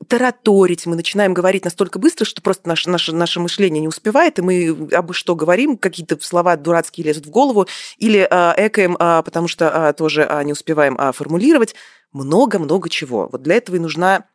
тараторить, 0.08 0.86
мы 0.86 0.96
начинаем 0.96 1.34
говорить 1.34 1.66
настолько 1.66 2.00
быстро, 2.00 2.26
что 2.26 2.42
просто 2.42 2.68
наше, 2.68 2.90
наше, 2.90 3.14
наше 3.14 3.40
мышление 3.40 3.82
не 3.82 3.88
успевает, 3.88 4.40
и 4.40 4.42
мы 4.42 4.90
абы 4.92 5.14
что 5.14 5.36
говорим, 5.36 5.78
какие-то 5.78 6.18
слова 6.22 6.56
дурацкие 6.56 7.06
лезут 7.06 7.26
в 7.26 7.30
голову, 7.30 7.68
или 7.98 8.28
э, 8.30 8.68
экаем, 8.68 8.96
э, 8.96 9.24
потому 9.24 9.48
что 9.48 9.68
э, 9.68 9.94
тоже 9.94 10.28
э, 10.30 10.44
не 10.44 10.54
успеваем 10.54 10.98
э, 10.98 11.12
формулировать. 11.12 11.76
Много-много 12.12 12.90
чего. 12.90 13.30
Вот 13.32 13.44
для 13.44 13.56
этого 13.56 13.76
и 13.76 13.80
нужна 13.80 14.26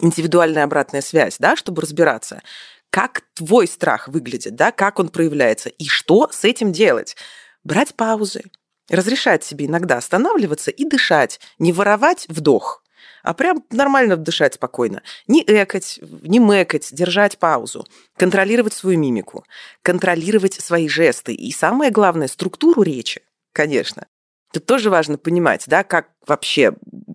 индивидуальная 0.00 0.64
обратная 0.64 1.02
связь, 1.02 1.36
да, 1.38 1.54
чтобы 1.56 1.82
разбираться, 1.82 2.42
как 2.90 3.22
твой 3.34 3.68
страх 3.68 4.08
выглядит, 4.08 4.56
да, 4.56 4.72
как 4.72 4.98
он 4.98 5.08
проявляется, 5.08 5.68
и 5.68 5.86
что 5.86 6.28
с 6.32 6.44
этим 6.44 6.72
делать. 6.72 7.16
Брать 7.62 7.94
паузы, 7.94 8.42
Разрешать 8.90 9.42
себе 9.42 9.64
иногда 9.64 9.96
останавливаться 9.96 10.70
и 10.70 10.84
дышать, 10.84 11.40
не 11.58 11.72
воровать 11.72 12.26
вдох, 12.28 12.83
а 13.24 13.34
прям 13.34 13.64
нормально 13.70 14.16
дышать 14.16 14.54
спокойно. 14.54 15.02
Не 15.26 15.42
экать, 15.46 15.98
не 16.22 16.38
мэкать, 16.38 16.90
держать 16.92 17.38
паузу, 17.38 17.86
контролировать 18.16 18.74
свою 18.74 18.98
мимику, 18.98 19.44
контролировать 19.82 20.54
свои 20.54 20.88
жесты 20.88 21.34
и, 21.34 21.50
самое 21.50 21.90
главное, 21.90 22.28
структуру 22.28 22.82
речи, 22.82 23.22
конечно. 23.52 24.06
Тут 24.52 24.66
тоже 24.66 24.90
важно 24.90 25.18
понимать, 25.18 25.64
да, 25.66 25.82
как 25.82 26.10
вообще, 26.26 26.74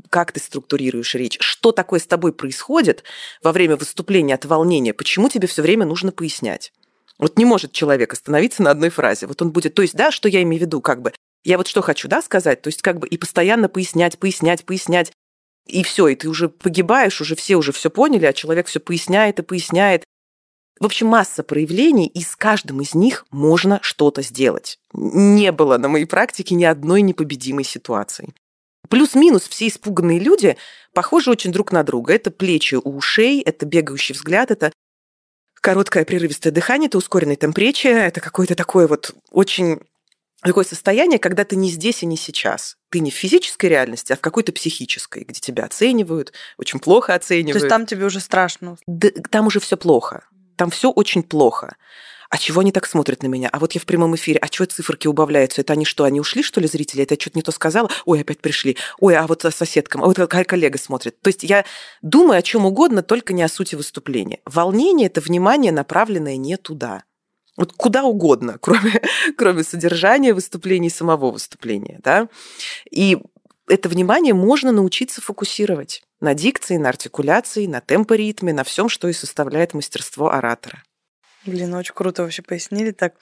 как 0.09 0.33
ты 0.33 0.41
структурируешь 0.41 1.15
речь, 1.15 1.37
что 1.39 1.71
такое 1.71 1.99
с 1.99 2.07
тобой 2.07 2.33
происходит 2.33 3.03
во 3.41 3.53
время 3.53 3.77
выступления 3.77 4.33
от 4.33 4.43
волнения, 4.43 4.93
почему 4.93 5.29
тебе 5.29 5.47
все 5.47 5.61
время 5.61 5.85
нужно 5.85 6.11
пояснять. 6.11 6.73
Вот 7.19 7.37
не 7.37 7.45
может 7.45 7.71
человек 7.71 8.13
остановиться 8.13 8.63
на 8.63 8.71
одной 8.71 8.89
фразе. 8.89 9.27
Вот 9.27 9.41
он 9.41 9.51
будет, 9.51 9.75
то 9.75 9.81
есть, 9.81 9.93
да, 9.93 10.09
что 10.09 10.27
я 10.27 10.41
имею 10.41 10.63
в 10.63 10.65
виду, 10.65 10.81
как 10.81 11.01
бы, 11.01 11.13
я 11.43 11.57
вот 11.57 11.67
что 11.67 11.81
хочу, 11.81 12.07
да, 12.07 12.21
сказать, 12.21 12.61
то 12.61 12.67
есть 12.67 12.81
как 12.81 12.99
бы 12.99 13.07
и 13.07 13.17
постоянно 13.17 13.69
пояснять, 13.69 14.17
пояснять, 14.17 14.65
пояснять, 14.65 15.11
и 15.69 15.83
все, 15.83 16.07
и 16.07 16.15
ты 16.15 16.27
уже 16.27 16.49
погибаешь, 16.49 17.21
уже 17.21 17.35
все 17.35 17.55
уже 17.55 17.71
все 17.71 17.89
поняли, 17.89 18.25
а 18.25 18.33
человек 18.33 18.67
все 18.67 18.79
поясняет 18.79 19.39
и 19.39 19.43
поясняет. 19.43 20.03
В 20.79 20.85
общем, 20.85 21.07
масса 21.07 21.43
проявлений, 21.43 22.07
и 22.07 22.21
с 22.21 22.35
каждым 22.35 22.81
из 22.81 22.95
них 22.95 23.25
можно 23.31 23.79
что-то 23.81 24.21
сделать. 24.21 24.79
Не 24.93 25.51
было 25.51 25.77
на 25.77 25.89
моей 25.89 26.05
практике 26.05 26.55
ни 26.55 26.63
одной 26.63 27.01
непобедимой 27.01 27.65
ситуации. 27.65 28.33
Плюс-минус 28.87 29.47
все 29.47 29.67
испуганные 29.67 30.19
люди 30.19 30.57
похожи 30.93 31.29
очень 31.29 31.51
друг 31.51 31.71
на 31.71 31.83
друга. 31.83 32.13
Это 32.13 32.31
плечи 32.31 32.75
у 32.75 32.95
ушей, 32.95 33.41
это 33.41 33.65
бегающий 33.65 34.15
взгляд, 34.15 34.51
это 34.51 34.71
короткое 35.61 36.05
прерывистое 36.05 36.51
дыхание, 36.51 36.87
это 36.87 36.97
ускоренный 36.97 37.35
темп 37.35 37.57
речи, 37.57 37.87
это 37.87 38.21
какое-то 38.21 38.55
такое 38.55 38.87
вот 38.87 39.13
очень 39.31 39.81
такое 40.41 40.65
состояние, 40.65 41.19
когда 41.19 41.43
ты 41.43 41.55
не 41.55 41.69
здесь 41.69 42.03
и 42.03 42.05
не 42.05 42.17
сейчас. 42.17 42.77
Ты 42.89 42.99
не 42.99 43.11
в 43.11 43.15
физической 43.15 43.67
реальности, 43.67 44.13
а 44.13 44.15
в 44.15 44.21
какой-то 44.21 44.51
психической, 44.51 45.23
где 45.23 45.39
тебя 45.39 45.65
оценивают, 45.65 46.33
очень 46.57 46.79
плохо 46.79 47.13
оценивают. 47.13 47.53
То 47.53 47.65
есть 47.65 47.69
там 47.69 47.85
тебе 47.85 48.05
уже 48.05 48.19
страшно. 48.19 48.77
Да, 48.87 49.09
там 49.29 49.47
уже 49.47 49.59
все 49.59 49.77
плохо. 49.77 50.25
Там 50.55 50.69
все 50.69 50.89
очень 50.89 51.23
плохо. 51.23 51.75
А 52.29 52.37
чего 52.37 52.61
они 52.61 52.71
так 52.71 52.85
смотрят 52.85 53.23
на 53.23 53.27
меня? 53.27 53.49
А 53.51 53.57
вот 53.57 53.73
я 53.73 53.81
в 53.81 53.85
прямом 53.85 54.15
эфире. 54.15 54.39
А 54.39 54.47
чего 54.47 54.65
циферки 54.65 55.07
убавляются? 55.07 55.61
Это 55.61 55.73
они 55.73 55.83
что, 55.83 56.03
они 56.03 56.19
ушли, 56.19 56.43
что 56.43 56.61
ли, 56.61 56.67
зрители? 56.67 57.01
Это 57.01 57.15
я 57.15 57.19
что-то 57.19 57.39
не 57.39 57.41
то 57.41 57.51
сказала? 57.51 57.89
Ой, 58.05 58.21
опять 58.21 58.39
пришли. 58.39 58.77
Ой, 58.99 59.15
а 59.15 59.25
вот 59.25 59.41
соседкам, 59.49 60.03
а 60.03 60.05
вот 60.05 60.17
коллега 60.17 60.77
смотрит. 60.77 61.19
То 61.21 61.29
есть 61.29 61.43
я 61.43 61.65
думаю 62.03 62.37
о 62.37 62.41
чем 62.43 62.67
угодно, 62.67 63.01
только 63.01 63.33
не 63.33 63.41
о 63.41 63.49
сути 63.49 63.73
выступления. 63.73 64.39
Волнение– 64.45 65.07
это 65.09 65.21
внимание, 65.21 65.71
направленное 65.71 66.37
не 66.37 66.55
туда. 66.57 67.03
Вот 67.59 67.73
куда 67.73 68.05
угодно, 68.05 68.57
кроме, 68.61 69.01
кроме 69.37 69.63
содержания 69.63 70.33
выступления 70.33 70.87
и 70.87 70.91
самого 70.91 71.29
выступления. 71.29 71.99
Да? 72.01 72.29
И 72.89 73.17
это 73.67 73.89
внимание 73.89 74.33
можно 74.33 74.71
научиться 74.71 75.21
фокусировать 75.21 76.01
на 76.21 76.33
дикции, 76.33 76.77
на 76.77 76.89
артикуляции, 76.89 77.67
на 77.67 77.81
темпоритме, 77.81 78.53
на 78.53 78.63
всем, 78.63 78.87
что 78.87 79.09
и 79.09 79.13
составляет 79.13 79.73
мастерство 79.73 80.31
оратора. 80.31 80.83
Блин, 81.45 81.73
очень 81.73 81.93
круто 81.93 82.23
вообще 82.23 82.41
пояснили 82.41 82.91
так. 82.91 83.15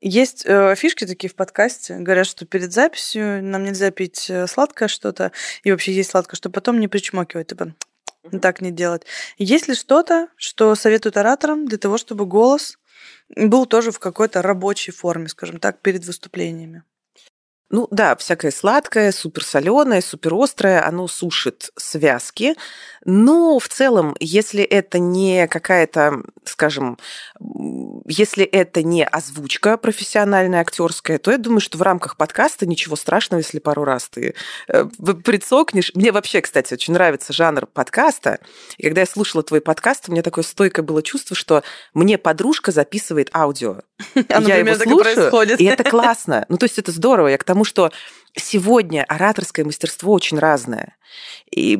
Есть 0.00 0.44
э, 0.46 0.74
фишки 0.76 1.06
такие 1.06 1.30
в 1.30 1.36
подкасте. 1.36 1.96
Говорят, 1.96 2.26
что 2.26 2.46
перед 2.46 2.72
записью 2.72 3.42
нам 3.44 3.64
нельзя 3.64 3.90
пить 3.92 4.28
э, 4.30 4.46
сладкое 4.48 4.88
что-то, 4.88 5.30
и 5.62 5.70
вообще 5.70 5.92
есть 5.92 6.10
сладкое, 6.10 6.36
чтобы 6.36 6.54
потом 6.54 6.80
не 6.80 6.88
причмокивать. 6.88 7.48
Типа, 7.48 7.74
так 8.42 8.60
не 8.60 8.70
делать. 8.70 9.02
Есть 9.38 9.68
ли 9.68 9.74
что-то, 9.74 10.28
что 10.36 10.74
советуют 10.74 11.16
ораторам 11.16 11.66
для 11.66 11.78
того, 11.78 11.98
чтобы 11.98 12.26
голос 12.26 12.78
был 13.34 13.66
тоже 13.66 13.92
в 13.92 13.98
какой-то 13.98 14.42
рабочей 14.42 14.92
форме, 14.92 15.28
скажем 15.28 15.58
так, 15.60 15.80
перед 15.80 16.04
выступлениями. 16.04 16.82
Ну 17.70 17.86
да, 17.92 18.16
всякое 18.16 18.50
сладкое, 18.50 19.12
суперсоленое, 19.12 20.02
суперострое, 20.02 20.84
оно 20.84 21.06
сушит 21.06 21.70
связки. 21.76 22.56
Но 23.04 23.60
в 23.60 23.68
целом, 23.68 24.16
если 24.18 24.64
это 24.64 24.98
не 24.98 25.46
какая-то, 25.46 26.22
скажем, 26.44 26.98
если 28.06 28.44
это 28.44 28.82
не 28.82 29.04
озвучка 29.04 29.76
профессиональная, 29.76 30.60
актерская, 30.60 31.18
то 31.18 31.30
я 31.30 31.38
думаю, 31.38 31.60
что 31.60 31.78
в 31.78 31.82
рамках 31.82 32.16
подкаста 32.16 32.66
ничего 32.66 32.96
страшного, 32.96 33.38
если 33.40 33.60
пару 33.60 33.84
раз 33.84 34.08
ты 34.08 34.34
э, 34.66 34.84
прицокнешь. 35.24 35.92
Мне 35.94 36.10
вообще, 36.10 36.40
кстати, 36.40 36.74
очень 36.74 36.92
нравится 36.94 37.32
жанр 37.32 37.66
подкаста. 37.66 38.40
И 38.78 38.82
когда 38.82 39.02
я 39.02 39.06
слушала 39.06 39.44
твой 39.44 39.60
подкаст, 39.60 40.08
у 40.08 40.12
меня 40.12 40.22
такое 40.22 40.42
стойкое 40.42 40.84
было 40.84 41.04
чувство, 41.04 41.36
что 41.36 41.62
мне 41.94 42.18
подружка 42.18 42.72
записывает 42.72 43.30
аудио. 43.32 43.78
А, 44.28 44.40
я 44.42 44.56
его 44.56 44.74
слушаю, 44.74 45.56
и 45.58 45.64
это 45.64 45.84
классно. 45.84 46.46
Ну, 46.48 46.56
то 46.56 46.64
есть 46.64 46.78
это 46.78 46.92
здорово. 46.92 47.28
Я 47.28 47.38
к 47.38 47.44
тому, 47.44 47.64
что 47.64 47.90
сегодня 48.34 49.04
ораторское 49.08 49.64
мастерство 49.64 50.12
очень 50.12 50.38
разное. 50.38 50.96
И, 51.50 51.78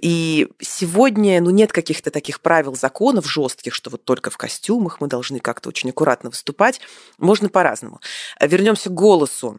и 0.00 0.48
сегодня 0.60 1.40
ну, 1.40 1.50
нет 1.50 1.72
каких-то 1.72 2.10
таких 2.10 2.40
правил, 2.40 2.74
законов 2.74 3.30
жестких, 3.30 3.74
что 3.74 3.90
вот 3.90 4.04
только 4.04 4.30
в 4.30 4.36
костюмах 4.36 5.00
мы 5.00 5.06
должны 5.06 5.38
как-то 5.38 5.68
очень 5.68 5.90
аккуратно 5.90 6.30
выступать. 6.30 6.80
Можно 7.18 7.48
по-разному. 7.48 8.00
Вернемся 8.40 8.90
к 8.90 8.94
голосу. 8.94 9.58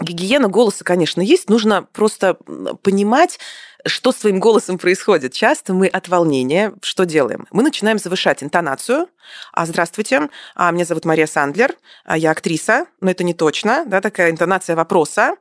Гигиена 0.00 0.48
голоса, 0.48 0.82
конечно, 0.84 1.20
есть. 1.20 1.48
Нужно 1.48 1.82
просто 1.92 2.34
понимать, 2.82 3.38
что 3.86 4.12
с 4.12 4.16
своим 4.16 4.40
голосом 4.40 4.78
происходит. 4.78 5.32
Часто 5.32 5.72
мы 5.72 5.86
от 5.86 6.08
волнения 6.08 6.74
что 6.82 7.04
делаем? 7.04 7.46
Мы 7.52 7.62
начинаем 7.62 7.98
завышать 7.98 8.42
интонацию. 8.42 9.08
А, 9.52 9.66
здравствуйте, 9.66 10.28
а, 10.56 10.70
меня 10.72 10.84
зовут 10.84 11.04
Мария 11.04 11.26
Сандлер, 11.26 11.74
а, 12.04 12.16
я 12.16 12.32
актриса, 12.32 12.86
но 13.00 13.10
это 13.10 13.22
не 13.22 13.34
точно, 13.34 13.84
да, 13.86 14.00
такая 14.00 14.30
интонация 14.30 14.76
вопроса 14.76 15.36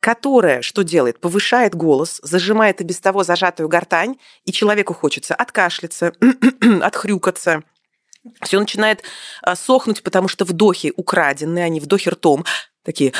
которая 0.00 0.62
что 0.62 0.82
делает? 0.82 1.20
Повышает 1.20 1.76
голос, 1.76 2.20
зажимает 2.24 2.80
и 2.80 2.84
без 2.84 2.98
того 3.00 3.22
зажатую 3.22 3.68
гортань, 3.68 4.16
и 4.44 4.50
человеку 4.50 4.94
хочется 4.94 5.34
откашляться, 5.34 6.12
отхрюкаться. 6.82 7.62
Все 8.42 8.58
начинает 8.58 9.02
а, 9.42 9.56
сохнуть, 9.56 10.02
потому 10.02 10.28
что 10.28 10.44
вдохи 10.44 10.92
украденные, 10.96 11.64
они 11.64 11.80
вдохи 11.80 12.08
ртом, 12.08 12.44
такие 12.82 13.12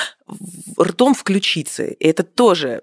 ртом 0.81 1.15
включиться. 1.15 1.85
И 1.85 2.07
это 2.07 2.23
тоже 2.23 2.83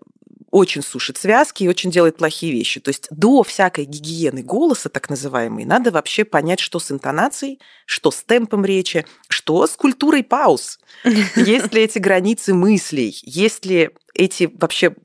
очень 0.50 0.82
сушит 0.82 1.18
связки 1.18 1.64
и 1.64 1.68
очень 1.68 1.92
делает 1.92 2.18
плохие 2.18 2.52
вещи. 2.54 2.80
То 2.80 2.90
есть 2.90 3.08
до 3.12 3.44
всякой 3.44 3.86
гигиены 3.86 4.42
голоса, 4.42 4.90
так 4.90 5.10
называемой, 5.10 5.66
надо 5.66 5.92
вообще 5.92 6.24
понять, 6.24 6.60
что 6.60 6.80
с 6.80 6.92
интонацией, 6.92 7.60
что 7.86 8.12
с 8.12 8.24
темпом 8.24 8.66
речи, 8.66 9.06
что 9.28 9.68
с 9.68 9.76
культурой 9.76 10.24
пауз. 10.24 10.80
Есть 11.36 11.74
ли 11.74 11.84
эти 11.84 12.00
границы 12.00 12.54
мыслей, 12.54 13.18
есть 13.24 13.66
ли 13.66 13.90
эти 14.14 14.50
вообще 14.60 14.96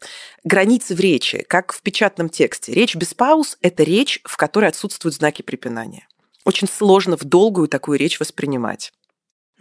границы 0.42 0.94
в 0.94 1.00
речи, 1.00 1.44
как 1.46 1.72
в 1.72 1.82
печатном 1.82 2.30
тексте. 2.30 2.72
Речь 2.72 2.96
без 2.96 3.12
пауз– 3.12 3.58
это 3.60 3.82
речь, 3.82 4.20
в 4.24 4.38
которой 4.38 4.70
отсутствуют 4.70 5.14
знаки 5.14 5.42
препинания. 5.42 6.08
Очень 6.44 6.66
сложно 6.66 7.16
в 7.18 7.24
долгую 7.24 7.68
такую 7.68 7.98
речь 7.98 8.18
воспринимать. 8.18 8.92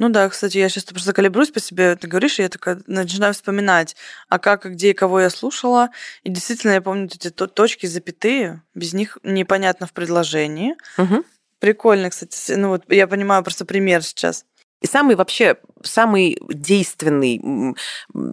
Ну 0.02 0.10
да, 0.10 0.28
кстати, 0.30 0.58
я 0.58 0.68
сейчас 0.68 0.86
просто 0.86 1.14
калибруюсь 1.14 1.52
по 1.52 1.60
себе, 1.60 1.95
ты 1.95 2.08
говоришь, 2.08 2.39
и 2.39 2.41
я 2.41 2.49
такая 2.49 2.82
начинаю 2.88 3.36
вспоминать, 3.36 3.95
а 4.30 4.39
как, 4.39 4.66
где 4.66 4.89
и 4.89 4.93
кого 4.93 5.22
я 5.22 5.30
слушала. 5.30 5.89
И 6.24 6.32
действительно, 6.32 6.72
я 6.72 6.82
помню 6.82 7.06
эти 7.06 7.30
точки, 7.30 7.86
запятые, 7.86 8.64
без 8.74 8.93
них 8.93 9.20
непонятно 9.22 9.86
в 9.86 9.93
предложении. 9.93 10.74
Угу. 10.97 11.24
Прикольно, 11.60 12.10
кстати. 12.10 12.54
Ну 12.54 12.70
вот 12.70 12.82
я 12.88 13.06
понимаю 13.06 13.43
просто 13.43 13.64
пример 13.64 14.02
сейчас. 14.02 14.43
И 14.82 14.88
самый 14.88 15.16
вообще, 15.16 15.58
самый 15.84 16.36
действенный 16.49 17.76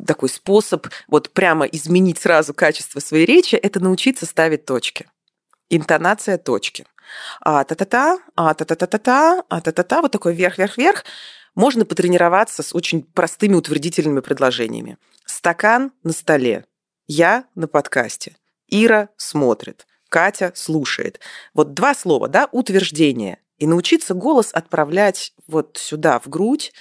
такой 0.06 0.30
способ 0.30 0.86
вот 1.06 1.34
прямо 1.34 1.66
изменить 1.66 2.18
сразу 2.18 2.54
качество 2.54 3.00
своей 3.00 3.26
речи, 3.26 3.56
это 3.56 3.78
научиться 3.78 4.24
ставить 4.24 4.64
точки. 4.64 5.04
Интонация 5.68 6.38
точки. 6.38 6.86
А 7.40 7.64
та-та-та, 7.64 8.18
а 8.36 8.54
та-та-та-та-та, 8.54 9.42
а 9.50 9.60
та-та-та, 9.60 10.00
вот 10.00 10.12
такой 10.12 10.34
вверх-вверх-вверх. 10.34 11.04
Можно 11.58 11.84
потренироваться 11.84 12.62
с 12.62 12.72
очень 12.72 13.02
простыми 13.02 13.56
утвердительными 13.56 14.20
предложениями. 14.20 14.96
Стакан 15.24 15.90
на 16.04 16.12
столе. 16.12 16.66
Я 17.08 17.46
на 17.56 17.66
подкасте. 17.66 18.36
Ира 18.68 19.08
смотрит. 19.16 19.84
Катя 20.08 20.52
слушает. 20.54 21.18
Вот 21.54 21.74
два 21.74 21.96
слова, 21.96 22.28
да, 22.28 22.48
утверждение. 22.52 23.38
И 23.56 23.66
научиться 23.66 24.14
голос 24.14 24.50
отправлять 24.52 25.32
вот 25.48 25.78
сюда, 25.78 26.20
в 26.20 26.28
грудь, 26.28 26.72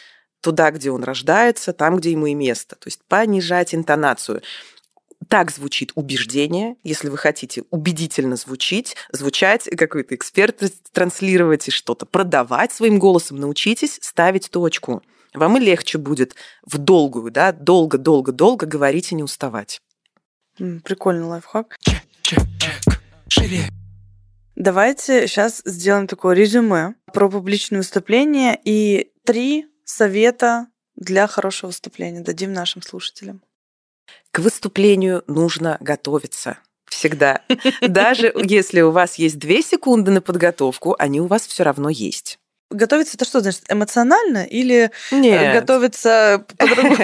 туда, 0.41 0.69
где 0.69 0.91
он 0.91 1.03
рождается, 1.03 1.73
там, 1.73 1.97
где 1.97 2.11
ему 2.11 2.27
и 2.27 2.35
место. 2.35 2.75
То 2.75 2.87
есть 2.87 3.03
понижать 3.07 3.73
интонацию 3.73 4.43
так 5.27 5.51
звучит 5.51 5.91
убеждение, 5.95 6.75
если 6.83 7.09
вы 7.09 7.17
хотите 7.17 7.63
убедительно 7.69 8.35
звучить, 8.35 8.95
звучать, 9.11 9.69
какой-то 9.77 10.15
эксперт 10.15 10.61
транслировать 10.91 11.67
и 11.67 11.71
что-то 11.71 12.05
продавать 12.05 12.71
своим 12.71 12.99
голосом, 12.99 13.37
научитесь 13.37 13.99
ставить 14.01 14.49
точку. 14.49 15.03
Вам 15.33 15.57
и 15.57 15.59
легче 15.59 15.97
будет 15.97 16.35
в 16.63 16.77
долгую, 16.77 17.31
да, 17.31 17.51
долго-долго-долго 17.51 18.65
говорить 18.65 19.11
и 19.11 19.15
не 19.15 19.23
уставать. 19.23 19.81
Прикольный 20.57 21.25
лайфхак. 21.25 21.77
Чек, 21.81 22.01
чек, 22.21 22.43
чек. 22.59 23.01
Живее. 23.29 23.69
Давайте 24.55 25.27
сейчас 25.27 25.61
сделаем 25.65 26.07
такое 26.07 26.35
резюме 26.35 26.95
про 27.13 27.29
публичные 27.29 27.79
выступления 27.79 28.59
и 28.63 29.11
три 29.23 29.67
совета 29.85 30.67
для 30.95 31.27
хорошего 31.27 31.67
выступления 31.67 32.21
дадим 32.21 32.53
нашим 32.53 32.81
слушателям. 32.81 33.41
К 34.31 34.39
выступлению 34.39 35.23
нужно 35.27 35.77
готовиться. 35.79 36.57
Всегда. 36.85 37.41
Даже 37.81 38.33
если 38.35 38.81
у 38.81 38.91
вас 38.91 39.15
есть 39.15 39.37
две 39.37 39.61
секунды 39.61 40.11
на 40.11 40.21
подготовку, 40.21 40.95
они 40.97 41.21
у 41.21 41.27
вас 41.27 41.45
все 41.45 41.63
равно 41.63 41.89
есть. 41.89 42.39
Готовиться 42.69 43.15
это 43.15 43.23
что 43.25 43.39
значит? 43.39 43.63
Эмоционально 43.69 44.43
или 44.43 44.91
э, 45.11 45.15
Нет. 45.15 45.53
готовиться 45.61 46.45
по-другому? 46.57 46.97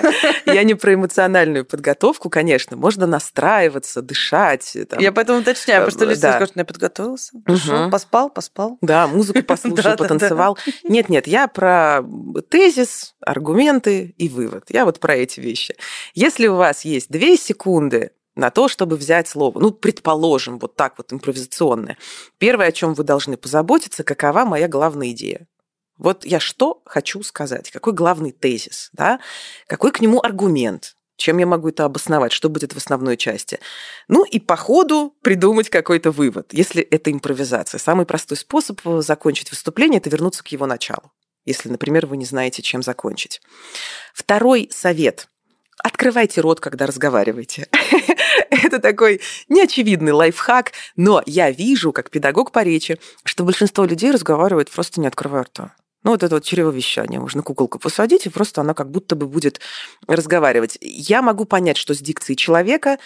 Я 0.45 0.63
не 0.63 0.73
про 0.73 0.93
эмоциональную 0.93 1.63
подготовку, 1.65 2.29
конечно. 2.29 2.75
Можно 2.75 3.07
настраиваться, 3.07 4.01
дышать. 4.01 4.75
там. 4.89 4.99
Я 4.99 5.11
поэтому 5.11 5.39
уточняю, 5.39 5.85
потому 5.85 5.91
что 5.97 6.05
Э, 6.05 6.09
люди 6.09 6.21
да. 6.21 6.33
скажут, 6.35 6.55
я 6.57 6.65
подготовился, 6.65 7.31
Мгм. 7.45 7.91
поспал, 7.91 8.29
поспал. 8.29 8.77
Да, 8.81 9.07
музыку 9.07 9.41
послушал, 9.47 9.95
потанцевал. 9.95 10.57
Нет, 10.83 11.07
нет, 11.09 11.27
я 11.27 11.47
про 11.47 12.01
тезис, 12.49 13.15
аргументы 13.21 14.13
и 14.17 14.27
вывод. 14.29 14.65
Я 14.69 14.83
вот 14.85 14.99
про 14.99 15.15
эти 15.15 15.39
вещи. 15.39 15.75
Если 16.13 16.47
у 16.47 16.55
вас 16.55 16.83
есть 16.85 17.09
две 17.09 17.37
секунды 17.37 18.11
на 18.35 18.49
то, 18.49 18.67
чтобы 18.67 18.95
взять 18.97 19.27
слово, 19.27 19.59
ну, 19.59 19.71
предположим, 19.71 20.57
вот 20.59 20.75
так 20.75 20.95
вот 20.97 21.13
импровизационное, 21.13 21.97
первое, 22.39 22.67
о 22.67 22.71
чем 22.71 22.95
вы 22.95 23.03
должны 23.03 23.37
позаботиться, 23.37 24.03
какова 24.03 24.43
моя 24.43 24.67
главная 24.67 25.11
идея. 25.11 25.47
Вот 25.97 26.25
я 26.25 26.39
что 26.39 26.81
хочу 26.85 27.23
сказать, 27.23 27.71
какой 27.71 27.93
главный 27.93 28.31
тезис, 28.31 28.89
да? 28.93 29.19
какой 29.67 29.91
к 29.91 30.01
нему 30.01 30.21
аргумент, 30.21 30.95
чем 31.17 31.37
я 31.37 31.45
могу 31.45 31.69
это 31.69 31.85
обосновать, 31.85 32.31
что 32.31 32.49
будет 32.49 32.73
в 32.73 32.77
основной 32.77 33.17
части. 33.17 33.59
Ну 34.07 34.25
и 34.25 34.39
по 34.39 34.55
ходу 34.55 35.15
придумать 35.21 35.69
какой-то 35.69 36.11
вывод, 36.11 36.53
если 36.53 36.81
это 36.81 37.11
импровизация. 37.11 37.77
Самый 37.77 38.05
простой 38.05 38.37
способ 38.37 38.81
э, 38.85 39.01
закончить 39.01 39.51
выступление– 39.51 39.99
это 39.99 40.09
вернуться 40.09 40.43
к 40.43 40.47
его 40.47 40.65
началу, 40.65 41.11
если, 41.45 41.69
например, 41.69 42.07
вы 42.07 42.17
не 42.17 42.25
знаете, 42.25 42.61
чем 42.61 42.81
закончить. 42.81 43.41
Второй 44.13 44.69
совет– 44.71 45.27
открывайте 45.83 46.41
рот, 46.41 46.59
когда 46.59 46.85
разговариваете. 46.85 47.67
Это 48.49 48.79
такой 48.79 49.21
неочевидный 49.49 50.11
лайфхак, 50.11 50.71
но 50.95 51.21
я 51.25 51.51
вижу, 51.51 51.91
как 51.91 52.09
педагог 52.09 52.51
по 52.51 52.63
речи, 52.63 52.99
что 53.23 53.43
большинство 53.43 53.85
людей 53.85 54.11
разговаривает 54.11 54.71
просто 54.71 54.99
не 54.99 55.07
открывая 55.07 55.43
рта. 55.43 55.75
Ну, 56.03 56.11
вот 56.11 56.23
это 56.23 56.35
вот 56.35 56.43
чревовещание. 56.43 57.19
Можно 57.19 57.43
куколку 57.43 57.79
посадить, 57.79 58.25
и 58.25 58.29
просто 58.29 58.61
она 58.61 58.73
как 58.73 58.91
будто 58.91 59.15
бы 59.15 59.27
будет 59.27 59.59
разговаривать. 60.07 60.77
Я 60.81 61.21
могу 61.21 61.45
понять, 61.45 61.77
что 61.77 61.93
с 61.93 61.99
дикцией 61.99 62.35
человека, 62.35 62.99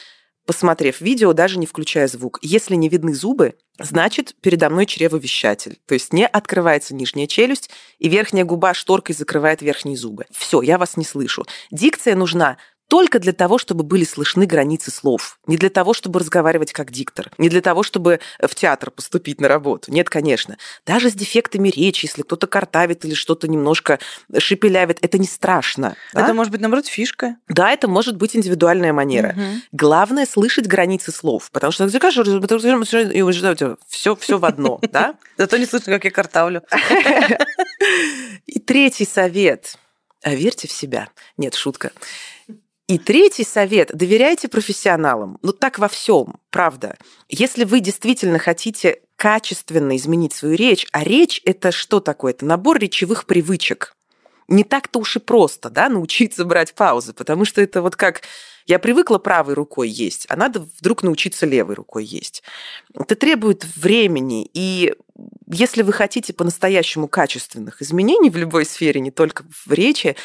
посмотрев 0.46 1.02
видео, 1.02 1.34
даже 1.34 1.60
не 1.60 1.68
включая 1.68 2.08
звук. 2.08 2.40
Если 2.42 2.76
не 2.76 2.90
видны 2.90 3.14
зубы, 3.14 3.56
значит, 3.78 4.36
передо 4.42 4.70
мной 4.70 4.86
чревовещатель. 4.86 5.80
То 5.86 5.94
есть 5.94 6.14
не 6.14 6.26
открывается 6.26 6.96
нижняя 6.96 7.28
челюсть, 7.28 7.70
и 8.00 8.10
верхняя 8.10 8.46
губа 8.46 8.74
шторкой 8.74 9.16
закрывает 9.16 9.62
верхние 9.62 9.98
зубы. 9.98 10.26
Все, 10.32 10.62
я 10.62 10.78
вас 10.78 10.98
не 10.98 11.06
слышу. 11.06 11.46
Дикция 11.70 12.16
нужна 12.16 12.58
только 12.88 13.20
для 13.20 13.34
того, 13.34 13.58
чтобы 13.58 13.84
были 13.84 14.04
слышны 14.04 14.46
границы 14.46 14.92
слов. 14.92 15.40
Не 15.46 15.58
для 15.58 15.70
того, 15.70 15.94
чтобы 15.94 16.20
разговаривать 16.20 16.72
как 16.72 16.92
диктор. 16.92 17.32
Не 17.38 17.50
для 17.50 17.62
того, 17.62 17.84
чтобы 17.84 18.20
в 18.42 18.56
театр 18.56 18.92
поступить 18.92 19.42
на 19.42 19.48
работу. 19.48 19.92
Нет, 19.92 20.10
конечно. 20.10 20.58
Даже 20.86 21.10
с 21.10 21.14
дефектами 21.14 21.70
речи, 21.70 22.06
если 22.06 22.22
кто-то 22.22 22.48
картавит 22.48 23.04
или 23.04 23.14
что-то 23.14 23.48
немножко 23.48 24.00
шепелявит, 24.38 25.00
это 25.02 25.18
не 25.18 25.28
страшно. 25.28 25.96
да? 26.14 26.24
Это 26.24 26.34
может 26.34 26.52
быть, 26.52 26.62
наоборот, 26.62 26.88
фишка. 26.88 27.36
Да, 27.50 27.72
это 27.72 27.88
может 27.88 28.16
быть 28.16 28.36
индивидуальная 28.36 28.94
манера. 28.94 29.34
Мгм. 29.34 29.62
Главное 29.72 30.26
слышать 30.26 30.68
границы 30.68 31.12
слов, 31.12 31.52
потому 31.52 31.72
что 31.72 31.90
ты 31.90 32.00
кажешь, 32.00 32.26
все, 33.88 34.16
все 34.16 34.38
в 34.38 34.46
одно, 34.46 34.80
да? 34.92 35.16
Зато 35.38 35.58
не 35.58 35.66
слышно, 35.66 35.94
как 35.94 36.06
я 36.06 36.12
картавлю. 36.12 36.62
И 38.46 38.60
третий 38.60 39.06
совет. 39.06 39.78
А 40.24 40.34
верьте 40.34 40.68
в 40.68 40.72
себя. 40.72 41.10
Нет, 41.38 41.54
шутка. 41.54 41.92
И 42.88 42.98
третий 42.98 43.44
совет. 43.44 43.92
Доверяйте 43.94 44.48
профессионалам. 44.48 45.40
Ну 45.42 45.52
так 45.52 45.78
во 45.78 45.90
всем, 45.90 46.40
правда. 46.50 46.98
Если 47.28 47.66
вы 47.66 47.82
действительно 47.82 48.40
хотите 48.40 49.02
качественно 49.18 49.98
изменить 49.98 50.34
свою 50.34 50.56
речь, 50.56 50.88
а 50.94 51.04
речь 51.04 51.42
это 51.44 51.74
что 51.74 52.00
такое? 52.00 52.32
Это 52.32 52.46
набор 52.46 52.80
речевых 52.80 53.26
привычек. 53.26 53.94
Не 54.48 54.64
так-то 54.64 55.00
уж 55.00 55.18
и 55.18 55.20
просто, 55.20 55.70
да, 55.70 55.90
научиться 55.90 56.46
брать 56.46 56.76
паузы, 56.76 57.12
потому 57.12 57.44
что 57.44 57.60
это 57.60 57.82
вот 57.82 57.98
как 57.98 58.22
я 58.66 58.80
привыкла 58.80 59.18
правой 59.18 59.54
рукой 59.54 59.90
есть, 59.90 60.26
а 60.30 60.38
надо 60.38 60.66
вдруг 60.80 61.04
научиться 61.04 61.46
левой 61.46 61.76
рукой 61.76 62.06
есть. 62.06 62.42
Это 62.94 63.16
требует 63.16 63.66
времени, 63.76 64.50
и 64.54 64.94
если 65.46 65.82
вы 65.82 65.92
хотите 65.92 66.32
по-настоящему 66.32 67.10
качественных 67.10 67.82
изменений 67.82 68.30
в 68.30 68.38
любой 68.38 68.66
сфере, 68.66 69.02
не 69.02 69.12
только 69.12 69.44
в 69.66 69.74
речи, 69.74 70.16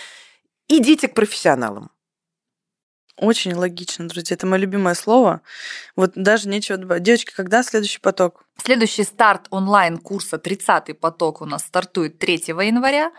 идите 0.68 1.08
к 1.08 1.14
профессионалам. 1.14 1.90
Очень 3.18 3.54
логично, 3.54 4.08
друзья. 4.08 4.34
Это 4.34 4.46
мое 4.46 4.60
любимое 4.60 4.94
слово. 4.94 5.42
Вот 5.96 6.12
даже 6.14 6.48
нечего 6.48 6.78
добавить. 6.78 7.02
Девочки, 7.02 7.32
когда 7.34 7.62
следующий 7.62 8.00
поток? 8.00 8.44
Следующий 8.56 9.04
старт 9.04 9.46
онлайн-курса 9.50 10.36
30-й 10.36 10.94
поток 10.94 11.42
у 11.42 11.44
нас 11.44 11.62
стартует 11.62 12.18
3 12.18 12.44
января. 12.46 13.12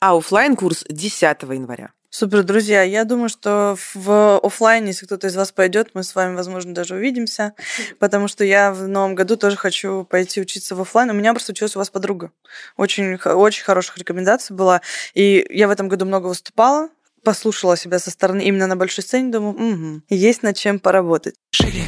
А 0.00 0.16
оффлайн 0.16 0.56
курс 0.56 0.84
10 0.88 1.42
января. 1.42 1.90
Супер, 2.12 2.42
друзья. 2.42 2.82
Я 2.82 3.04
думаю, 3.04 3.28
что 3.28 3.76
в 3.94 4.40
оффлайне, 4.42 4.88
если 4.88 5.06
кто-то 5.06 5.28
из 5.28 5.36
вас 5.36 5.52
пойдет, 5.52 5.90
мы 5.94 6.02
с 6.02 6.14
вами, 6.16 6.34
возможно, 6.34 6.74
даже 6.74 6.96
увидимся, 6.96 7.54
потому 8.00 8.26
что 8.26 8.42
я 8.42 8.72
в 8.72 8.88
новом 8.88 9.14
году 9.14 9.36
тоже 9.36 9.56
хочу 9.56 10.04
пойти 10.04 10.40
учиться 10.40 10.74
в 10.74 10.80
оффлайн. 10.80 11.10
У 11.10 11.12
меня 11.12 11.32
просто 11.32 11.52
училась 11.52 11.76
у 11.76 11.78
вас 11.78 11.88
подруга. 11.88 12.32
Очень, 12.76 13.14
очень 13.14 13.62
хороших 13.62 13.96
рекомендаций 13.96 14.56
была. 14.56 14.80
И 15.14 15.46
я 15.50 15.68
в 15.68 15.70
этом 15.70 15.88
году 15.88 16.04
много 16.04 16.26
выступала, 16.26 16.88
послушала 17.22 17.76
себя 17.76 17.98
со 17.98 18.10
стороны 18.10 18.42
именно 18.42 18.66
на 18.66 18.76
большой 18.76 19.04
сцене, 19.04 19.30
думаю, 19.30 19.54
«Мгм, 19.58 20.04
есть 20.08 20.42
над 20.42 20.56
чем 20.56 20.78
поработать. 20.78 21.34
Шире. 21.50 21.84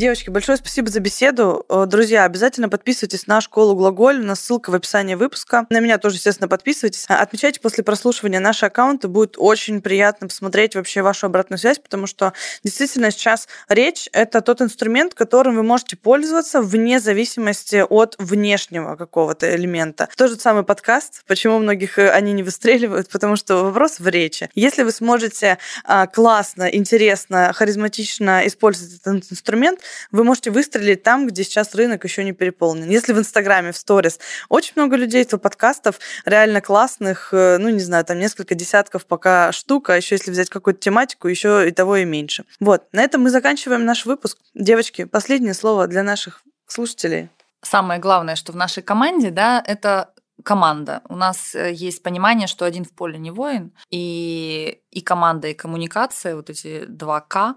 Девочки, 0.00 0.30
большое 0.30 0.56
спасибо 0.56 0.88
за 0.88 0.98
беседу. 0.98 1.66
Э, 1.68 1.84
Друзья, 1.86 2.24
обязательно 2.24 2.70
подписывайтесь 2.70 3.26
на 3.26 3.42
школу 3.42 3.74
Глаголь. 3.74 4.18
У 4.18 4.24
нас 4.24 4.40
ссылка 4.40 4.70
в 4.70 4.74
описании 4.74 5.14
выпуска. 5.14 5.66
На 5.68 5.78
меня 5.80 5.98
тоже, 5.98 6.16
естественно, 6.16 6.48
подписывайтесь. 6.48 7.04
А, 7.10 7.20
Отмечайте 7.20 7.60
после 7.60 7.84
прослушивания 7.84 8.40
наши 8.40 8.64
аккаунты. 8.64 9.08
Будет 9.08 9.34
очень 9.36 9.82
приятно 9.82 10.28
посмотреть 10.28 10.74
вообще 10.74 11.02
вашу 11.02 11.26
обратную 11.26 11.58
связь, 11.58 11.78
потому 11.78 12.06
что 12.06 12.32
действительно 12.64 13.10
сейчас 13.10 13.46
речь— 13.68 14.08
это 14.14 14.40
тот 14.40 14.62
инструмент, 14.62 15.12
которым 15.12 15.56
вы 15.56 15.64
можете 15.64 15.98
пользоваться 15.98 16.62
вне 16.62 16.98
зависимости 16.98 17.84
от 17.86 18.16
внешнего 18.18 18.96
какого-то 18.96 19.54
элемента. 19.54 20.08
Тот 20.16 20.30
же 20.30 20.36
самый 20.36 20.62
подкаст. 20.62 21.24
Почему 21.26 21.58
многих 21.58 21.98
э, 21.98 22.08
они 22.08 22.32
не 22.32 22.42
выстреливают? 22.42 23.08
Потому 23.12 23.36
что 23.36 23.64
вопрос 23.64 24.00
в 24.00 24.08
речи. 24.08 24.48
Если 24.54 24.82
вы 24.82 24.92
сможете 24.92 25.58
а, 25.84 26.06
классно, 26.06 26.70
интересно, 26.70 27.52
харизматично 27.52 28.46
использовать 28.46 28.94
этот 28.94 29.30
инструмент, 29.30 29.80
вы 30.10 30.24
можете 30.24 30.50
выстрелить 30.50 31.02
там, 31.02 31.26
где 31.26 31.44
сейчас 31.44 31.74
рынок 31.74 32.04
еще 32.04 32.24
не 32.24 32.32
переполнен. 32.32 32.88
Если 32.88 33.12
в 33.12 33.18
Инстаграме, 33.18 33.72
в 33.72 33.76
сторис 33.76 34.18
очень 34.48 34.72
много 34.76 34.96
людей, 34.96 35.24
то 35.24 35.38
подкастов 35.38 35.98
реально 36.24 36.60
классных, 36.60 37.30
э, 37.32 37.58
ну, 37.58 37.68
не 37.68 37.80
знаю, 37.80 38.04
там 38.04 38.18
несколько 38.18 38.54
десятков 38.54 39.06
пока 39.06 39.52
штук, 39.52 39.90
а 39.90 39.96
еще 39.96 40.14
если 40.14 40.30
взять 40.30 40.50
какую-то 40.50 40.80
тематику, 40.80 41.28
еще 41.28 41.68
и 41.68 41.70
того 41.70 41.96
и 41.96 42.04
меньше. 42.04 42.44
Вот, 42.60 42.84
на 42.92 43.02
этом 43.02 43.22
мы 43.22 43.30
заканчиваем 43.30 43.84
наш 43.84 44.06
выпуск. 44.06 44.38
Девочки, 44.54 45.04
последнее 45.04 45.54
слово 45.54 45.86
для 45.86 46.02
наших 46.02 46.42
слушателей. 46.66 47.28
Самое 47.62 48.00
главное, 48.00 48.36
что 48.36 48.52
в 48.52 48.56
нашей 48.56 48.82
команде, 48.82 49.30
да, 49.30 49.62
это 49.66 50.10
команда. 50.42 51.02
У 51.08 51.16
нас 51.16 51.54
э, 51.54 51.72
есть 51.72 52.02
понимание, 52.02 52.46
что 52.46 52.64
один 52.64 52.84
в 52.84 52.92
поле 52.92 53.18
не 53.18 53.30
воин, 53.30 53.72
и, 53.90 54.80
и 54.90 55.00
команда, 55.00 55.48
и 55.48 55.54
коммуникация, 55.54 56.36
вот 56.36 56.50
эти 56.50 56.84
два 56.86 57.20
К, 57.20 57.56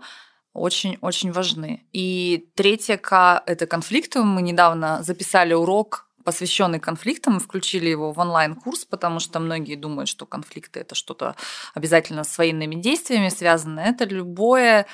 очень-очень 0.54 1.32
важны. 1.32 1.86
И 1.94 2.50
третье 2.56 2.98
К– 2.98 3.44
это 3.46 3.68
конфликты. 3.68 4.24
Мы 4.24 4.42
недавно 4.42 5.02
записали 5.04 5.54
урок 5.54 6.08
посвященный 6.24 6.80
конфликтам, 6.80 7.40
включили 7.40 7.90
его 7.90 8.14
в 8.14 8.20
онлайн-курс, 8.20 8.86
потому 8.86 9.20
что 9.20 9.40
многие 9.40 9.76
думают, 9.76 10.08
что 10.08 10.26
конфликты 10.26 10.80
это 10.80 10.96
что-то 10.96 11.36
обязательно 11.74 12.24
с 12.24 12.38
военными 12.38 12.76
действиями 12.76 13.28
связанное. 13.28 13.90
Это 13.90 14.06
любое, 14.06 14.86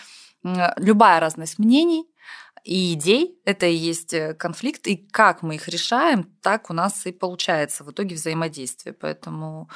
любая 0.43 1.19
разность 1.19 1.59
мнений, 1.59 2.07
и 2.63 2.93
идей. 2.93 3.39
Это 3.45 3.65
и 3.65 3.73
есть 3.73 4.13
э, 4.13 4.33
конфликт. 4.33 4.87
И 4.87 4.97
как 4.97 5.43
мы 5.43 5.55
их 5.55 5.67
решаем, 5.67 6.23
так 6.41 6.69
у 6.69 6.73
нас 6.73 7.05
и 7.05 7.11
получается 7.11 7.83
в 7.83 7.91
итоге 7.91 8.15
взаимодействие. 8.15 8.93
Поэтому... 8.93 9.69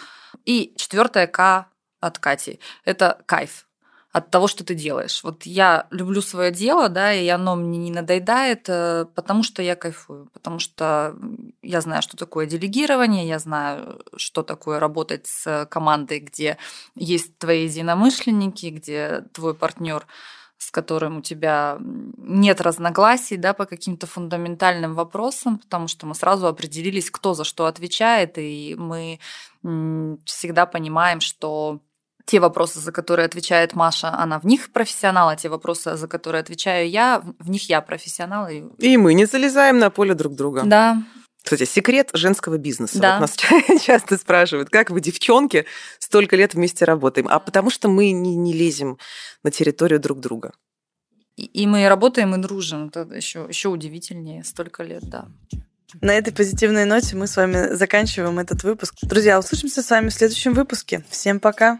И 0.46 0.74
четвертое 0.78 1.28
К 1.28 1.68
от 2.02 2.20
Кати– 2.20 2.60
это 2.86 3.24
кайф 3.26 3.68
от 4.14 4.30
того, 4.30 4.47
что 4.47 4.64
ты 4.64 4.76
делаешь. 4.76 5.24
Вот 5.24 5.43
я 5.43 5.88
люблю 5.89 6.22
свое 6.22 6.51
дело, 6.51 6.88
да, 6.88 7.11
и 7.14 7.28
оно 7.30 7.55
мне 7.55 7.80
не 7.80 7.91
надоедает, 7.91 8.70
э, 8.70 9.05
потому 9.16 9.41
что 9.41 9.64
я 9.64 9.76
кайфую, 9.76 10.30
потому 10.34 10.59
что 10.59 11.16
я 11.64 11.82
знаю, 11.82 12.03
что 12.03 12.16
такое 12.16 12.45
делегирование, 12.45 13.28
я 13.28 13.39
знаю, 13.39 14.03
что 14.16 14.43
такое 14.43 14.80
работать 14.80 15.26
с 15.26 15.66
командой, 15.66 16.20
где 16.20 16.57
есть 16.95 17.39
твои 17.39 17.66
единомышленники, 17.66 18.68
где 18.68 19.26
твой 19.34 19.55
партнер 19.55 20.05
с 20.59 20.72
которым 20.72 21.18
у 21.18 21.22
тебя 21.22 21.78
нет 21.82 22.61
разногласий 22.61 23.36
да, 23.36 23.53
по 23.53 23.66
каким-то 23.66 24.07
фундаментальным 24.07 24.93
вопросам, 24.93 25.57
потому 25.57 25.89
что 25.89 26.05
мы 26.05 26.16
сразу 26.16 26.47
определились, 26.47 27.11
кто 27.11 27.34
за 27.34 27.43
что 27.43 27.66
отвечает, 27.66 28.38
и 28.38 28.74
мы 28.78 29.20
всегда 30.24 30.66
понимаем, 30.66 31.20
что 31.20 31.82
те 32.26 32.39
вопросы, 32.39 32.80
за 32.80 32.91
которые 32.91 33.26
отвечает 33.26 33.74
Маша, 33.74 34.09
она 34.17 34.39
в 34.39 34.45
них 34.45 34.71
профессионал, 34.71 35.30
а 35.30 35.36
те 35.36 35.49
вопросы, 35.49 35.95
за 35.97 36.07
которые 36.07 36.39
отвечаю 36.41 36.89
я, 36.89 37.21
в 37.39 37.49
них 37.49 37.67
я 37.69 37.82
профессионал. 37.82 38.47
И, 38.49 38.63
И 38.80 38.97
мы 38.97 39.13
не 39.13 39.26
залезаем 39.26 39.78
на 39.80 39.89
поле 39.89 40.13
друг 40.13 40.36
друга. 40.36 40.63
да, 40.65 41.03
Кстати, 41.43 41.65
секрет 41.65 42.09
женского 42.13 42.57
бизнеса. 42.57 42.99
Да. 42.99 43.13
Вот 43.19 43.21
нас 43.21 43.36
ча- 43.36 43.78
часто 43.82 44.17
спрашивают, 44.17 44.69
как 44.69 44.89
вы, 44.89 45.01
девчонки, 45.01 45.65
столько 45.99 46.38
лет 46.38 46.53
вместе 46.53 46.86
работаем. 46.86 47.28
А 47.30 47.39
потому 47.39 47.69
что 47.69 47.89
мы 47.89 48.11
не, 48.11 48.36
не 48.38 48.53
лезем 48.53 48.97
на 49.43 49.51
территорию 49.51 49.99
друг 49.99 50.21
друга. 50.21 50.53
и, 51.36 51.43
и 51.43 51.67
мы 51.67 51.89
работаем 51.89 52.34
и 52.36 52.38
дружим. 52.38 52.88
Это 52.88 53.01
еще, 53.13 53.45
еще 53.49 53.67
удивительнее, 53.67 54.45
столько 54.45 54.84
лет, 54.84 55.03
да. 55.09 55.28
На 56.01 56.13
этой 56.13 56.34
позитивной 56.34 56.86
ноте 56.86 57.15
мы 57.17 57.28
с 57.28 57.36
вами 57.36 57.74
заканчиваем 57.76 58.39
этот 58.39 58.63
выпуск. 58.63 58.95
Друзья, 59.01 59.38
услышимся 59.38 59.84
с 59.84 59.89
вами 59.89 60.07
в 60.07 60.13
следующем 60.13 60.53
выпуске. 60.53 61.03
Всем 61.09 61.39
пока! 61.41 61.80